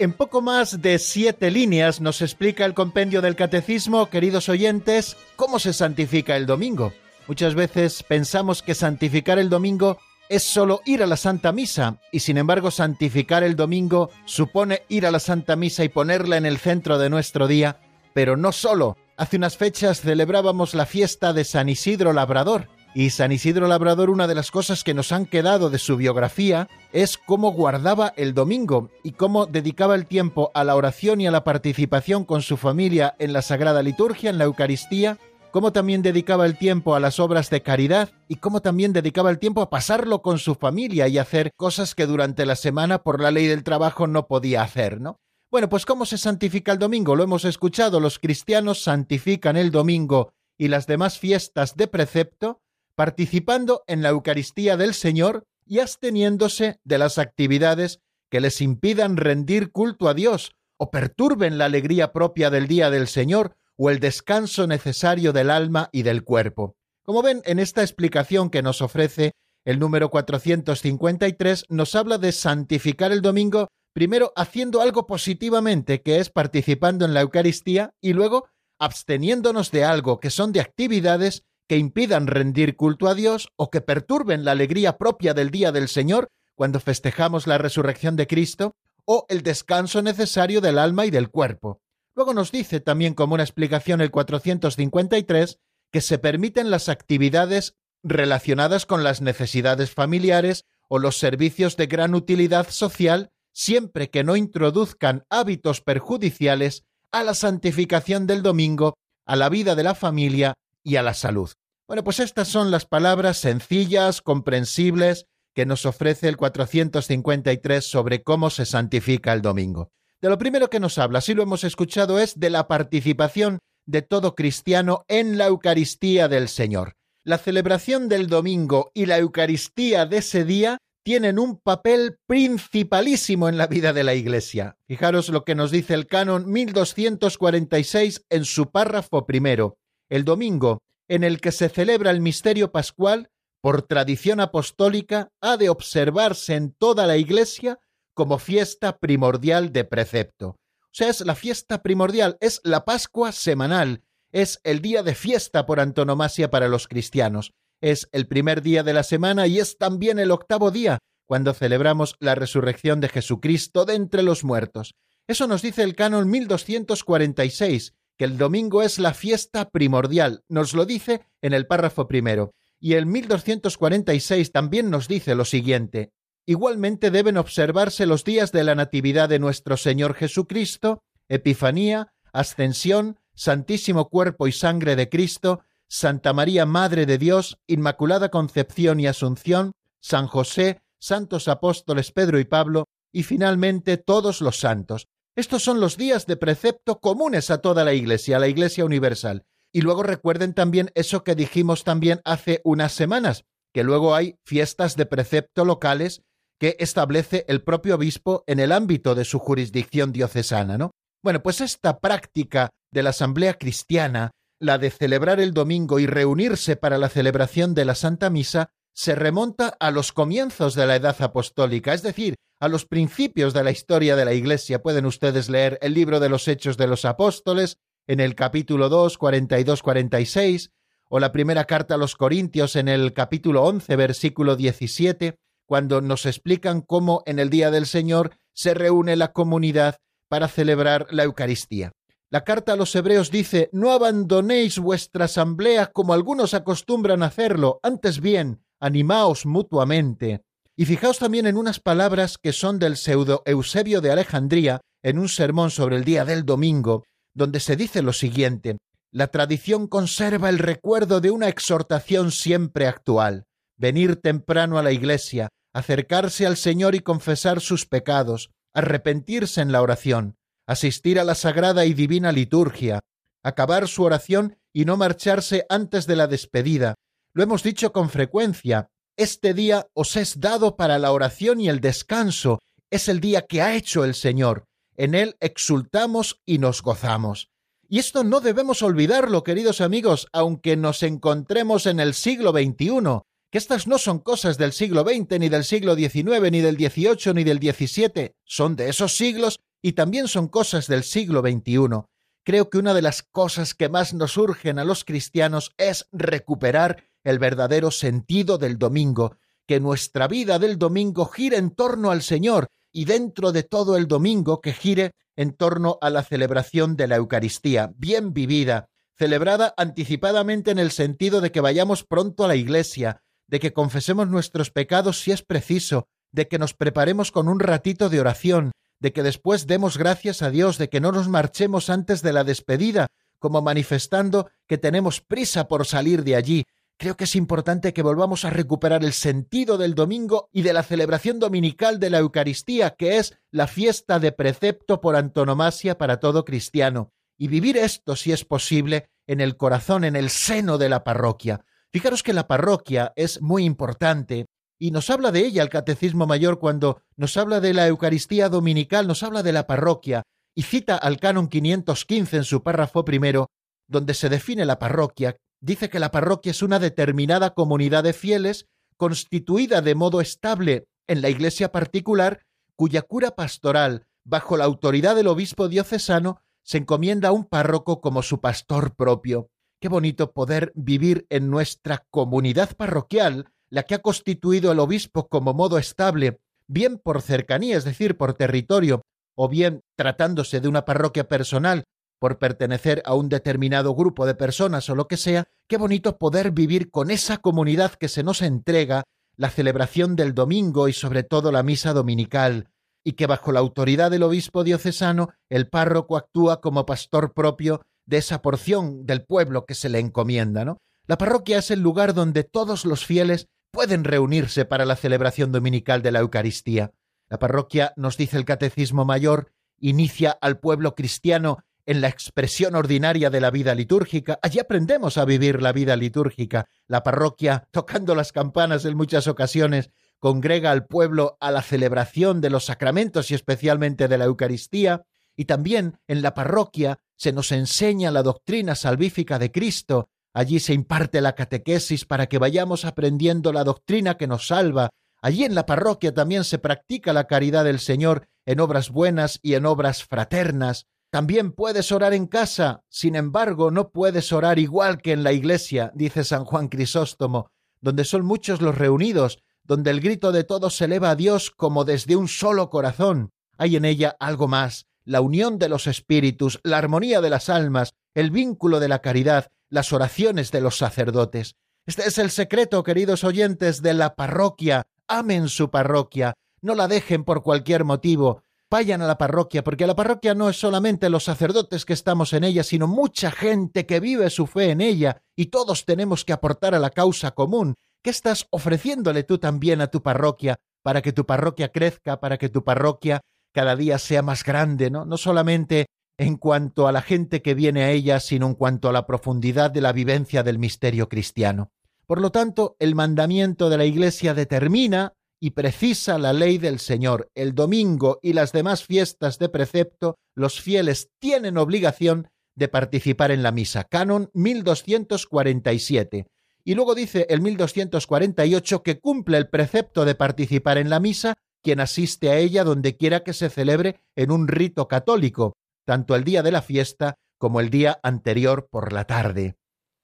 En 0.00 0.14
poco 0.14 0.40
más 0.40 0.80
de 0.80 0.98
siete 0.98 1.50
líneas 1.50 2.00
nos 2.00 2.22
explica 2.22 2.64
el 2.64 2.72
compendio 2.72 3.20
del 3.20 3.36
catecismo, 3.36 4.08
queridos 4.08 4.48
oyentes, 4.48 5.18
cómo 5.36 5.58
se 5.58 5.74
santifica 5.74 6.38
el 6.38 6.46
domingo. 6.46 6.94
Muchas 7.28 7.54
veces 7.54 8.02
pensamos 8.02 8.62
que 8.62 8.74
santificar 8.74 9.38
el 9.38 9.50
domingo 9.50 9.98
es 10.30 10.42
solo 10.42 10.80
ir 10.86 11.02
a 11.02 11.06
la 11.06 11.18
Santa 11.18 11.52
Misa, 11.52 11.98
y 12.12 12.20
sin 12.20 12.38
embargo 12.38 12.70
santificar 12.70 13.42
el 13.42 13.56
domingo 13.56 14.08
supone 14.24 14.84
ir 14.88 15.04
a 15.04 15.10
la 15.10 15.20
Santa 15.20 15.54
Misa 15.54 15.84
y 15.84 15.90
ponerla 15.90 16.38
en 16.38 16.46
el 16.46 16.56
centro 16.56 16.96
de 16.96 17.10
nuestro 17.10 17.46
día, 17.46 17.76
pero 18.14 18.38
no 18.38 18.52
solo. 18.52 18.96
Hace 19.18 19.36
unas 19.36 19.58
fechas 19.58 20.00
celebrábamos 20.00 20.72
la 20.72 20.86
fiesta 20.86 21.34
de 21.34 21.44
San 21.44 21.68
Isidro 21.68 22.14
Labrador, 22.14 22.68
y 22.94 23.10
San 23.10 23.30
Isidro 23.30 23.68
Labrador, 23.68 24.10
una 24.10 24.26
de 24.26 24.34
las 24.34 24.50
cosas 24.50 24.82
que 24.82 24.94
nos 24.94 25.12
han 25.12 25.26
quedado 25.26 25.70
de 25.70 25.78
su 25.78 25.96
biografía 25.96 26.68
es 26.92 27.18
cómo 27.18 27.52
guardaba 27.52 28.12
el 28.16 28.34
domingo 28.34 28.90
y 29.04 29.12
cómo 29.12 29.46
dedicaba 29.46 29.94
el 29.94 30.06
tiempo 30.06 30.50
a 30.54 30.64
la 30.64 30.74
oración 30.74 31.20
y 31.20 31.26
a 31.26 31.30
la 31.30 31.44
participación 31.44 32.24
con 32.24 32.42
su 32.42 32.56
familia 32.56 33.14
en 33.18 33.32
la 33.32 33.42
Sagrada 33.42 33.82
Liturgia, 33.82 34.30
en 34.30 34.38
la 34.38 34.44
Eucaristía, 34.44 35.18
cómo 35.52 35.72
también 35.72 36.02
dedicaba 36.02 36.46
el 36.46 36.58
tiempo 36.58 36.94
a 36.96 37.00
las 37.00 37.20
obras 37.20 37.48
de 37.50 37.62
caridad 37.62 38.10
y 38.26 38.36
cómo 38.36 38.60
también 38.60 38.92
dedicaba 38.92 39.30
el 39.30 39.38
tiempo 39.38 39.62
a 39.62 39.70
pasarlo 39.70 40.20
con 40.22 40.38
su 40.38 40.56
familia 40.56 41.06
y 41.06 41.18
hacer 41.18 41.52
cosas 41.56 41.94
que 41.94 42.06
durante 42.06 42.44
la 42.44 42.56
semana 42.56 43.02
por 43.02 43.20
la 43.20 43.30
ley 43.30 43.46
del 43.46 43.62
trabajo 43.62 44.08
no 44.08 44.26
podía 44.26 44.62
hacer, 44.62 45.00
¿no? 45.00 45.16
Bueno, 45.50 45.68
pues 45.68 45.84
¿cómo 45.86 46.06
se 46.06 46.18
santifica 46.18 46.72
el 46.72 46.78
domingo? 46.78 47.16
Lo 47.16 47.24
hemos 47.24 47.44
escuchado, 47.44 47.98
los 47.98 48.18
cristianos 48.18 48.82
santifican 48.82 49.56
el 49.56 49.70
domingo 49.70 50.32
y 50.56 50.68
las 50.68 50.86
demás 50.86 51.18
fiestas 51.18 51.76
de 51.76 51.88
precepto 51.88 52.60
participando 53.00 53.82
en 53.86 54.02
la 54.02 54.10
Eucaristía 54.10 54.76
del 54.76 54.92
Señor 54.92 55.46
y 55.64 55.78
absteniéndose 55.78 56.80
de 56.84 56.98
las 56.98 57.16
actividades 57.16 58.00
que 58.30 58.42
les 58.42 58.60
impidan 58.60 59.16
rendir 59.16 59.72
culto 59.72 60.06
a 60.06 60.12
Dios 60.12 60.52
o 60.76 60.90
perturben 60.90 61.56
la 61.56 61.64
alegría 61.64 62.12
propia 62.12 62.50
del 62.50 62.68
día 62.68 62.90
del 62.90 63.08
Señor 63.08 63.56
o 63.78 63.88
el 63.88 64.00
descanso 64.00 64.66
necesario 64.66 65.32
del 65.32 65.48
alma 65.48 65.88
y 65.92 66.02
del 66.02 66.24
cuerpo. 66.24 66.76
Como 67.02 67.22
ven, 67.22 67.40
en 67.46 67.58
esta 67.58 67.80
explicación 67.80 68.50
que 68.50 68.60
nos 68.60 68.82
ofrece 68.82 69.32
el 69.64 69.78
número 69.78 70.10
453 70.10 71.64
nos 71.70 71.94
habla 71.94 72.18
de 72.18 72.32
santificar 72.32 73.12
el 73.12 73.22
domingo 73.22 73.68
primero 73.94 74.34
haciendo 74.36 74.82
algo 74.82 75.06
positivamente, 75.06 76.02
que 76.02 76.18
es 76.18 76.28
participando 76.28 77.06
en 77.06 77.14
la 77.14 77.22
Eucaristía, 77.22 77.94
y 78.02 78.12
luego 78.12 78.50
absteniéndonos 78.78 79.70
de 79.70 79.84
algo 79.84 80.20
que 80.20 80.28
son 80.28 80.52
de 80.52 80.60
actividades 80.60 81.44
que 81.70 81.78
impidan 81.78 82.26
rendir 82.26 82.74
culto 82.74 83.06
a 83.06 83.14
Dios 83.14 83.52
o 83.54 83.70
que 83.70 83.80
perturben 83.80 84.44
la 84.44 84.50
alegría 84.50 84.98
propia 84.98 85.34
del 85.34 85.52
día 85.52 85.70
del 85.70 85.86
Señor, 85.86 86.32
cuando 86.56 86.80
festejamos 86.80 87.46
la 87.46 87.58
resurrección 87.58 88.16
de 88.16 88.26
Cristo, 88.26 88.74
o 89.04 89.24
el 89.28 89.44
descanso 89.44 90.02
necesario 90.02 90.60
del 90.60 90.80
alma 90.80 91.06
y 91.06 91.12
del 91.12 91.30
cuerpo. 91.30 91.80
Luego 92.16 92.34
nos 92.34 92.50
dice 92.50 92.80
también 92.80 93.14
como 93.14 93.34
una 93.34 93.44
explicación 93.44 94.00
el 94.00 94.10
453 94.10 95.60
que 95.92 96.00
se 96.00 96.18
permiten 96.18 96.72
las 96.72 96.88
actividades 96.88 97.76
relacionadas 98.02 98.84
con 98.84 99.04
las 99.04 99.20
necesidades 99.20 99.92
familiares 99.92 100.64
o 100.88 100.98
los 100.98 101.18
servicios 101.18 101.76
de 101.76 101.86
gran 101.86 102.16
utilidad 102.16 102.68
social 102.68 103.30
siempre 103.52 104.10
que 104.10 104.24
no 104.24 104.34
introduzcan 104.34 105.22
hábitos 105.30 105.82
perjudiciales 105.82 106.82
a 107.12 107.22
la 107.22 107.34
santificación 107.34 108.26
del 108.26 108.42
domingo, 108.42 108.94
a 109.24 109.36
la 109.36 109.48
vida 109.48 109.76
de 109.76 109.84
la 109.84 109.94
familia 109.94 110.54
y 110.82 110.96
a 110.96 111.04
la 111.04 111.14
salud. 111.14 111.52
Bueno, 111.90 112.04
pues 112.04 112.20
estas 112.20 112.46
son 112.46 112.70
las 112.70 112.86
palabras 112.86 113.38
sencillas, 113.38 114.22
comprensibles, 114.22 115.26
que 115.56 115.66
nos 115.66 115.86
ofrece 115.86 116.28
el 116.28 116.36
453 116.36 117.84
sobre 117.84 118.22
cómo 118.22 118.48
se 118.50 118.64
santifica 118.64 119.32
el 119.32 119.42
domingo. 119.42 119.90
De 120.20 120.28
lo 120.28 120.38
primero 120.38 120.70
que 120.70 120.78
nos 120.78 120.98
habla, 120.98 121.20
si 121.20 121.34
lo 121.34 121.42
hemos 121.42 121.64
escuchado, 121.64 122.20
es 122.20 122.38
de 122.38 122.48
la 122.48 122.68
participación 122.68 123.58
de 123.86 124.02
todo 124.02 124.36
cristiano 124.36 125.04
en 125.08 125.36
la 125.36 125.48
Eucaristía 125.48 126.28
del 126.28 126.48
Señor. 126.48 126.92
La 127.24 127.38
celebración 127.38 128.08
del 128.08 128.28
domingo 128.28 128.92
y 128.94 129.06
la 129.06 129.18
Eucaristía 129.18 130.06
de 130.06 130.18
ese 130.18 130.44
día 130.44 130.78
tienen 131.02 131.40
un 131.40 131.56
papel 131.56 132.18
principalísimo 132.28 133.48
en 133.48 133.58
la 133.58 133.66
vida 133.66 133.92
de 133.92 134.04
la 134.04 134.14
Iglesia. 134.14 134.76
Fijaros 134.86 135.28
lo 135.28 135.44
que 135.44 135.56
nos 135.56 135.72
dice 135.72 135.94
el 135.94 136.06
canon 136.06 136.52
1246 136.52 138.26
en 138.30 138.44
su 138.44 138.70
párrafo 138.70 139.26
primero. 139.26 139.76
El 140.08 140.24
domingo, 140.24 140.82
en 141.10 141.24
el 141.24 141.40
que 141.40 141.52
se 141.52 141.68
celebra 141.68 142.10
el 142.10 142.20
misterio 142.22 142.72
pascual, 142.72 143.30
por 143.60 143.82
tradición 143.82 144.40
apostólica, 144.40 145.30
ha 145.42 145.58
de 145.58 145.68
observarse 145.68 146.54
en 146.54 146.72
toda 146.72 147.06
la 147.06 147.18
Iglesia 147.18 147.78
como 148.14 148.38
fiesta 148.38 148.98
primordial 148.98 149.72
de 149.72 149.84
precepto. 149.84 150.56
O 150.80 150.92
sea, 150.92 151.08
es 151.08 151.20
la 151.20 151.34
fiesta 151.34 151.82
primordial, 151.82 152.38
es 152.40 152.62
la 152.64 152.84
Pascua 152.84 153.32
semanal, 153.32 154.02
es 154.32 154.60
el 154.64 154.80
día 154.80 155.02
de 155.02 155.14
fiesta 155.14 155.66
por 155.66 155.80
antonomasia 155.80 156.50
para 156.50 156.68
los 156.68 156.88
cristianos 156.88 157.52
es 157.80 158.08
el 158.12 158.26
primer 158.26 158.62
día 158.62 158.82
de 158.82 158.92
la 158.92 159.02
semana 159.02 159.46
y 159.46 159.58
es 159.58 159.78
también 159.78 160.18
el 160.18 160.30
octavo 160.30 160.70
día, 160.70 160.98
cuando 161.26 161.54
celebramos 161.54 162.16
la 162.20 162.34
resurrección 162.34 163.00
de 163.00 163.08
Jesucristo 163.08 163.84
de 163.84 163.94
entre 163.94 164.22
los 164.22 164.44
muertos. 164.44 164.94
Eso 165.26 165.46
nos 165.46 165.62
dice 165.62 165.82
el 165.82 165.94
canon 165.94 166.28
1246, 166.28 167.94
que 168.20 168.26
el 168.26 168.36
domingo 168.36 168.82
es 168.82 168.98
la 168.98 169.14
fiesta 169.14 169.70
primordial, 169.70 170.44
nos 170.46 170.74
lo 170.74 170.84
dice 170.84 171.22
en 171.40 171.54
el 171.54 171.66
párrafo 171.66 172.06
primero. 172.06 172.52
Y 172.78 172.92
el 172.92 173.06
1246 173.06 174.52
también 174.52 174.90
nos 174.90 175.08
dice 175.08 175.34
lo 175.34 175.46
siguiente, 175.46 176.12
Igualmente 176.44 177.10
deben 177.10 177.38
observarse 177.38 178.04
los 178.04 178.22
días 178.24 178.52
de 178.52 178.62
la 178.62 178.74
Natividad 178.74 179.30
de 179.30 179.38
nuestro 179.38 179.78
Señor 179.78 180.12
Jesucristo, 180.12 181.02
Epifanía, 181.30 182.12
Ascensión, 182.30 183.18
Santísimo 183.34 184.10
Cuerpo 184.10 184.46
y 184.46 184.52
Sangre 184.52 184.96
de 184.96 185.08
Cristo, 185.08 185.62
Santa 185.88 186.34
María, 186.34 186.66
Madre 186.66 187.06
de 187.06 187.16
Dios, 187.16 187.58
Inmaculada 187.66 188.28
Concepción 188.28 189.00
y 189.00 189.06
Asunción, 189.06 189.72
San 189.98 190.26
José, 190.26 190.82
santos 190.98 191.48
apóstoles 191.48 192.12
Pedro 192.12 192.38
y 192.38 192.44
Pablo, 192.44 192.84
y 193.12 193.22
finalmente 193.22 193.96
todos 193.96 194.42
los 194.42 194.60
santos. 194.60 195.08
Estos 195.36 195.62
son 195.62 195.80
los 195.80 195.96
días 195.96 196.26
de 196.26 196.36
precepto 196.36 197.00
comunes 197.00 197.50
a 197.50 197.58
toda 197.58 197.84
la 197.84 197.94
Iglesia, 197.94 198.36
a 198.36 198.40
la 198.40 198.48
Iglesia 198.48 198.84
Universal. 198.84 199.44
Y 199.72 199.82
luego 199.82 200.02
recuerden 200.02 200.54
también 200.54 200.90
eso 200.94 201.22
que 201.22 201.34
dijimos 201.34 201.84
también 201.84 202.20
hace 202.24 202.60
unas 202.64 202.92
semanas, 202.92 203.44
que 203.72 203.84
luego 203.84 204.14
hay 204.14 204.36
fiestas 204.44 204.96
de 204.96 205.06
precepto 205.06 205.64
locales 205.64 206.22
que 206.58 206.76
establece 206.78 207.44
el 207.48 207.62
propio 207.62 207.94
obispo 207.94 208.44
en 208.46 208.60
el 208.60 208.72
ámbito 208.72 209.14
de 209.14 209.24
su 209.24 209.38
jurisdicción 209.38 210.12
diocesana, 210.12 210.76
¿no? 210.76 210.90
Bueno, 211.22 211.42
pues 211.42 211.60
esta 211.60 212.00
práctica 212.00 212.70
de 212.92 213.02
la 213.02 213.10
Asamblea 213.10 213.54
Cristiana 213.54 214.32
la 214.60 214.76
de 214.78 214.90
celebrar 214.90 215.40
el 215.40 215.54
domingo 215.54 215.98
y 215.98 216.06
reunirse 216.06 216.76
para 216.76 216.98
la 216.98 217.08
celebración 217.08 217.74
de 217.74 217.86
la 217.86 217.94
Santa 217.94 218.28
Misa, 218.28 218.70
se 219.00 219.14
remonta 219.14 219.78
a 219.80 219.90
los 219.90 220.12
comienzos 220.12 220.74
de 220.74 220.86
la 220.86 220.96
Edad 220.96 221.16
Apostólica, 221.22 221.94
es 221.94 222.02
decir, 222.02 222.34
a 222.60 222.68
los 222.68 222.84
principios 222.84 223.54
de 223.54 223.64
la 223.64 223.70
historia 223.70 224.14
de 224.14 224.26
la 224.26 224.34
Iglesia. 224.34 224.82
Pueden 224.82 225.06
ustedes 225.06 225.48
leer 225.48 225.78
el 225.80 225.94
libro 225.94 226.20
de 226.20 226.28
los 226.28 226.46
Hechos 226.46 226.76
de 226.76 226.86
los 226.86 227.06
Apóstoles 227.06 227.78
en 228.06 228.20
el 228.20 228.34
capítulo 228.34 228.90
2, 228.90 229.18
42-46, 229.18 230.70
o 231.08 231.18
la 231.18 231.32
primera 231.32 231.64
carta 231.64 231.94
a 231.94 231.96
los 231.96 232.14
Corintios 232.14 232.76
en 232.76 232.88
el 232.88 233.14
capítulo 233.14 233.62
11, 233.64 233.96
versículo 233.96 234.54
17, 234.54 235.38
cuando 235.64 236.02
nos 236.02 236.26
explican 236.26 236.82
cómo 236.82 237.22
en 237.24 237.38
el 237.38 237.48
Día 237.48 237.70
del 237.70 237.86
Señor 237.86 238.36
se 238.52 238.74
reúne 238.74 239.16
la 239.16 239.32
comunidad 239.32 239.96
para 240.28 240.46
celebrar 240.46 241.06
la 241.08 241.22
Eucaristía. 241.22 241.92
La 242.28 242.44
carta 242.44 242.74
a 242.74 242.76
los 242.76 242.94
hebreos 242.94 243.30
dice, 243.30 243.70
no 243.72 243.92
abandonéis 243.92 244.78
vuestra 244.78 245.24
asamblea 245.24 245.86
como 245.86 246.12
algunos 246.12 246.52
acostumbran 246.52 247.22
hacerlo, 247.22 247.80
antes 247.82 248.20
bien, 248.20 248.60
animaos 248.80 249.46
mutuamente. 249.46 250.42
Y 250.76 250.86
fijaos 250.86 251.18
también 251.18 251.46
en 251.46 251.56
unas 251.56 251.78
palabras 251.78 252.38
que 252.38 252.52
son 252.52 252.78
del 252.78 252.96
pseudo 252.96 253.42
Eusebio 253.44 254.00
de 254.00 254.10
Alejandría, 254.10 254.80
en 255.02 255.18
un 255.18 255.28
sermón 255.28 255.70
sobre 255.70 255.96
el 255.96 256.04
día 256.04 256.24
del 256.24 256.44
domingo, 256.44 257.04
donde 257.34 257.60
se 257.60 257.76
dice 257.76 258.02
lo 258.02 258.12
siguiente, 258.12 258.78
la 259.12 259.28
tradición 259.28 259.88
conserva 259.88 260.48
el 260.48 260.58
recuerdo 260.58 261.20
de 261.20 261.30
una 261.30 261.48
exhortación 261.48 262.30
siempre 262.30 262.86
actual, 262.86 263.44
venir 263.76 264.16
temprano 264.16 264.78
a 264.78 264.82
la 264.82 264.92
iglesia, 264.92 265.48
acercarse 265.74 266.46
al 266.46 266.56
Señor 266.56 266.94
y 266.94 267.00
confesar 267.00 267.60
sus 267.60 267.86
pecados, 267.86 268.50
arrepentirse 268.72 269.60
en 269.60 269.72
la 269.72 269.82
oración, 269.82 270.36
asistir 270.66 271.18
a 271.18 271.24
la 271.24 271.34
sagrada 271.34 271.86
y 271.86 271.94
divina 271.94 272.30
liturgia, 272.30 273.00
acabar 273.42 273.88
su 273.88 274.04
oración 274.04 274.58
y 274.72 274.84
no 274.84 274.96
marcharse 274.96 275.66
antes 275.68 276.06
de 276.06 276.16
la 276.16 276.26
despedida. 276.26 276.94
Lo 277.32 277.44
hemos 277.44 277.62
dicho 277.62 277.92
con 277.92 278.10
frecuencia, 278.10 278.90
este 279.16 279.54
día 279.54 279.86
os 279.94 280.16
es 280.16 280.40
dado 280.40 280.76
para 280.76 280.98
la 280.98 281.12
oración 281.12 281.60
y 281.60 281.68
el 281.68 281.80
descanso, 281.80 282.58
es 282.90 283.08
el 283.08 283.20
día 283.20 283.42
que 283.42 283.62
ha 283.62 283.76
hecho 283.76 284.04
el 284.04 284.14
Señor, 284.14 284.64
en 284.96 285.14
él 285.14 285.36
exultamos 285.38 286.40
y 286.44 286.58
nos 286.58 286.82
gozamos. 286.82 287.48
Y 287.88 288.00
esto 288.00 288.24
no 288.24 288.40
debemos 288.40 288.82
olvidarlo, 288.82 289.44
queridos 289.44 289.80
amigos, 289.80 290.26
aunque 290.32 290.76
nos 290.76 291.04
encontremos 291.04 291.86
en 291.86 292.00
el 292.00 292.14
siglo 292.14 292.50
XXI, 292.50 293.20
que 293.50 293.58
estas 293.58 293.86
no 293.86 293.98
son 293.98 294.18
cosas 294.18 294.58
del 294.58 294.72
siglo 294.72 295.02
XX, 295.04 295.38
ni 295.38 295.48
del 295.48 295.64
siglo 295.64 295.94
XIX, 295.94 296.50
ni 296.50 296.60
del 296.60 296.76
XVIII, 296.76 297.34
ni 297.34 297.44
del 297.44 297.58
XVII, 297.58 298.32
son 298.44 298.74
de 298.74 298.88
esos 298.88 299.16
siglos 299.16 299.60
y 299.80 299.92
también 299.92 300.26
son 300.26 300.48
cosas 300.48 300.88
del 300.88 301.04
siglo 301.04 301.42
XXI. 301.42 302.04
Creo 302.44 302.70
que 302.70 302.78
una 302.78 302.94
de 302.94 303.02
las 303.02 303.22
cosas 303.22 303.74
que 303.74 303.88
más 303.88 304.14
nos 304.14 304.36
urgen 304.36 304.78
a 304.78 304.84
los 304.84 305.04
cristianos 305.04 305.72
es 305.76 306.08
recuperar 306.10 307.09
el 307.24 307.38
verdadero 307.38 307.90
sentido 307.90 308.58
del 308.58 308.78
domingo, 308.78 309.36
que 309.66 309.80
nuestra 309.80 310.26
vida 310.28 310.58
del 310.58 310.78
domingo 310.78 311.26
gire 311.26 311.56
en 311.56 311.70
torno 311.70 312.10
al 312.10 312.22
Señor 312.22 312.68
y 312.92 313.04
dentro 313.04 313.52
de 313.52 313.62
todo 313.62 313.96
el 313.96 314.08
domingo 314.08 314.60
que 314.60 314.72
gire 314.72 315.12
en 315.36 315.52
torno 315.52 315.98
a 316.00 316.10
la 316.10 316.22
celebración 316.22 316.96
de 316.96 317.06
la 317.06 317.16
Eucaristía, 317.16 317.92
bien 317.96 318.32
vivida, 318.32 318.88
celebrada 319.16 319.74
anticipadamente 319.76 320.70
en 320.70 320.78
el 320.78 320.90
sentido 320.90 321.40
de 321.40 321.52
que 321.52 321.60
vayamos 321.60 322.04
pronto 322.04 322.44
a 322.44 322.48
la 322.48 322.56
iglesia, 322.56 323.22
de 323.46 323.60
que 323.60 323.72
confesemos 323.72 324.28
nuestros 324.28 324.70
pecados 324.70 325.20
si 325.20 325.32
es 325.32 325.42
preciso, 325.42 326.08
de 326.32 326.48
que 326.48 326.58
nos 326.58 326.74
preparemos 326.74 327.32
con 327.32 327.48
un 327.48 327.60
ratito 327.60 328.08
de 328.08 328.20
oración, 328.20 328.72
de 328.98 329.12
que 329.12 329.22
después 329.22 329.66
demos 329.66 329.98
gracias 329.98 330.42
a 330.42 330.50
Dios, 330.50 330.78
de 330.78 330.88
que 330.88 331.00
no 331.00 331.10
nos 331.12 331.28
marchemos 331.28 331.90
antes 331.90 332.22
de 332.22 332.32
la 332.32 332.44
despedida, 332.44 333.08
como 333.38 333.62
manifestando 333.62 334.50
que 334.66 334.78
tenemos 334.78 335.20
prisa 335.20 335.66
por 335.66 335.86
salir 335.86 336.22
de 336.22 336.36
allí. 336.36 336.64
Creo 337.00 337.16
que 337.16 337.24
es 337.24 337.34
importante 337.34 337.94
que 337.94 338.02
volvamos 338.02 338.44
a 338.44 338.50
recuperar 338.50 339.02
el 339.04 339.14
sentido 339.14 339.78
del 339.78 339.94
domingo 339.94 340.50
y 340.52 340.60
de 340.60 340.74
la 340.74 340.82
celebración 340.82 341.38
dominical 341.38 341.98
de 341.98 342.10
la 342.10 342.18
Eucaristía, 342.18 342.90
que 342.90 343.16
es 343.16 343.38
la 343.50 343.66
fiesta 343.66 344.18
de 344.18 344.32
precepto 344.32 345.00
por 345.00 345.16
antonomasia 345.16 345.96
para 345.96 346.20
todo 346.20 346.44
cristiano, 346.44 347.14
y 347.38 347.48
vivir 347.48 347.78
esto, 347.78 348.16
si 348.16 348.32
es 348.32 348.44
posible, 348.44 349.08
en 349.26 349.40
el 349.40 349.56
corazón, 349.56 350.04
en 350.04 350.14
el 350.14 350.28
seno 350.28 350.76
de 350.76 350.90
la 350.90 351.02
parroquia. 351.02 351.64
Fijaros 351.90 352.22
que 352.22 352.34
la 352.34 352.46
parroquia 352.46 353.14
es 353.16 353.40
muy 353.40 353.64
importante 353.64 354.44
y 354.78 354.90
nos 354.90 355.08
habla 355.08 355.32
de 355.32 355.40
ella 355.40 355.62
el 355.62 355.70
Catecismo 355.70 356.26
Mayor 356.26 356.58
cuando 356.58 357.00
nos 357.16 357.38
habla 357.38 357.60
de 357.60 357.72
la 357.72 357.86
Eucaristía 357.86 358.50
Dominical, 358.50 359.06
nos 359.06 359.22
habla 359.22 359.42
de 359.42 359.52
la 359.52 359.66
parroquia, 359.66 360.22
y 360.54 360.64
cita 360.64 360.98
al 360.98 361.18
canon 361.18 361.48
515 361.48 362.36
en 362.36 362.44
su 362.44 362.62
párrafo 362.62 363.06
primero, 363.06 363.46
donde 363.88 364.12
se 364.12 364.28
define 364.28 364.66
la 364.66 364.78
parroquia. 364.78 365.38
Dice 365.60 365.90
que 365.90 366.00
la 366.00 366.10
parroquia 366.10 366.50
es 366.50 366.62
una 366.62 366.78
determinada 366.78 367.50
comunidad 367.54 368.04
de 368.04 368.14
fieles 368.14 368.66
constituida 368.96 369.82
de 369.82 369.94
modo 369.94 370.20
estable 370.20 370.86
en 371.06 371.22
la 371.22 371.28
iglesia 371.28 371.70
particular, 371.72 372.46
cuya 372.76 373.02
cura 373.02 373.32
pastoral, 373.32 374.06
bajo 374.24 374.56
la 374.56 374.64
autoridad 374.64 375.16
del 375.16 375.26
obispo 375.26 375.68
diocesano, 375.68 376.40
se 376.62 376.78
encomienda 376.78 377.28
a 377.28 377.32
un 377.32 377.44
párroco 377.44 378.00
como 378.00 378.22
su 378.22 378.40
pastor 378.40 378.94
propio. 378.94 379.50
Qué 379.80 379.88
bonito 379.88 380.32
poder 380.32 380.72
vivir 380.74 381.26
en 381.30 381.50
nuestra 381.50 382.06
comunidad 382.10 382.76
parroquial 382.76 383.50
la 383.70 383.84
que 383.84 383.94
ha 383.94 384.00
constituido 384.00 384.72
el 384.72 384.78
obispo 384.78 385.28
como 385.28 385.54
modo 385.54 385.78
estable, 385.78 386.40
bien 386.66 386.98
por 386.98 387.22
cercanía, 387.22 387.76
es 387.76 387.84
decir, 387.84 388.16
por 388.16 388.34
territorio, 388.34 389.02
o 389.34 389.48
bien 389.48 389.82
tratándose 389.96 390.60
de 390.60 390.68
una 390.68 390.84
parroquia 390.84 391.28
personal, 391.28 391.84
por 392.20 392.38
pertenecer 392.38 393.02
a 393.06 393.14
un 393.14 393.28
determinado 393.28 393.94
grupo 393.94 394.26
de 394.26 394.34
personas 394.34 394.88
o 394.90 394.94
lo 394.94 395.08
que 395.08 395.16
sea, 395.16 395.48
qué 395.66 395.78
bonito 395.78 396.18
poder 396.18 396.52
vivir 396.52 396.90
con 396.90 397.10
esa 397.10 397.38
comunidad 397.38 397.94
que 397.94 398.08
se 398.08 398.22
nos 398.22 398.42
entrega 398.42 399.04
la 399.36 399.50
celebración 399.50 400.16
del 400.16 400.34
domingo 400.34 400.86
y 400.86 400.92
sobre 400.92 401.22
todo 401.22 401.50
la 401.50 401.62
misa 401.62 401.94
dominical, 401.94 402.68
y 403.02 403.12
que 403.12 403.26
bajo 403.26 403.52
la 403.52 403.60
autoridad 403.60 404.10
del 404.10 404.22
obispo 404.22 404.64
diocesano 404.64 405.30
el 405.48 405.68
párroco 405.68 406.18
actúa 406.18 406.60
como 406.60 406.84
pastor 406.84 407.32
propio 407.32 407.80
de 408.04 408.18
esa 408.18 408.42
porción 408.42 409.06
del 409.06 409.24
pueblo 409.24 409.64
que 409.64 409.74
se 409.74 409.88
le 409.88 409.98
encomienda. 409.98 410.76
La 411.06 411.16
parroquia 411.16 411.58
es 411.58 411.70
el 411.70 411.80
lugar 411.80 412.12
donde 412.12 412.44
todos 412.44 412.84
los 412.84 413.06
fieles 413.06 413.48
pueden 413.72 414.04
reunirse 414.04 414.66
para 414.66 414.84
la 414.84 414.96
celebración 414.96 415.52
dominical 415.52 416.02
de 416.02 416.12
la 416.12 416.20
Eucaristía. 416.20 416.92
La 417.30 417.38
parroquia, 417.38 417.94
nos 417.96 418.18
dice 418.18 418.36
el 418.36 418.44
Catecismo 418.44 419.06
Mayor, 419.06 419.52
inicia 419.78 420.32
al 420.32 420.58
pueblo 420.58 420.94
cristiano 420.94 421.64
en 421.90 422.00
la 422.00 422.06
expresión 422.06 422.76
ordinaria 422.76 423.30
de 423.30 423.40
la 423.40 423.50
vida 423.50 423.74
litúrgica. 423.74 424.38
Allí 424.42 424.60
aprendemos 424.60 425.18
a 425.18 425.24
vivir 425.24 425.60
la 425.60 425.72
vida 425.72 425.96
litúrgica. 425.96 426.68
La 426.86 427.02
parroquia, 427.02 427.66
tocando 427.72 428.14
las 428.14 428.30
campanas 428.30 428.84
en 428.84 428.96
muchas 428.96 429.26
ocasiones, 429.26 429.90
congrega 430.20 430.70
al 430.70 430.86
pueblo 430.86 431.36
a 431.40 431.50
la 431.50 431.62
celebración 431.62 432.40
de 432.40 432.50
los 432.50 432.66
sacramentos 432.66 433.32
y 433.32 433.34
especialmente 433.34 434.06
de 434.06 434.18
la 434.18 434.26
Eucaristía. 434.26 435.02
Y 435.34 435.46
también 435.46 435.98
en 436.06 436.22
la 436.22 436.32
parroquia 436.32 437.00
se 437.16 437.32
nos 437.32 437.50
enseña 437.50 438.12
la 438.12 438.22
doctrina 438.22 438.76
salvífica 438.76 439.40
de 439.40 439.50
Cristo. 439.50 440.10
Allí 440.32 440.60
se 440.60 440.74
imparte 440.74 441.20
la 441.20 441.34
catequesis 441.34 442.04
para 442.04 442.28
que 442.28 442.38
vayamos 442.38 442.84
aprendiendo 442.84 443.52
la 443.52 443.64
doctrina 443.64 444.16
que 444.16 444.28
nos 444.28 444.46
salva, 444.46 444.90
Allí 445.22 445.44
en 445.44 445.54
la 445.54 445.66
parroquia 445.66 446.14
también 446.14 446.44
se 446.44 446.58
practica 446.58 447.12
la 447.12 447.24
caridad 447.24 447.64
del 447.64 447.78
Señor 447.78 448.28
en 448.46 448.58
obras 448.60 448.90
buenas 448.90 449.38
y 449.42 449.52
en 449.52 449.66
obras 449.66 450.02
fraternas. 450.04 450.86
También 451.10 451.50
puedes 451.50 451.90
orar 451.90 452.14
en 452.14 452.28
casa, 452.28 452.84
sin 452.88 453.16
embargo 453.16 453.72
no 453.72 453.90
puedes 453.90 454.32
orar 454.32 454.60
igual 454.60 455.02
que 455.02 455.10
en 455.12 455.24
la 455.24 455.32
iglesia, 455.32 455.90
dice 455.94 456.22
San 456.22 456.44
Juan 456.44 456.68
Crisóstomo, 456.68 457.50
donde 457.80 458.04
son 458.04 458.24
muchos 458.24 458.62
los 458.62 458.78
reunidos, 458.78 459.42
donde 459.64 459.90
el 459.90 460.00
grito 460.00 460.30
de 460.30 460.44
todos 460.44 460.76
se 460.76 460.84
eleva 460.84 461.10
a 461.10 461.16
Dios 461.16 461.50
como 461.50 461.84
desde 461.84 462.14
un 462.14 462.28
solo 462.28 462.70
corazón. 462.70 463.30
Hay 463.58 463.74
en 463.74 463.84
ella 463.84 464.16
algo 464.20 464.46
más, 464.46 464.86
la 465.04 465.20
unión 465.20 465.58
de 465.58 465.68
los 465.68 465.88
espíritus, 465.88 466.60
la 466.62 466.78
armonía 466.78 467.20
de 467.20 467.30
las 467.30 467.48
almas, 467.48 467.94
el 468.14 468.30
vínculo 468.30 468.78
de 468.78 468.88
la 468.88 469.00
caridad, 469.00 469.50
las 469.68 469.92
oraciones 469.92 470.52
de 470.52 470.60
los 470.60 470.78
sacerdotes. 470.78 471.56
Este 471.86 472.06
es 472.06 472.18
el 472.18 472.30
secreto, 472.30 472.84
queridos 472.84 473.24
oyentes, 473.24 473.82
de 473.82 473.94
la 473.94 474.14
parroquia, 474.14 474.84
amen 475.08 475.48
su 475.48 475.70
parroquia, 475.70 476.34
no 476.60 476.76
la 476.76 476.86
dejen 476.86 477.24
por 477.24 477.42
cualquier 477.42 477.84
motivo, 477.84 478.44
vayan 478.70 479.02
a 479.02 479.06
la 479.06 479.18
parroquia, 479.18 479.64
porque 479.64 479.86
la 479.86 479.96
parroquia 479.96 480.34
no 480.34 480.48
es 480.48 480.58
solamente 480.58 481.10
los 481.10 481.24
sacerdotes 481.24 481.84
que 481.84 481.92
estamos 481.92 482.32
en 482.32 482.44
ella, 482.44 482.62
sino 482.62 482.86
mucha 482.86 483.30
gente 483.30 483.84
que 483.84 484.00
vive 484.00 484.30
su 484.30 484.46
fe 484.46 484.70
en 484.70 484.80
ella, 484.80 485.22
y 485.36 485.46
todos 485.46 485.84
tenemos 485.84 486.24
que 486.24 486.32
aportar 486.32 486.74
a 486.74 486.78
la 486.78 486.90
causa 486.90 487.32
común. 487.32 487.74
¿Qué 488.02 488.10
estás 488.10 488.46
ofreciéndole 488.50 489.24
tú 489.24 489.38
también 489.38 489.80
a 489.80 489.88
tu 489.88 490.02
parroquia 490.02 490.58
para 490.82 491.02
que 491.02 491.12
tu 491.12 491.26
parroquia 491.26 491.70
crezca, 491.70 492.20
para 492.20 492.38
que 492.38 492.48
tu 492.48 492.64
parroquia 492.64 493.20
cada 493.52 493.76
día 493.76 493.98
sea 493.98 494.22
más 494.22 494.44
grande, 494.44 494.90
¿no? 494.90 495.04
No 495.04 495.16
solamente 495.16 495.86
en 496.16 496.36
cuanto 496.36 496.86
a 496.86 496.92
la 496.92 497.02
gente 497.02 497.42
que 497.42 497.54
viene 497.54 497.82
a 497.82 497.90
ella, 497.90 498.20
sino 498.20 498.46
en 498.46 498.54
cuanto 498.54 498.88
a 498.88 498.92
la 498.92 499.06
profundidad 499.06 499.70
de 499.70 499.80
la 499.80 499.92
vivencia 499.92 500.42
del 500.42 500.58
misterio 500.58 501.08
cristiano. 501.08 501.72
Por 502.06 502.20
lo 502.20 502.30
tanto, 502.30 502.76
el 502.78 502.94
mandamiento 502.94 503.70
de 503.70 503.78
la 503.78 503.84
Iglesia 503.84 504.34
determina 504.34 505.14
y 505.40 505.50
precisa 505.50 506.18
la 506.18 506.32
ley 506.32 506.58
del 506.58 506.78
Señor. 506.78 507.30
El 507.34 507.54
domingo 507.54 508.20
y 508.22 508.34
las 508.34 508.52
demás 508.52 508.84
fiestas 508.84 509.38
de 509.38 509.48
precepto, 509.48 510.18
los 510.34 510.60
fieles 510.60 511.10
tienen 511.18 511.56
obligación 511.56 512.28
de 512.54 512.68
participar 512.68 513.30
en 513.30 513.42
la 513.42 513.50
misa. 513.50 513.84
Canon 513.84 514.30
1247. 514.34 516.26
Y 516.62 516.74
luego 516.74 516.94
dice 516.94 517.26
el 517.30 517.40
1248 517.40 518.82
que 518.82 519.00
cumple 519.00 519.38
el 519.38 519.48
precepto 519.48 520.04
de 520.04 520.14
participar 520.14 520.76
en 520.76 520.90
la 520.90 521.00
misa 521.00 521.34
quien 521.62 521.80
asiste 521.80 522.30
a 522.30 522.36
ella 522.36 522.64
donde 522.64 522.96
quiera 522.96 523.24
que 523.24 523.32
se 523.32 523.50
celebre 523.50 524.00
en 524.14 524.30
un 524.30 524.46
rito 524.46 524.88
católico, 524.88 525.56
tanto 525.86 526.14
el 526.14 526.24
día 526.24 526.42
de 526.42 526.52
la 526.52 526.62
fiesta 526.62 527.16
como 527.38 527.60
el 527.60 527.70
día 527.70 527.98
anterior 528.02 528.68
por 528.70 528.92
la 528.92 529.04
tarde 529.04 529.56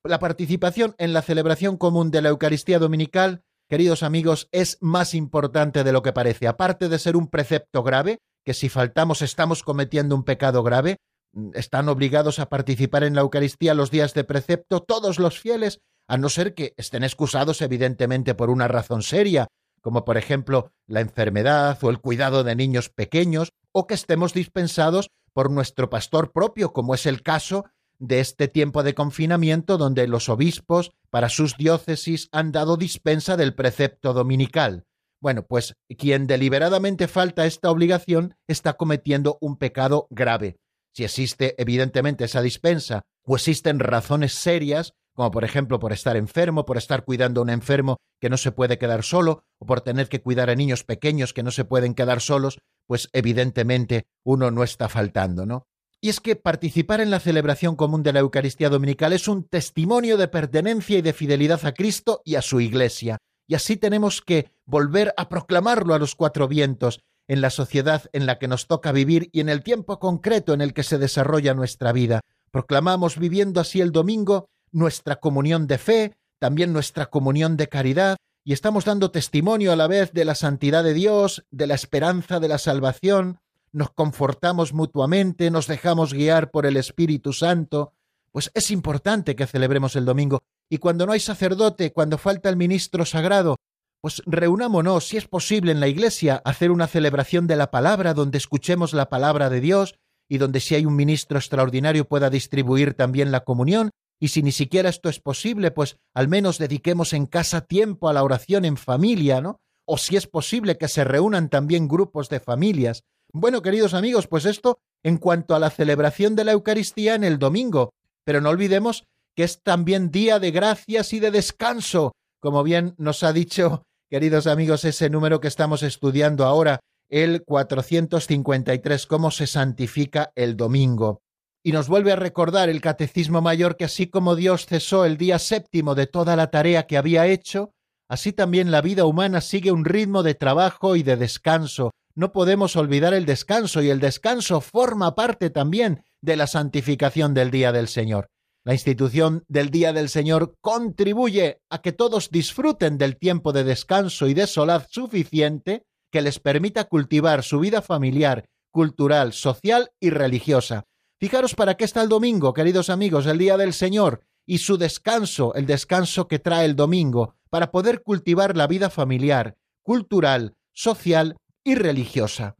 la 0.09 0.19
participación 0.19 0.95
en 0.99 1.13
la 1.13 1.23
celebración 1.23 1.77
común 1.77 2.11
de 2.11 2.23
la 2.23 2.31
Eucaristía 2.31 2.79
Dominical, 2.79 3.43
queridos 3.69 4.03
amigos, 4.03 4.49
es 4.53 4.79
más 4.81 5.15
importante 5.15 5.85
de 5.85 5.93
lo 5.93 6.03
que 6.03 6.13
parece. 6.13 6.47
Aparte 6.47 6.89
de 6.89 6.99
ser 6.99 7.17
un 7.17 7.29
precepto 7.29 7.83
grave, 7.83 8.19
que 8.45 8.55
si 8.55 8.69
faltamos 8.69 9.23
estamos 9.23 9.63
cometiendo 9.63 10.15
un 10.15 10.25
pecado 10.25 10.63
grave, 10.63 10.99
mm, 11.33 11.51
están 11.55 11.89
obligados 11.89 12.39
a 12.39 12.49
participar 12.49 13.05
en 13.05 13.15
la 13.15 13.23
Eucaristía 13.23 13.75
los 13.75 13.91
días 13.91 14.15
de 14.15 14.25
precepto 14.25 14.81
todos 14.81 15.19
los 15.19 15.41
fieles, 15.41 15.81
a 16.09 16.17
no 16.17 16.29
ser 16.29 16.55
que 16.55 16.73
estén 16.77 17.03
excusados 17.03 17.61
evidentemente 17.63 18.35
por 18.35 18.51
una 18.51 18.69
razón 18.69 19.03
seria, 19.03 19.49
como 19.81 20.05
por 20.05 20.17
ejemplo 20.17 20.73
la 20.87 21.01
enfermedad 21.01 21.79
o 21.83 21.91
el 21.91 22.01
cuidado 22.01 22.45
de 22.45 22.55
niños 22.55 22.89
pequeños, 22.89 23.51
o 23.73 23.87
que 23.87 23.95
estemos 23.95 24.33
dispensados 24.33 25.11
por 25.33 25.51
nuestro 25.51 25.91
pastor 25.91 26.33
propio, 26.33 26.73
como 26.73 26.95
es 26.95 27.05
el 27.07 27.23
caso 27.23 27.67
de 27.99 28.21
este 28.21 28.49
tiempo 28.49 28.83
de 28.83 28.95
confinamiento 28.95 29.79
donde 29.79 30.07
los 30.07 30.29
obispos 30.29 30.93
para 31.11 31.29
sus 31.29 31.57
diócesis 31.57 32.29
han 32.33 32.53
dado 32.53 32.77
dispensa 32.77 33.37
del 33.37 33.55
precepto 33.55 34.13
dominical. 34.13 34.85
Bueno, 35.21 35.47
pues 35.47 35.75
quien 35.99 36.27
deliberadamente 36.27 37.09
falta 37.09 37.47
esta 37.47 37.71
obligación 37.71 38.37
está 38.47 38.75
cometiendo 38.75 39.39
un 39.41 39.57
pecado 39.57 40.07
grave. 40.11 40.59
Si 40.93 41.05
existe 41.05 41.55
evidentemente 41.59 42.25
esa 42.25 42.43
dispensa 42.43 43.03
o 43.23 43.37
existen 43.37 43.81
razones 43.81 44.35
serias, 44.35 44.93
como 45.15 45.31
por 45.31 45.45
ejemplo 45.45 45.79
por 45.79 45.93
estar 45.93 46.17
enfermo, 46.17 46.65
por 46.65 46.77
estar 46.77 47.05
cuidando 47.05 47.41
a 47.41 47.45
un 47.45 47.51
enfermo 47.51 47.97
que 48.21 48.31
no 48.31 48.37
se 48.37 48.53
puede 48.53 48.79
quedar 48.79 49.03
solo, 49.03 49.45
o 49.59 49.67
por 49.67 49.81
tener 49.81 50.09
que 50.09 50.23
cuidar 50.23 50.51
a 50.51 50.55
niños 50.55 50.85
pequeños 50.85 51.33
que 51.33 51.43
no 51.43 51.51
se 51.51 51.65
pueden 51.65 51.95
quedar 51.95 52.21
solos, 52.21 52.59
pues 52.87 53.09
evidentemente 53.13 54.07
uno 54.25 54.51
no 54.51 54.63
está 54.63 54.89
faltando, 54.89 55.45
¿no? 55.45 55.67
Y 56.07 56.09
es 56.09 56.21
que 56.21 56.37
participar 56.37 57.01
en 57.01 57.11
la 57.11 57.19
celebración 57.19 57.75
común 57.75 58.05
de 58.05 58.13
la 58.13 58.21
Eucaristía 58.21 58.71
Dominical 58.71 59.13
es 59.13 59.27
un 59.27 59.43
testimonio 59.43 60.17
de 60.17 60.29
pertenencia 60.29 60.99
y 60.99 61.03
de 61.03 61.13
fidelidad 61.13 61.67
a 61.67 61.73
Cristo 61.73 62.23
y 62.25 62.37
a 62.37 62.43
su 62.43 62.61
Iglesia. 62.61 63.19
Y 63.49 63.57
así 63.57 63.77
tenemos 63.77 64.23
que 64.23 64.53
volver 64.67 65.13
a 65.17 65.29
proclamarlo 65.29 65.95
a 65.95 65.99
los 65.99 66.15
cuatro 66.15 66.47
vientos 66.47 67.01
en 67.27 67.41
la 67.41 67.51
sociedad 67.51 68.05
en 68.13 68.25
la 68.25 68.39
que 68.39 68.47
nos 68.47 68.69
toca 68.69 68.93
vivir 68.93 69.31
y 69.33 69.41
en 69.41 69.49
el 69.49 69.65
tiempo 69.65 69.99
concreto 69.99 70.55
en 70.55 70.61
el 70.61 70.75
que 70.75 70.85
se 70.85 70.99
desarrolla 70.99 71.55
nuestra 71.55 71.91
vida. 71.91 72.21
Proclamamos 72.53 73.19
viviendo 73.19 73.61
así 73.61 73.81
el 73.81 73.91
domingo 73.91 74.47
nuestra 74.71 75.17
comunión 75.17 75.67
de 75.67 75.79
fe, 75.79 76.13
también 76.39 76.73
nuestra 76.73 77.07
comunión 77.07 77.57
de 77.57 77.67
caridad, 77.67 78.17
y 78.45 78.53
estamos 78.53 78.85
dando 78.85 79.11
testimonio 79.11 79.73
a 79.73 79.77
la 79.77 79.89
vez 79.89 80.13
de 80.13 80.25
la 80.25 80.37
santidad 80.37 80.85
de 80.85 80.95
Dios, 80.95 81.45
de 81.51 81.67
la 81.67 81.75
esperanza 81.75 82.39
de 82.39 82.47
la 82.47 82.59
salvación, 82.59 83.41
nos 83.73 83.91
confortamos 83.91 84.73
mutuamente, 84.73 85.51
nos 85.51 85.67
dejamos 85.67 86.15
guiar 86.15 86.51
por 86.51 86.67
el 86.67 86.77
Espíritu 86.77 87.33
Santo, 87.33 87.93
pues 88.33 88.51
es 88.55 88.71
importante 88.71 89.37
que 89.37 89.47
celebremos 89.47 89.97
el 89.97 90.05
domingo. 90.05 90.43
Y 90.69 90.79
cuando 90.79 91.07
no 91.07 91.13
hay 91.13 91.21
sacerdote, 91.21 91.93
cuando 91.93 92.19
falta 92.19 92.49
el 92.49 92.57
ministro 92.57 93.05
sagrado, 93.05 93.57
pues 94.01 94.23
reunámonos, 94.27 95.09
si 95.09 95.17
es 95.17 95.27
posible, 95.27 95.73
en 95.73 95.81
la 95.81 95.89
iglesia, 95.89 96.43
hacer 96.45 96.71
una 96.71 96.87
celebración 96.87 97.47
de 97.47 97.57
la 97.57 97.71
palabra, 97.71 98.15
donde 98.15 98.39
escuchemos 98.39 98.93
la 98.93 99.09
palabra 99.09 99.49
de 99.49 99.61
Dios 99.61 99.99
y 100.29 100.39
donde 100.39 100.61
si 100.61 100.75
hay 100.75 100.87
un 100.87 100.97
ministro 100.97 101.39
extraordinario 101.39 102.07
pueda 102.07 102.31
distribuir 102.31 102.95
también 102.95 103.31
la 103.33 103.45
comunión. 103.45 103.91
Y 104.21 104.29
si 104.29 104.43
ni 104.43 104.53
siquiera 104.53 104.89
esto 104.89 105.09
es 105.09 105.21
posible, 105.21 105.71
pues 105.71 105.99
al 106.15 106.29
menos 106.29 106.59
dediquemos 106.59 107.13
en 107.13 107.27
casa 107.27 107.63
tiempo 107.63 108.09
a 108.09 108.13
la 108.13 108.23
oración 108.23 108.65
en 108.65 108.77
familia, 108.77 109.41
¿no? 109.41 109.61
O 109.85 109.99
si 109.99 110.17
es 110.17 110.27
posible 110.27 110.79
que 110.79 110.89
se 110.89 111.05
reúnan 111.05 111.49
también 111.49 111.87
grupos 111.87 112.29
de 112.29 112.41
familias 112.41 113.03
bueno, 113.33 113.63
queridos 113.63 113.95
amigos, 113.95 114.27
pues 114.27 114.45
esto 114.45 114.79
en 115.03 115.19
cuanto 115.19 115.55
a 115.55 115.59
la 115.59 115.71
celebración 115.71 116.37
de 116.37 116.45
la 116.45 116.53
Eucaristía 116.53 117.15
en 117.15 117.25
el 117.25 117.39
domingo, 117.39 117.91
pero 118.25 118.41
no 118.41 118.51
olvidemos 118.51 119.05
que 119.37 119.45
es 119.45 119.63
también 119.63 120.11
día 120.11 120.39
de 120.39 120.51
gracias 120.51 121.13
y 121.13 121.21
de 121.21 121.31
descanso, 121.31 122.13
como 122.41 122.63
bien 122.63 122.95
nos 122.97 123.23
ha 123.23 123.33
dicho, 123.33 123.83
queridos 124.11 124.47
amigos, 124.47 124.85
ese 124.85 125.11
número 125.11 125.41
que 125.41 125.49
estamos 125.49 125.83
estudiando 125.83 126.45
ahora, 126.45 126.81
el 127.09 127.45
453, 127.45 129.07
cómo 129.07 129.31
se 129.31 129.47
santifica 129.47 130.33
el 130.35 130.57
domingo. 130.57 131.21
Y 131.63 131.73
nos 131.73 131.89
vuelve 131.89 132.13
a 132.13 132.17
recordar 132.17 132.69
el 132.69 132.81
Catecismo 132.81 133.41
Mayor 133.43 133.77
que 133.77 133.85
así 133.85 134.07
como 134.07 134.37
Dios 134.37 134.67
cesó 134.67 135.05
el 135.05 135.17
día 135.17 135.39
séptimo 135.39 135.95
de 135.95 136.07
toda 136.07 136.37
la 136.37 136.51
tarea 136.51 136.87
que 136.87 136.97
había 136.97 137.27
hecho, 137.27 137.73
así 138.09 138.33
también 138.33 138.71
la 138.71 138.81
vida 138.81 139.05
humana 139.05 139.41
sigue 139.41 139.73
un 139.73 139.85
ritmo 139.85 140.23
de 140.23 140.35
trabajo 140.35 140.97
y 140.97 141.03
de 141.03 141.17
descanso, 141.17 141.93
no 142.17 142.33
podemos 142.33 142.75
olvidar 142.77 143.15
el 143.15 143.27
descanso 143.27 143.83
y 143.83 143.91
el 143.91 144.01
descanso 144.01 144.63
forma 144.63 145.15
parte 145.15 145.51
también 145.51 146.03
de 146.23 146.37
la 146.37 146.47
santificación 146.47 147.35
del 147.35 147.51
Día 147.51 147.73
del 147.73 147.89
Señor. 147.89 148.31
La 148.65 148.73
institución 148.73 149.45
del 149.49 149.71
Día 149.71 149.93
del 149.93 150.09
Señor 150.09 150.57
contribuye 150.61 151.61
a 151.71 151.83
que 151.83 151.93
todos 151.93 152.31
disfruten 152.31 152.99
del 152.99 153.19
tiempo 153.19 153.53
de 153.53 153.65
descanso 153.65 154.27
y 154.27 154.35
de 154.35 154.47
solaz 154.47 154.89
suficiente 154.91 155.85
que 156.11 156.23
les 156.23 156.41
permita 156.41 156.85
cultivar 156.85 157.45
su 157.45 157.61
vida 157.61 157.83
familiar, 157.83 158.49
cultural, 158.73 159.35
social 159.35 159.91
y 160.01 160.11
religiosa. 160.11 160.85
Fijaros 161.21 161.55
para 161.55 161.77
qué 161.77 161.85
está 161.85 162.03
el 162.03 162.09
domingo, 162.09 162.55
queridos 162.55 162.89
amigos, 162.91 163.27
el 163.27 163.39
día 163.39 163.57
del 163.57 163.73
Señor, 163.75 164.23
y 164.47 164.59
su 164.59 164.79
descanso, 164.79 165.55
el 165.55 165.67
descanso 165.67 166.29
que 166.29 166.39
trae 166.39 166.65
el 166.65 166.77
domingo, 166.77 167.35
para 167.51 167.71
poder 167.71 168.03
cultivar 168.03 168.57
la 168.57 168.67
vida 168.67 168.91
familiar, 168.91 169.57
cultural, 169.83 170.55
social 170.73 171.37
y 171.67 171.75
religiosa. 171.75 172.57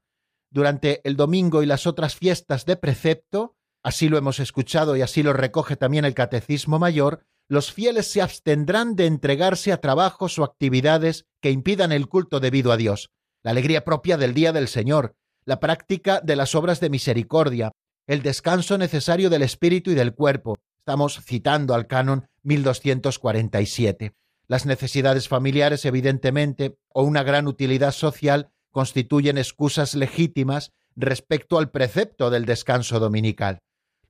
Durante 0.51 1.01
el 1.05 1.17
domingo 1.17 1.63
y 1.63 1.67
las 1.67 1.87
otras 1.87 2.17
fiestas 2.17 2.67
de 2.67 2.77
precepto, 2.77 3.55
así 3.85 4.09
lo 4.09 4.19
hemos 4.19 4.41
escuchado 4.41 4.97
y 4.97 5.03
así 5.03 5.23
lo 5.23 5.33
recoge 5.33 5.77
también 5.77 6.05
el 6.05 6.13
Catecismo 6.13 6.81
Mayor, 6.81 7.25
los 7.49 7.73
fieles 7.73 8.11
se 8.11 8.21
abstendrán 8.21 8.97
de 8.97 9.07
entregarse 9.07 9.73
a 9.73 9.81
trabajos 9.81 10.41
o 10.41 10.45
actividades 10.45 11.25
que 11.41 11.53
impidan 11.53 11.93
el 11.93 12.09
culto 12.09 12.41
debido 12.41 12.73
a 12.73 12.77
Dios, 12.77 13.11
la 13.45 13.53
alegría 13.53 13.85
propia 13.85 14.17
del 14.17 14.35
día 14.35 14.53
del 14.53 14.67
Señor, 14.67 15.15
la 15.45 15.61
práctica 15.61 16.21
de 16.21 16.35
las 16.35 16.57
obras 16.57 16.81
de 16.81 16.91
misericordia, 16.91 17.71
el 18.09 18.23
descanso 18.23 18.77
necesario 18.77 19.31
del 19.31 19.43
espíritu 19.43 19.93
y 19.93 19.95
del 19.95 20.15
cuerpo. 20.15 20.57
Estamos 20.81 21.21
citando 21.25 21.75
al 21.75 21.87
canon 21.87 22.27
1247. 22.43 24.15
Las 24.49 24.67
necesidades 24.67 25.29
familiares, 25.29 25.85
evidentemente, 25.85 26.77
o 26.89 27.05
una 27.05 27.23
gran 27.23 27.47
utilidad 27.47 27.93
social 27.93 28.51
constituyen 28.77 29.39
excusas 29.39 29.95
legítimas 29.95 30.71
respecto 30.97 31.57
al 31.57 31.71
precepto 31.71 32.29
del 32.29 32.45
descanso 32.45 33.01
dominical. 33.01 33.61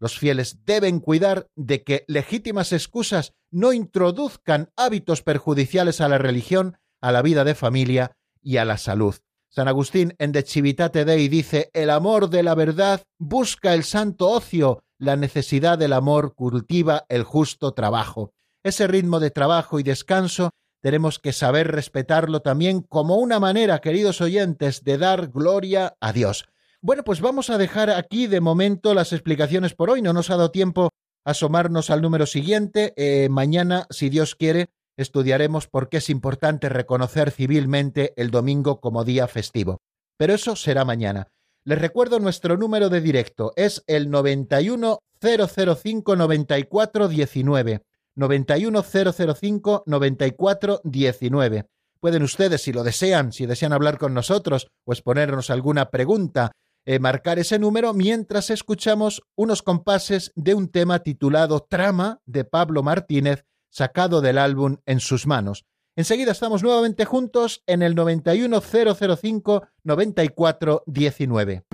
Los 0.00 0.18
fieles 0.18 0.64
deben 0.64 0.98
cuidar 0.98 1.46
de 1.54 1.84
que 1.84 2.04
legítimas 2.08 2.72
excusas 2.72 3.32
no 3.52 3.72
introduzcan 3.72 4.70
hábitos 4.74 5.22
perjudiciales 5.22 6.00
a 6.00 6.08
la 6.08 6.18
religión, 6.18 6.78
a 7.00 7.12
la 7.12 7.22
vida 7.22 7.44
de 7.44 7.54
familia 7.54 8.16
y 8.42 8.56
a 8.56 8.64
la 8.64 8.76
salud. 8.76 9.14
San 9.50 9.68
Agustín 9.68 10.16
en 10.18 10.32
De 10.32 10.42
Civitate 10.42 11.04
Dei 11.04 11.28
dice, 11.28 11.70
el 11.72 11.88
amor 11.88 12.28
de 12.28 12.42
la 12.42 12.56
verdad 12.56 13.02
busca 13.20 13.72
el 13.72 13.84
santo 13.84 14.30
ocio, 14.30 14.82
la 14.98 15.14
necesidad 15.14 15.78
del 15.78 15.92
amor 15.92 16.34
cultiva 16.34 17.04
el 17.08 17.22
justo 17.22 17.72
trabajo. 17.72 18.32
Ese 18.64 18.88
ritmo 18.88 19.20
de 19.20 19.30
trabajo 19.30 19.78
y 19.78 19.84
descanso 19.84 20.50
tenemos 20.80 21.18
que 21.18 21.32
saber 21.32 21.72
respetarlo 21.72 22.40
también 22.40 22.80
como 22.80 23.16
una 23.16 23.40
manera, 23.40 23.80
queridos 23.80 24.20
oyentes, 24.20 24.84
de 24.84 24.98
dar 24.98 25.28
gloria 25.28 25.96
a 26.00 26.12
Dios. 26.12 26.46
Bueno, 26.80 27.04
pues 27.04 27.20
vamos 27.20 27.50
a 27.50 27.58
dejar 27.58 27.90
aquí 27.90 28.26
de 28.26 28.40
momento 28.40 28.94
las 28.94 29.12
explicaciones 29.12 29.74
por 29.74 29.90
hoy. 29.90 30.02
No 30.02 30.12
nos 30.12 30.30
ha 30.30 30.36
dado 30.36 30.50
tiempo 30.50 30.90
asomarnos 31.24 31.90
al 31.90 32.02
número 32.02 32.26
siguiente. 32.26 32.92
Eh, 32.96 33.28
mañana, 33.28 33.86
si 33.90 34.08
Dios 34.08 34.36
quiere, 34.36 34.70
estudiaremos 34.96 35.66
por 35.66 35.88
qué 35.88 35.98
es 35.98 36.10
importante 36.10 36.68
reconocer 36.68 37.30
civilmente 37.30 38.12
el 38.16 38.30
domingo 38.30 38.80
como 38.80 39.04
día 39.04 39.26
festivo. 39.26 39.78
Pero 40.16 40.34
eso 40.34 40.56
será 40.56 40.84
mañana. 40.84 41.28
Les 41.64 41.80
recuerdo 41.80 42.20
nuestro 42.20 42.56
número 42.56 42.88
de 42.88 43.00
directo. 43.00 43.52
Es 43.56 43.82
el 43.88 44.10
91005 44.10 46.16
9419. 46.16 47.82
91005 48.16 49.84
9419. 49.86 51.66
Pueden 52.00 52.22
ustedes, 52.22 52.62
si 52.62 52.72
lo 52.72 52.82
desean, 52.84 53.32
si 53.32 53.46
desean 53.46 53.72
hablar 53.72 53.98
con 53.98 54.14
nosotros 54.14 54.68
o 54.84 54.92
exponernos 54.92 55.50
alguna 55.50 55.90
pregunta, 55.90 56.52
eh, 56.84 56.98
marcar 56.98 57.38
ese 57.38 57.58
número 57.58 57.94
mientras 57.94 58.50
escuchamos 58.50 59.22
unos 59.34 59.62
compases 59.62 60.32
de 60.36 60.54
un 60.54 60.68
tema 60.68 61.00
titulado 61.00 61.66
Trama 61.68 62.20
de 62.26 62.44
Pablo 62.44 62.82
Martínez, 62.82 63.44
sacado 63.70 64.20
del 64.20 64.38
álbum 64.38 64.76
En 64.86 65.00
sus 65.00 65.26
manos. 65.26 65.64
Enseguida 65.96 66.32
estamos 66.32 66.62
nuevamente 66.62 67.04
juntos 67.06 67.62
en 67.66 67.82
el 67.82 67.94
91005 67.94 69.66
9419. 69.82 71.64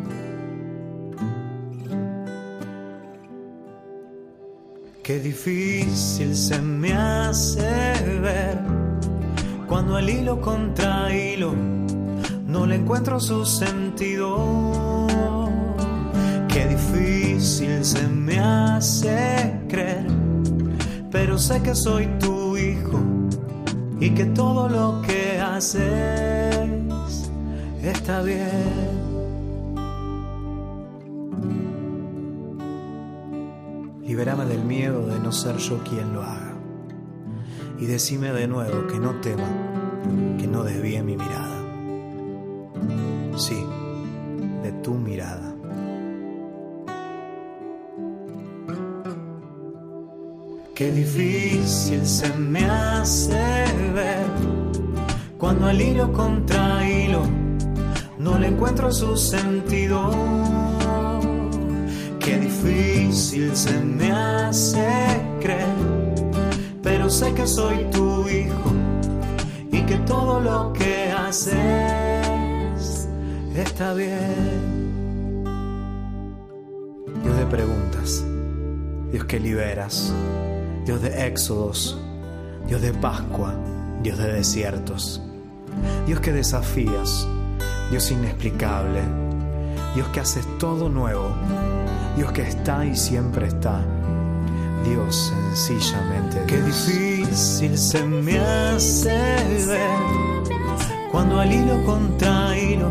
Qué 5.02 5.18
difícil 5.18 6.36
se 6.36 6.62
me 6.62 6.92
hace 6.92 7.60
ver 8.20 8.56
cuando 9.66 9.98
el 9.98 10.08
hilo 10.08 10.40
contra 10.40 11.12
hilo 11.12 11.56
no 12.46 12.66
le 12.66 12.76
encuentro 12.76 13.18
su 13.18 13.44
sentido. 13.44 15.08
Qué 16.46 16.68
difícil 16.68 17.84
se 17.84 18.06
me 18.06 18.38
hace 18.38 19.58
creer, 19.68 20.06
pero 21.10 21.36
sé 21.36 21.60
que 21.62 21.74
soy 21.74 22.06
tu 22.20 22.56
hijo 22.56 23.00
y 23.98 24.10
que 24.10 24.26
todo 24.26 24.68
lo 24.68 25.02
que 25.02 25.40
haces 25.40 26.70
está 27.82 28.22
bien. 28.22 29.01
Liberame 34.02 34.44
del 34.46 34.64
miedo 34.64 35.06
de 35.06 35.18
no 35.18 35.32
ser 35.32 35.56
yo 35.58 35.78
quien 35.84 36.12
lo 36.12 36.22
haga. 36.22 36.54
Y 37.78 37.86
decime 37.86 38.32
de 38.32 38.48
nuevo 38.48 38.86
que 38.86 38.98
no 38.98 39.20
tema, 39.20 39.48
que 40.38 40.46
no 40.46 40.64
desvíe 40.64 41.02
mi 41.02 41.16
mirada. 41.16 41.62
Sí, 43.36 43.64
de 44.62 44.72
tu 44.82 44.94
mirada. 44.94 45.54
Qué 50.74 50.90
difícil 50.90 52.04
se 52.04 52.32
me 52.34 52.64
hace 52.64 53.64
ver 53.94 54.26
cuando 55.38 55.66
al 55.66 55.80
hilo 55.80 56.12
contra 56.12 56.88
hilo 56.88 57.22
no 58.18 58.38
le 58.38 58.48
encuentro 58.48 58.90
su 58.92 59.16
sentido. 59.16 60.10
Difícil 62.62 63.56
se 63.56 63.80
me 63.80 64.12
hace 64.12 64.86
creer, 65.40 65.66
pero 66.82 67.10
sé 67.10 67.34
que 67.34 67.46
soy 67.46 67.84
tu 67.90 68.28
hijo 68.28 68.72
y 69.70 69.82
que 69.82 69.96
todo 69.98 70.40
lo 70.40 70.72
que 70.72 71.10
haces 71.10 71.56
está 73.54 73.94
bien. 73.94 75.42
Dios 77.22 77.36
de 77.36 77.46
preguntas, 77.46 78.24
Dios 79.10 79.24
que 79.24 79.40
liberas 79.40 80.12
Dios 80.84 81.00
de 81.00 81.26
éxodos, 81.26 81.96
Dios 82.66 82.82
de 82.82 82.92
Pascua, 82.92 83.54
Dios 84.02 84.18
de 84.18 84.32
desiertos, 84.32 85.22
Dios 86.06 86.18
que 86.18 86.32
desafías, 86.32 87.26
Dios 87.90 88.10
inexplicable, 88.10 89.00
Dios 89.94 90.08
que 90.08 90.20
haces 90.20 90.44
todo 90.58 90.88
nuevo, 90.88 91.36
Dios 92.16 92.32
que 92.32 92.42
está 92.42 92.84
y 92.84 92.96
siempre 92.96 93.48
está, 93.48 93.80
Dios 94.84 95.32
sencillamente. 95.54 96.42
Qué 96.46 96.62
difícil 96.62 97.76
se 97.76 98.04
me 98.04 98.38
hace 98.38 99.10
ver 99.66 100.60
cuando 101.10 101.40
al 101.40 101.52
hilo 101.52 101.84
contra 101.84 102.58
hilo 102.58 102.90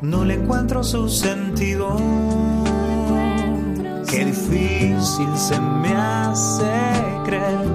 no 0.00 0.24
le 0.24 0.34
encuentro 0.34 0.84
su 0.84 1.08
sentido 1.08 1.96
Qué 4.08 4.24
difícil 4.24 5.28
se 5.36 5.60
me 5.60 5.92
hace 5.94 6.64
creer, 7.26 7.68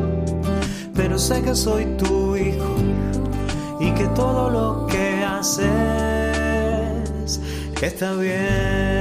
pero 0.95 1.19
sé 1.19 1.41
que 1.43 1.53
soy 1.53 1.85
tu 1.97 2.35
hijo 2.35 2.75
y 3.79 3.91
que 3.91 4.07
todo 4.15 4.49
lo 4.49 4.87
que 4.87 5.23
haces 5.23 5.69
está 7.79 8.13
bien. 8.13 9.00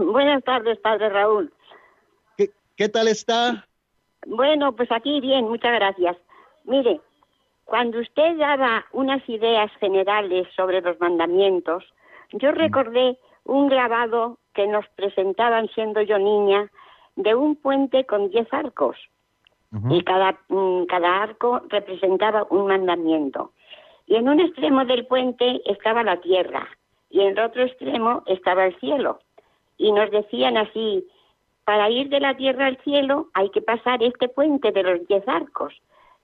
Buenas 0.00 0.42
tardes, 0.44 0.78
padre 0.78 1.10
Raúl. 1.10 1.52
¿Qué, 2.38 2.48
qué 2.78 2.88
tal 2.88 3.08
está? 3.08 3.66
Bueno, 4.26 4.74
pues 4.74 4.90
aquí 4.92 5.20
bien, 5.20 5.44
muchas 5.44 5.74
gracias. 5.74 6.16
Mire, 6.64 7.02
cuando 7.66 8.00
usted 8.00 8.38
daba 8.38 8.86
unas 8.92 9.28
ideas 9.28 9.70
generales 9.78 10.48
sobre 10.56 10.80
los 10.80 10.98
mandamientos, 11.00 11.84
yo 12.32 12.50
recordé 12.52 13.18
un 13.44 13.68
grabado 13.68 14.38
que 14.54 14.66
nos 14.66 14.86
presentaban 14.90 15.68
siendo 15.68 16.00
yo 16.02 16.18
niña 16.18 16.70
de 17.16 17.34
un 17.34 17.56
puente 17.56 18.04
con 18.04 18.30
diez 18.30 18.52
arcos. 18.52 18.96
Y 19.88 20.04
cada, 20.04 20.38
mm, 20.48 20.84
cada 20.84 21.22
arco 21.22 21.62
representaba 21.70 22.46
un 22.50 22.66
mandamiento. 22.66 23.52
Y 24.06 24.16
en 24.16 24.28
un 24.28 24.38
extremo 24.38 24.84
del 24.84 25.06
puente 25.06 25.62
estaba 25.64 26.02
la 26.02 26.20
tierra 26.20 26.68
y 27.08 27.20
en 27.20 27.28
el 27.28 27.40
otro 27.40 27.62
extremo 27.62 28.22
estaba 28.26 28.66
el 28.66 28.78
cielo. 28.80 29.20
Y 29.78 29.92
nos 29.92 30.10
decían 30.10 30.58
así, 30.58 31.06
para 31.64 31.88
ir 31.90 32.08
de 32.08 32.20
la 32.20 32.36
tierra 32.36 32.66
al 32.66 32.76
cielo 32.78 33.28
hay 33.34 33.50
que 33.50 33.62
pasar 33.62 34.02
este 34.02 34.28
puente 34.28 34.72
de 34.72 34.82
los 34.82 35.06
diez 35.06 35.26
arcos. 35.28 35.74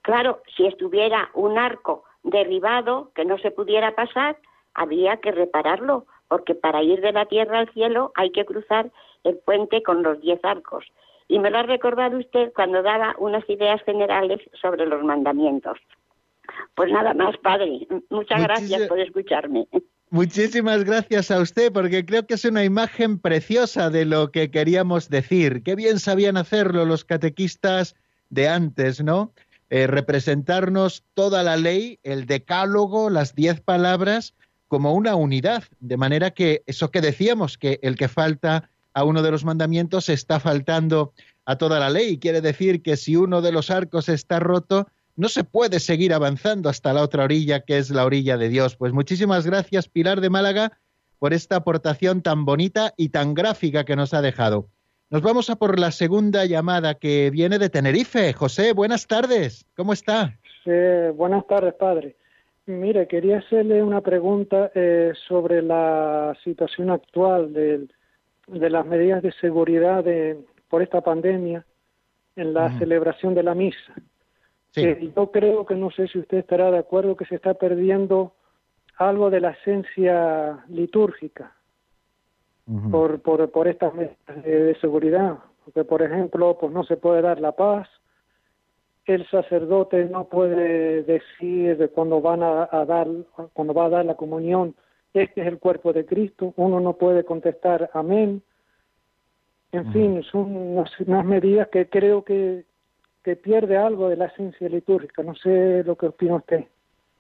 Claro, 0.03 0.41
si 0.57 0.66
estuviera 0.66 1.31
un 1.35 1.59
arco 1.59 2.05
derribado 2.23 3.12
que 3.14 3.25
no 3.25 3.39
se 3.39 3.51
pudiera 3.51 3.95
pasar, 3.95 4.37
habría 4.75 5.19
que 5.19 5.31
repararlo 5.31 6.07
porque 6.29 6.55
para 6.55 6.83
ir 6.83 7.01
de 7.01 7.12
la 7.12 7.26
tierra 7.26 7.61
al 7.61 7.72
cielo 7.72 8.12
hay 8.14 8.31
que 8.31 8.45
cruzar 8.45 8.91
el 9.24 9.37
puente 9.39 9.83
con 9.83 10.03
los 10.03 10.20
diez 10.20 10.39
arcos. 10.45 10.85
Y 11.26 11.39
me 11.39 11.51
lo 11.51 11.59
ha 11.59 11.62
recordado 11.62 12.18
usted 12.18 12.53
cuando 12.55 12.83
daba 12.83 13.14
unas 13.18 13.49
ideas 13.51 13.83
generales 13.83 14.41
sobre 14.61 14.87
los 14.87 15.03
mandamientos. 15.03 15.79
Pues 16.74 16.91
nada 16.91 17.12
más, 17.12 17.37
padre. 17.39 17.87
Muchas 18.09 18.43
gracias 18.43 18.89
por 18.89 18.99
escucharme. 18.99 19.66
Muchísimas 20.11 20.85
gracias 20.85 21.31
a 21.31 21.41
usted, 21.41 21.70
porque 21.70 22.07
creo 22.07 22.26
que 22.26 22.35
es 22.35 22.45
una 22.47 22.64
imagen 22.64 23.18
preciosa 23.18 23.91
de 23.91 24.07
lo 24.07 24.31
que 24.33 24.51
queríamos 24.51 25.11
decir. 25.11 25.62
Qué 25.62 25.74
bien 25.74 25.99
sabían 25.99 26.39
hacerlo 26.39 26.87
los 26.87 27.05
catequistas 27.05 27.95
de 28.31 28.49
antes, 28.49 29.03
¿no? 29.03 29.35
Eh, 29.68 29.87
representarnos 29.87 31.05
toda 31.12 31.43
la 31.43 31.59
ley, 31.59 31.99
el 32.05 32.24
decálogo, 32.24 33.11
las 33.11 33.35
diez 33.35 33.61
palabras, 33.61 34.35
como 34.69 34.93
una 34.93 35.16
unidad, 35.16 35.64
de 35.81 35.97
manera 35.97 36.31
que 36.31 36.62
eso 36.66 36.91
que 36.91 37.01
decíamos, 37.01 37.59
que 37.59 37.81
el 37.83 37.97
que 37.97 38.09
falta 38.09 38.71
a 38.95 39.05
uno 39.05 39.23
de 39.23 39.31
los 39.31 39.45
mandamientos 39.45 40.09
está 40.09 40.41
faltando 40.41 41.12
a 41.45 41.57
toda 41.57 41.81
la 41.81 41.91
ley. 41.91 42.19
Quiere 42.19 42.41
decir 42.41 42.83
que 42.83 42.97
si 42.97 43.16
uno 43.16 43.41
de 43.41 43.53
los 43.53 43.71
arcos 43.71 44.09
está 44.09 44.39
roto, 44.39 44.87
no 45.16 45.29
se 45.29 45.45
puede 45.45 45.81
seguir 45.81 46.12
avanzando 46.12 46.69
hasta 46.69 46.93
la 46.93 47.03
otra 47.03 47.25
orilla, 47.25 47.61
que 47.61 47.79
es 47.79 47.91
la 47.91 48.05
orilla 48.05 48.37
de 48.37 48.49
Dios. 48.49 48.77
Pues 48.77 48.93
muchísimas 48.93 49.47
gracias, 49.47 49.89
Pilar 49.89 50.21
de 50.21 50.31
Málaga, 50.31 50.79
por 51.19 51.33
esta 51.33 51.57
aportación 51.57 52.23
tan 52.23 52.45
bonita 52.45 52.95
y 52.97 53.09
tan 53.09 53.35
gráfica 53.35 53.85
que 53.85 53.97
nos 53.97 54.14
ha 54.14 54.23
dejado. 54.23 54.69
Nos 55.11 55.23
vamos 55.23 55.49
a 55.49 55.57
por 55.57 55.79
la 55.79 55.91
segunda 55.91 56.45
llamada 56.45 56.95
que 56.95 57.31
viene 57.31 57.59
de 57.59 57.71
Tenerife. 57.71 58.35
José, 58.35 58.75
buenas 58.75 59.07
tardes. 59.07 59.64
¿Cómo 59.75 59.93
está? 59.93 60.39
buenas 61.14 61.47
tardes, 61.47 61.73
padre. 61.75 62.18
Mire, 62.69 63.09
quería 63.09 63.39
hacerle 63.39 63.83
una 63.83 64.03
pregunta 64.03 64.71
eh, 64.75 65.14
sobre 65.27 65.62
la 65.62 66.37
situación 66.45 66.91
actual 66.91 67.55
de, 67.55 67.89
las 68.47 68.85
medidas 68.85 69.23
de 69.23 69.33
seguridad 69.33 70.05
por 70.69 70.83
esta 70.83 71.01
pandemia 71.01 71.64
en 72.37 72.53
la 72.53 72.79
celebración 72.79 73.33
de 73.33 73.43
la 73.43 73.55
misa. 73.55 73.95
Sí. 74.73 74.83
Eh, 74.85 75.12
yo 75.16 75.31
creo 75.31 75.64
que 75.64 75.77
no 75.77 75.91
sé 75.91 76.09
si 76.09 76.19
usted 76.19 76.37
estará 76.37 76.71
de 76.71 76.77
acuerdo 76.77 77.16
que 77.16 77.25
se 77.25 77.37
está 77.37 77.55
perdiendo 77.55 78.35
algo 78.99 79.31
de 79.31 79.41
la 79.41 79.53
esencia 79.53 80.62
litúrgica 80.69 81.57
por, 82.91 83.23
por, 83.23 83.51
por 83.51 83.66
estas 83.66 83.95
medidas 83.95 84.45
de, 84.45 84.77
seguridad. 84.79 85.39
Porque, 85.64 85.85
por 85.85 86.03
ejemplo, 86.03 86.59
pues 86.61 86.71
no 86.71 86.85
se 86.85 86.99
puede 86.99 87.23
dar 87.23 87.41
la 87.41 87.53
paz, 87.53 87.89
el 89.14 89.28
sacerdote 89.28 90.04
no 90.06 90.24
puede 90.24 91.02
decir 91.02 91.90
cuando 91.94 92.20
van 92.20 92.42
a, 92.42 92.66
dar 92.86 93.09
cuando 93.52 93.74
va 93.74 93.86
a 93.86 93.90
dar 93.90 94.04
la 94.04 94.16
comunión 94.16 94.74
este 95.14 95.40
es 95.40 95.46
el 95.46 95.59
cuerpo 95.59 95.92
de 95.92 96.04
Cristo 96.04 96.52
uno 96.56 96.80
no 96.80 96.94
puede 96.94 97.24
contestar 97.24 97.90
amén. 97.94 98.42
En 99.70 99.92
fin 99.92 100.22
son 100.30 100.56
unas, 100.56 100.90
medidas 101.26 101.68
que 101.68 101.88
creo 101.88 102.24
que, 102.24 102.64
que 103.22 103.36
pierde 103.36 103.76
algo 103.76 104.09
de 104.09 104.16
la 104.16 104.26
esencia 104.26 104.68
litúrgica. 104.68 105.22
No 105.22 105.34
sé 105.34 105.82
lo 105.84 105.96
que 105.96 106.06
opina 106.06 106.36
usted. 106.36 106.64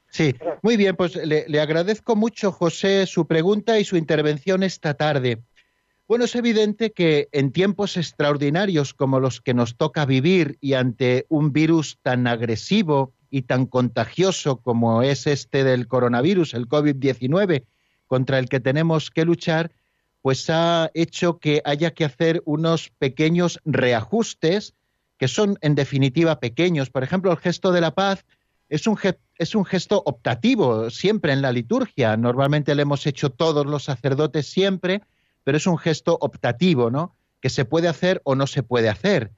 Sí, 0.08 0.34
muy 0.62 0.78
bien, 0.78 0.96
pues 0.96 1.16
le, 1.16 1.44
le 1.46 1.60
agradezco 1.60 2.16
mucho, 2.16 2.50
José, 2.50 3.04
su 3.04 3.26
pregunta 3.26 3.78
y 3.78 3.84
su 3.84 3.98
intervención 3.98 4.62
esta 4.62 4.94
tarde. 4.94 5.42
Bueno, 6.08 6.24
es 6.24 6.34
evidente 6.36 6.92
que 6.92 7.28
en 7.32 7.52
tiempos 7.52 7.98
extraordinarios 7.98 8.94
como 8.94 9.20
los 9.20 9.42
que 9.42 9.52
nos 9.52 9.76
toca 9.76 10.06
vivir 10.06 10.56
y 10.62 10.72
ante 10.72 11.26
un 11.28 11.52
virus 11.52 11.98
tan 12.00 12.26
agresivo 12.26 13.12
y 13.28 13.42
tan 13.42 13.66
contagioso 13.66 14.62
como 14.62 15.02
es 15.02 15.26
este 15.26 15.64
del 15.64 15.86
coronavirus, 15.86 16.54
el 16.54 16.66
COVID-19, 16.66 17.66
contra 18.06 18.38
el 18.38 18.48
que 18.48 18.58
tenemos 18.58 19.10
que 19.10 19.26
luchar, 19.26 19.70
pues 20.22 20.48
ha 20.48 20.90
hecho 20.94 21.38
que 21.40 21.60
haya 21.66 21.90
que 21.90 22.06
hacer 22.06 22.40
unos 22.46 22.88
pequeños 22.98 23.60
reajustes 23.66 24.72
que 25.18 25.28
son 25.28 25.58
en 25.60 25.74
definitiva 25.74 26.40
pequeños. 26.40 26.88
Por 26.88 27.04
ejemplo, 27.04 27.30
el 27.32 27.36
gesto 27.36 27.70
de 27.70 27.82
la 27.82 27.94
paz 27.94 28.24
es 28.70 28.86
un, 28.86 28.98
es 29.36 29.54
un 29.54 29.66
gesto 29.66 30.02
optativo 30.06 30.88
siempre 30.88 31.34
en 31.34 31.42
la 31.42 31.52
liturgia. 31.52 32.16
Normalmente 32.16 32.74
lo 32.74 32.80
hemos 32.80 33.06
hecho 33.06 33.28
todos 33.28 33.66
los 33.66 33.84
sacerdotes 33.84 34.46
siempre 34.46 35.02
pero 35.48 35.56
es 35.56 35.66
un 35.66 35.78
gesto 35.78 36.18
optativo, 36.20 36.90
¿no? 36.90 37.16
Que 37.40 37.48
se 37.48 37.64
puede 37.64 37.88
hacer 37.88 38.20
o 38.24 38.34
no 38.34 38.46
se 38.46 38.62
puede 38.62 38.90
hacer. 38.90 39.30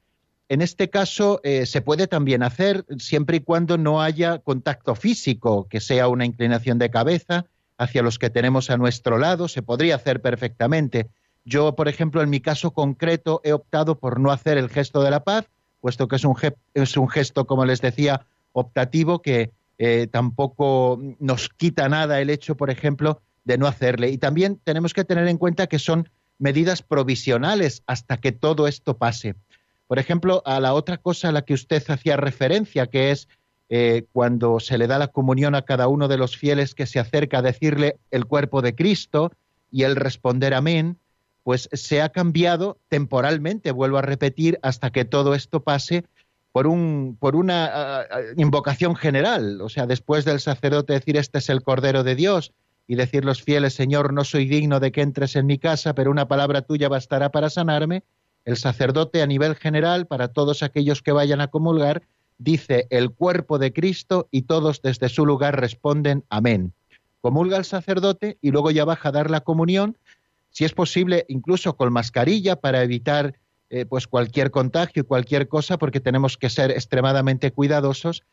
En 0.48 0.60
este 0.60 0.90
caso 0.90 1.40
eh, 1.44 1.66
se 1.66 1.82
puede 1.82 2.08
también 2.08 2.42
hacer 2.42 2.84
siempre 2.98 3.36
y 3.36 3.40
cuando 3.42 3.78
no 3.78 4.02
haya 4.02 4.38
contacto 4.38 4.96
físico, 4.96 5.68
que 5.68 5.78
sea 5.78 6.08
una 6.08 6.24
inclinación 6.24 6.78
de 6.78 6.90
cabeza 6.90 7.44
hacia 7.78 8.02
los 8.02 8.18
que 8.18 8.28
tenemos 8.28 8.70
a 8.70 8.76
nuestro 8.76 9.18
lado, 9.18 9.46
se 9.46 9.62
podría 9.62 9.94
hacer 9.94 10.20
perfectamente. 10.20 11.06
Yo, 11.44 11.76
por 11.76 11.86
ejemplo, 11.86 12.22
en 12.22 12.30
mi 12.30 12.40
caso 12.40 12.72
concreto 12.72 13.40
he 13.44 13.52
optado 13.52 14.00
por 14.00 14.18
no 14.18 14.32
hacer 14.32 14.58
el 14.58 14.68
gesto 14.68 15.04
de 15.04 15.12
la 15.12 15.22
paz, 15.22 15.46
puesto 15.80 16.08
que 16.08 16.16
es 16.16 16.24
un, 16.24 16.34
es 16.74 16.96
un 16.96 17.08
gesto, 17.08 17.46
como 17.46 17.64
les 17.64 17.80
decía, 17.80 18.26
optativo 18.50 19.22
que 19.22 19.52
eh, 19.78 20.08
tampoco 20.10 21.00
nos 21.20 21.50
quita 21.50 21.88
nada 21.88 22.20
el 22.20 22.30
hecho, 22.30 22.56
por 22.56 22.68
ejemplo, 22.68 23.22
de 23.50 23.58
no 23.58 23.66
hacerle. 23.66 24.10
Y 24.10 24.18
también 24.18 24.60
tenemos 24.62 24.94
que 24.94 25.04
tener 25.04 25.26
en 25.26 25.36
cuenta 25.36 25.66
que 25.66 25.80
son 25.80 26.08
medidas 26.38 26.82
provisionales 26.82 27.82
hasta 27.88 28.16
que 28.18 28.30
todo 28.30 28.68
esto 28.68 28.96
pase. 28.96 29.34
Por 29.88 29.98
ejemplo, 29.98 30.40
a 30.46 30.60
la 30.60 30.72
otra 30.72 30.98
cosa 30.98 31.28
a 31.28 31.32
la 31.32 31.42
que 31.42 31.54
usted 31.54 31.82
hacía 31.90 32.16
referencia, 32.16 32.86
que 32.86 33.10
es 33.10 33.26
eh, 33.68 34.06
cuando 34.12 34.60
se 34.60 34.78
le 34.78 34.86
da 34.86 35.00
la 35.00 35.08
comunión 35.08 35.56
a 35.56 35.62
cada 35.62 35.88
uno 35.88 36.06
de 36.06 36.16
los 36.16 36.36
fieles 36.36 36.76
que 36.76 36.86
se 36.86 37.00
acerca 37.00 37.38
a 37.38 37.42
decirle 37.42 37.96
el 38.12 38.24
cuerpo 38.26 38.62
de 38.62 38.76
Cristo 38.76 39.32
y 39.72 39.82
el 39.82 39.96
responder 39.96 40.54
amén, 40.54 40.96
pues 41.42 41.68
se 41.72 42.02
ha 42.02 42.10
cambiado 42.10 42.78
temporalmente, 42.88 43.72
vuelvo 43.72 43.98
a 43.98 44.02
repetir, 44.02 44.60
hasta 44.62 44.90
que 44.90 45.04
todo 45.04 45.34
esto 45.34 45.64
pase 45.64 46.04
por, 46.52 46.68
un, 46.68 47.16
por 47.18 47.34
una 47.34 47.66
ah, 47.66 48.06
ah, 48.10 48.20
invocación 48.36 48.94
general. 48.94 49.60
O 49.60 49.68
sea, 49.68 49.86
después 49.86 50.24
del 50.24 50.38
sacerdote 50.38 50.92
decir 50.92 51.16
este 51.16 51.38
es 51.38 51.48
el 51.48 51.62
Cordero 51.62 52.04
de 52.04 52.14
Dios 52.14 52.52
y 52.90 52.96
decir 52.96 53.24
los 53.24 53.40
fieles, 53.40 53.74
Señor, 53.74 54.12
no 54.12 54.24
soy 54.24 54.46
digno 54.46 54.80
de 54.80 54.90
que 54.90 55.00
entres 55.00 55.36
en 55.36 55.46
mi 55.46 55.58
casa, 55.58 55.94
pero 55.94 56.10
una 56.10 56.26
palabra 56.26 56.62
tuya 56.62 56.88
bastará 56.88 57.30
para 57.30 57.48
sanarme, 57.48 58.02
el 58.44 58.56
sacerdote 58.56 59.22
a 59.22 59.28
nivel 59.28 59.54
general, 59.54 60.08
para 60.08 60.26
todos 60.26 60.64
aquellos 60.64 61.00
que 61.00 61.12
vayan 61.12 61.40
a 61.40 61.46
comulgar, 61.46 62.02
dice 62.38 62.88
el 62.90 63.12
cuerpo 63.12 63.60
de 63.60 63.72
Cristo 63.72 64.26
y 64.32 64.42
todos 64.42 64.82
desde 64.82 65.08
su 65.08 65.24
lugar 65.24 65.60
responden 65.60 66.24
amén. 66.30 66.72
Comulga 67.20 67.58
el 67.58 67.64
sacerdote 67.64 68.38
y 68.42 68.50
luego 68.50 68.72
ya 68.72 68.84
baja 68.84 69.10
a 69.10 69.12
dar 69.12 69.30
la 69.30 69.42
comunión, 69.42 69.96
si 70.50 70.64
es 70.64 70.72
posible 70.72 71.26
incluso 71.28 71.76
con 71.76 71.92
mascarilla 71.92 72.56
para 72.56 72.82
evitar 72.82 73.36
eh, 73.68 73.86
pues 73.86 74.08
cualquier 74.08 74.50
contagio 74.50 75.02
y 75.02 75.06
cualquier 75.06 75.46
cosa, 75.46 75.78
porque 75.78 76.00
tenemos 76.00 76.36
que 76.36 76.50
ser 76.50 76.72
extremadamente 76.72 77.52
cuidadosos 77.52 78.24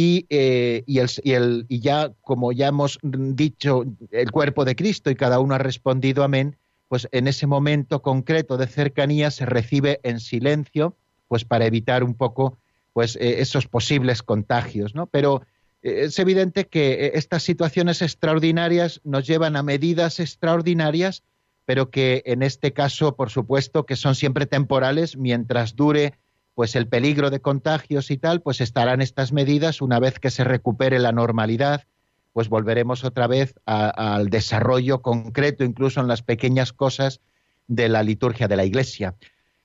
y, 0.00 0.26
eh, 0.30 0.84
y, 0.86 1.80
ya, 1.80 2.12
como 2.20 2.52
ya 2.52 2.68
hemos 2.68 3.00
dicho, 3.02 3.84
el 4.12 4.30
cuerpo 4.30 4.64
de 4.64 4.76
Cristo 4.76 5.10
y 5.10 5.16
cada 5.16 5.40
uno 5.40 5.56
ha 5.56 5.58
respondido 5.58 6.22
amén, 6.22 6.56
pues 6.86 7.08
en 7.10 7.26
ese 7.26 7.48
momento 7.48 8.00
concreto 8.00 8.56
de 8.58 8.68
cercanía 8.68 9.32
se 9.32 9.44
recibe 9.44 9.98
en 10.04 10.20
silencio, 10.20 10.94
pues 11.26 11.44
para 11.44 11.66
evitar 11.66 12.04
un 12.04 12.14
poco 12.14 12.58
pues 12.92 13.16
eh, 13.16 13.40
esos 13.40 13.66
posibles 13.66 14.22
contagios, 14.22 14.94
¿no? 14.94 15.08
Pero 15.08 15.42
eh, 15.82 16.02
es 16.04 16.16
evidente 16.20 16.68
que 16.68 17.10
estas 17.14 17.42
situaciones 17.42 18.00
extraordinarias 18.00 19.00
nos 19.02 19.26
llevan 19.26 19.56
a 19.56 19.64
medidas 19.64 20.20
extraordinarias 20.20 21.24
pero 21.64 21.90
que 21.90 22.22
en 22.24 22.42
este 22.42 22.72
caso, 22.72 23.14
por 23.14 23.28
supuesto, 23.28 23.84
que 23.84 23.94
son 23.94 24.14
siempre 24.14 24.46
temporales, 24.46 25.18
mientras 25.18 25.76
dure 25.76 26.14
pues 26.58 26.74
el 26.74 26.88
peligro 26.88 27.30
de 27.30 27.38
contagios 27.38 28.10
y 28.10 28.16
tal, 28.16 28.42
pues 28.42 28.60
estarán 28.60 29.00
estas 29.00 29.32
medidas 29.32 29.80
una 29.80 30.00
vez 30.00 30.18
que 30.18 30.28
se 30.28 30.42
recupere 30.42 30.98
la 30.98 31.12
normalidad, 31.12 31.84
pues 32.32 32.48
volveremos 32.48 33.04
otra 33.04 33.28
vez 33.28 33.54
al 33.64 34.28
desarrollo 34.28 35.00
concreto, 35.00 35.62
incluso 35.62 36.00
en 36.00 36.08
las 36.08 36.22
pequeñas 36.22 36.72
cosas 36.72 37.20
de 37.68 37.88
la 37.88 38.02
liturgia 38.02 38.48
de 38.48 38.56
la 38.56 38.64
Iglesia. 38.64 39.14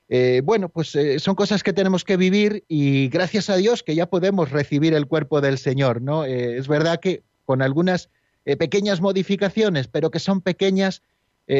Eh, 0.07 0.43
bueno, 0.45 0.69
pues 0.69 0.93
eh, 0.93 1.17
son 1.17 1.33
cosas 1.33 1.63
que 1.63 1.73
tenemos 1.73 2.03
que 2.03 2.15
vivir 2.15 2.63
y 2.67 3.07
gracias 3.07 3.49
a 3.49 3.55
Dios 3.55 3.81
que 3.81 3.95
ya 3.95 4.05
podemos 4.05 4.51
recibir 4.51 4.93
el 4.93 5.07
cuerpo 5.07 5.41
del 5.41 5.57
Señor, 5.57 5.99
¿no? 5.99 6.25
Eh, 6.25 6.59
es 6.59 6.67
verdad 6.67 6.99
que 6.99 7.23
con 7.43 7.63
algunas 7.63 8.11
pequeñas 8.45 9.01
modificaciones, 9.01 9.87
pero 9.87 10.11
que 10.11 10.19
son 10.19 10.41
pequeñas, 10.41 11.01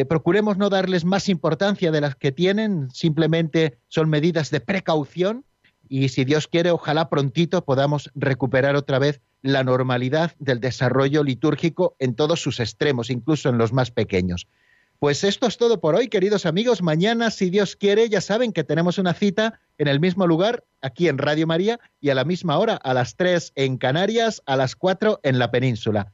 procuremos 0.08 0.58
no 0.58 0.70
darles 0.70 1.06
más 1.06 1.30
importancia 1.30 1.92
de 1.92 2.02
las 2.02 2.16
que 2.16 2.32
tienen, 2.32 2.90
simplemente 2.92 3.78
son 3.88 4.10
medidas 4.10 4.50
de 4.50 4.62
precaución 4.62 5.46
y 5.90 6.10
si 6.10 6.26
Dios 6.26 6.48
quiere, 6.48 6.72
ojalá 6.72 7.10
prontito 7.10 7.66
podamos 7.66 8.10
recuperar 8.16 8.76
otra 8.76 9.00
vez 9.00 9.22
la 9.42 9.64
normalidad 9.64 10.32
del 10.40 10.60
desarrollo 10.60 11.24
litúrgico 11.24 11.96
en 12.00 12.16
todos 12.16 12.42
sus 12.42 12.60
extremos, 12.60 13.10
incluso 13.10 13.50
en 13.50 13.58
los 13.58 13.74
más 13.74 13.92
pequeños. 13.92 14.48
Pues 15.00 15.26
esto 15.26 15.48
es 15.48 15.58
todo 15.58 15.82
por 15.82 15.96
hoy, 15.96 16.08
queridos 16.08 16.46
amigos. 16.46 16.82
Mañana, 16.82 17.30
si 17.30 17.50
Dios 17.50 17.76
quiere, 17.76 18.08
ya 18.08 18.22
saben 18.22 18.54
que 18.54 18.64
tenemos 18.64 18.98
una 18.98 19.14
cita 19.14 19.60
en 19.78 19.90
el 19.90 20.00
mismo 20.00 20.26
lugar, 20.28 20.64
aquí 20.82 21.10
en 21.10 21.18
Radio 21.18 21.46
María, 21.46 21.80
y 22.00 22.10
a 22.10 22.16
la 22.16 22.24
misma 22.24 22.58
hora, 22.58 22.76
a 22.76 22.94
las 22.94 23.18
3 23.18 23.52
en 23.56 23.78
Canarias, 23.78 24.42
a 24.46 24.56
las 24.56 24.78
4 24.78 25.20
en 25.24 25.40
la 25.40 25.52
península. 25.52 26.14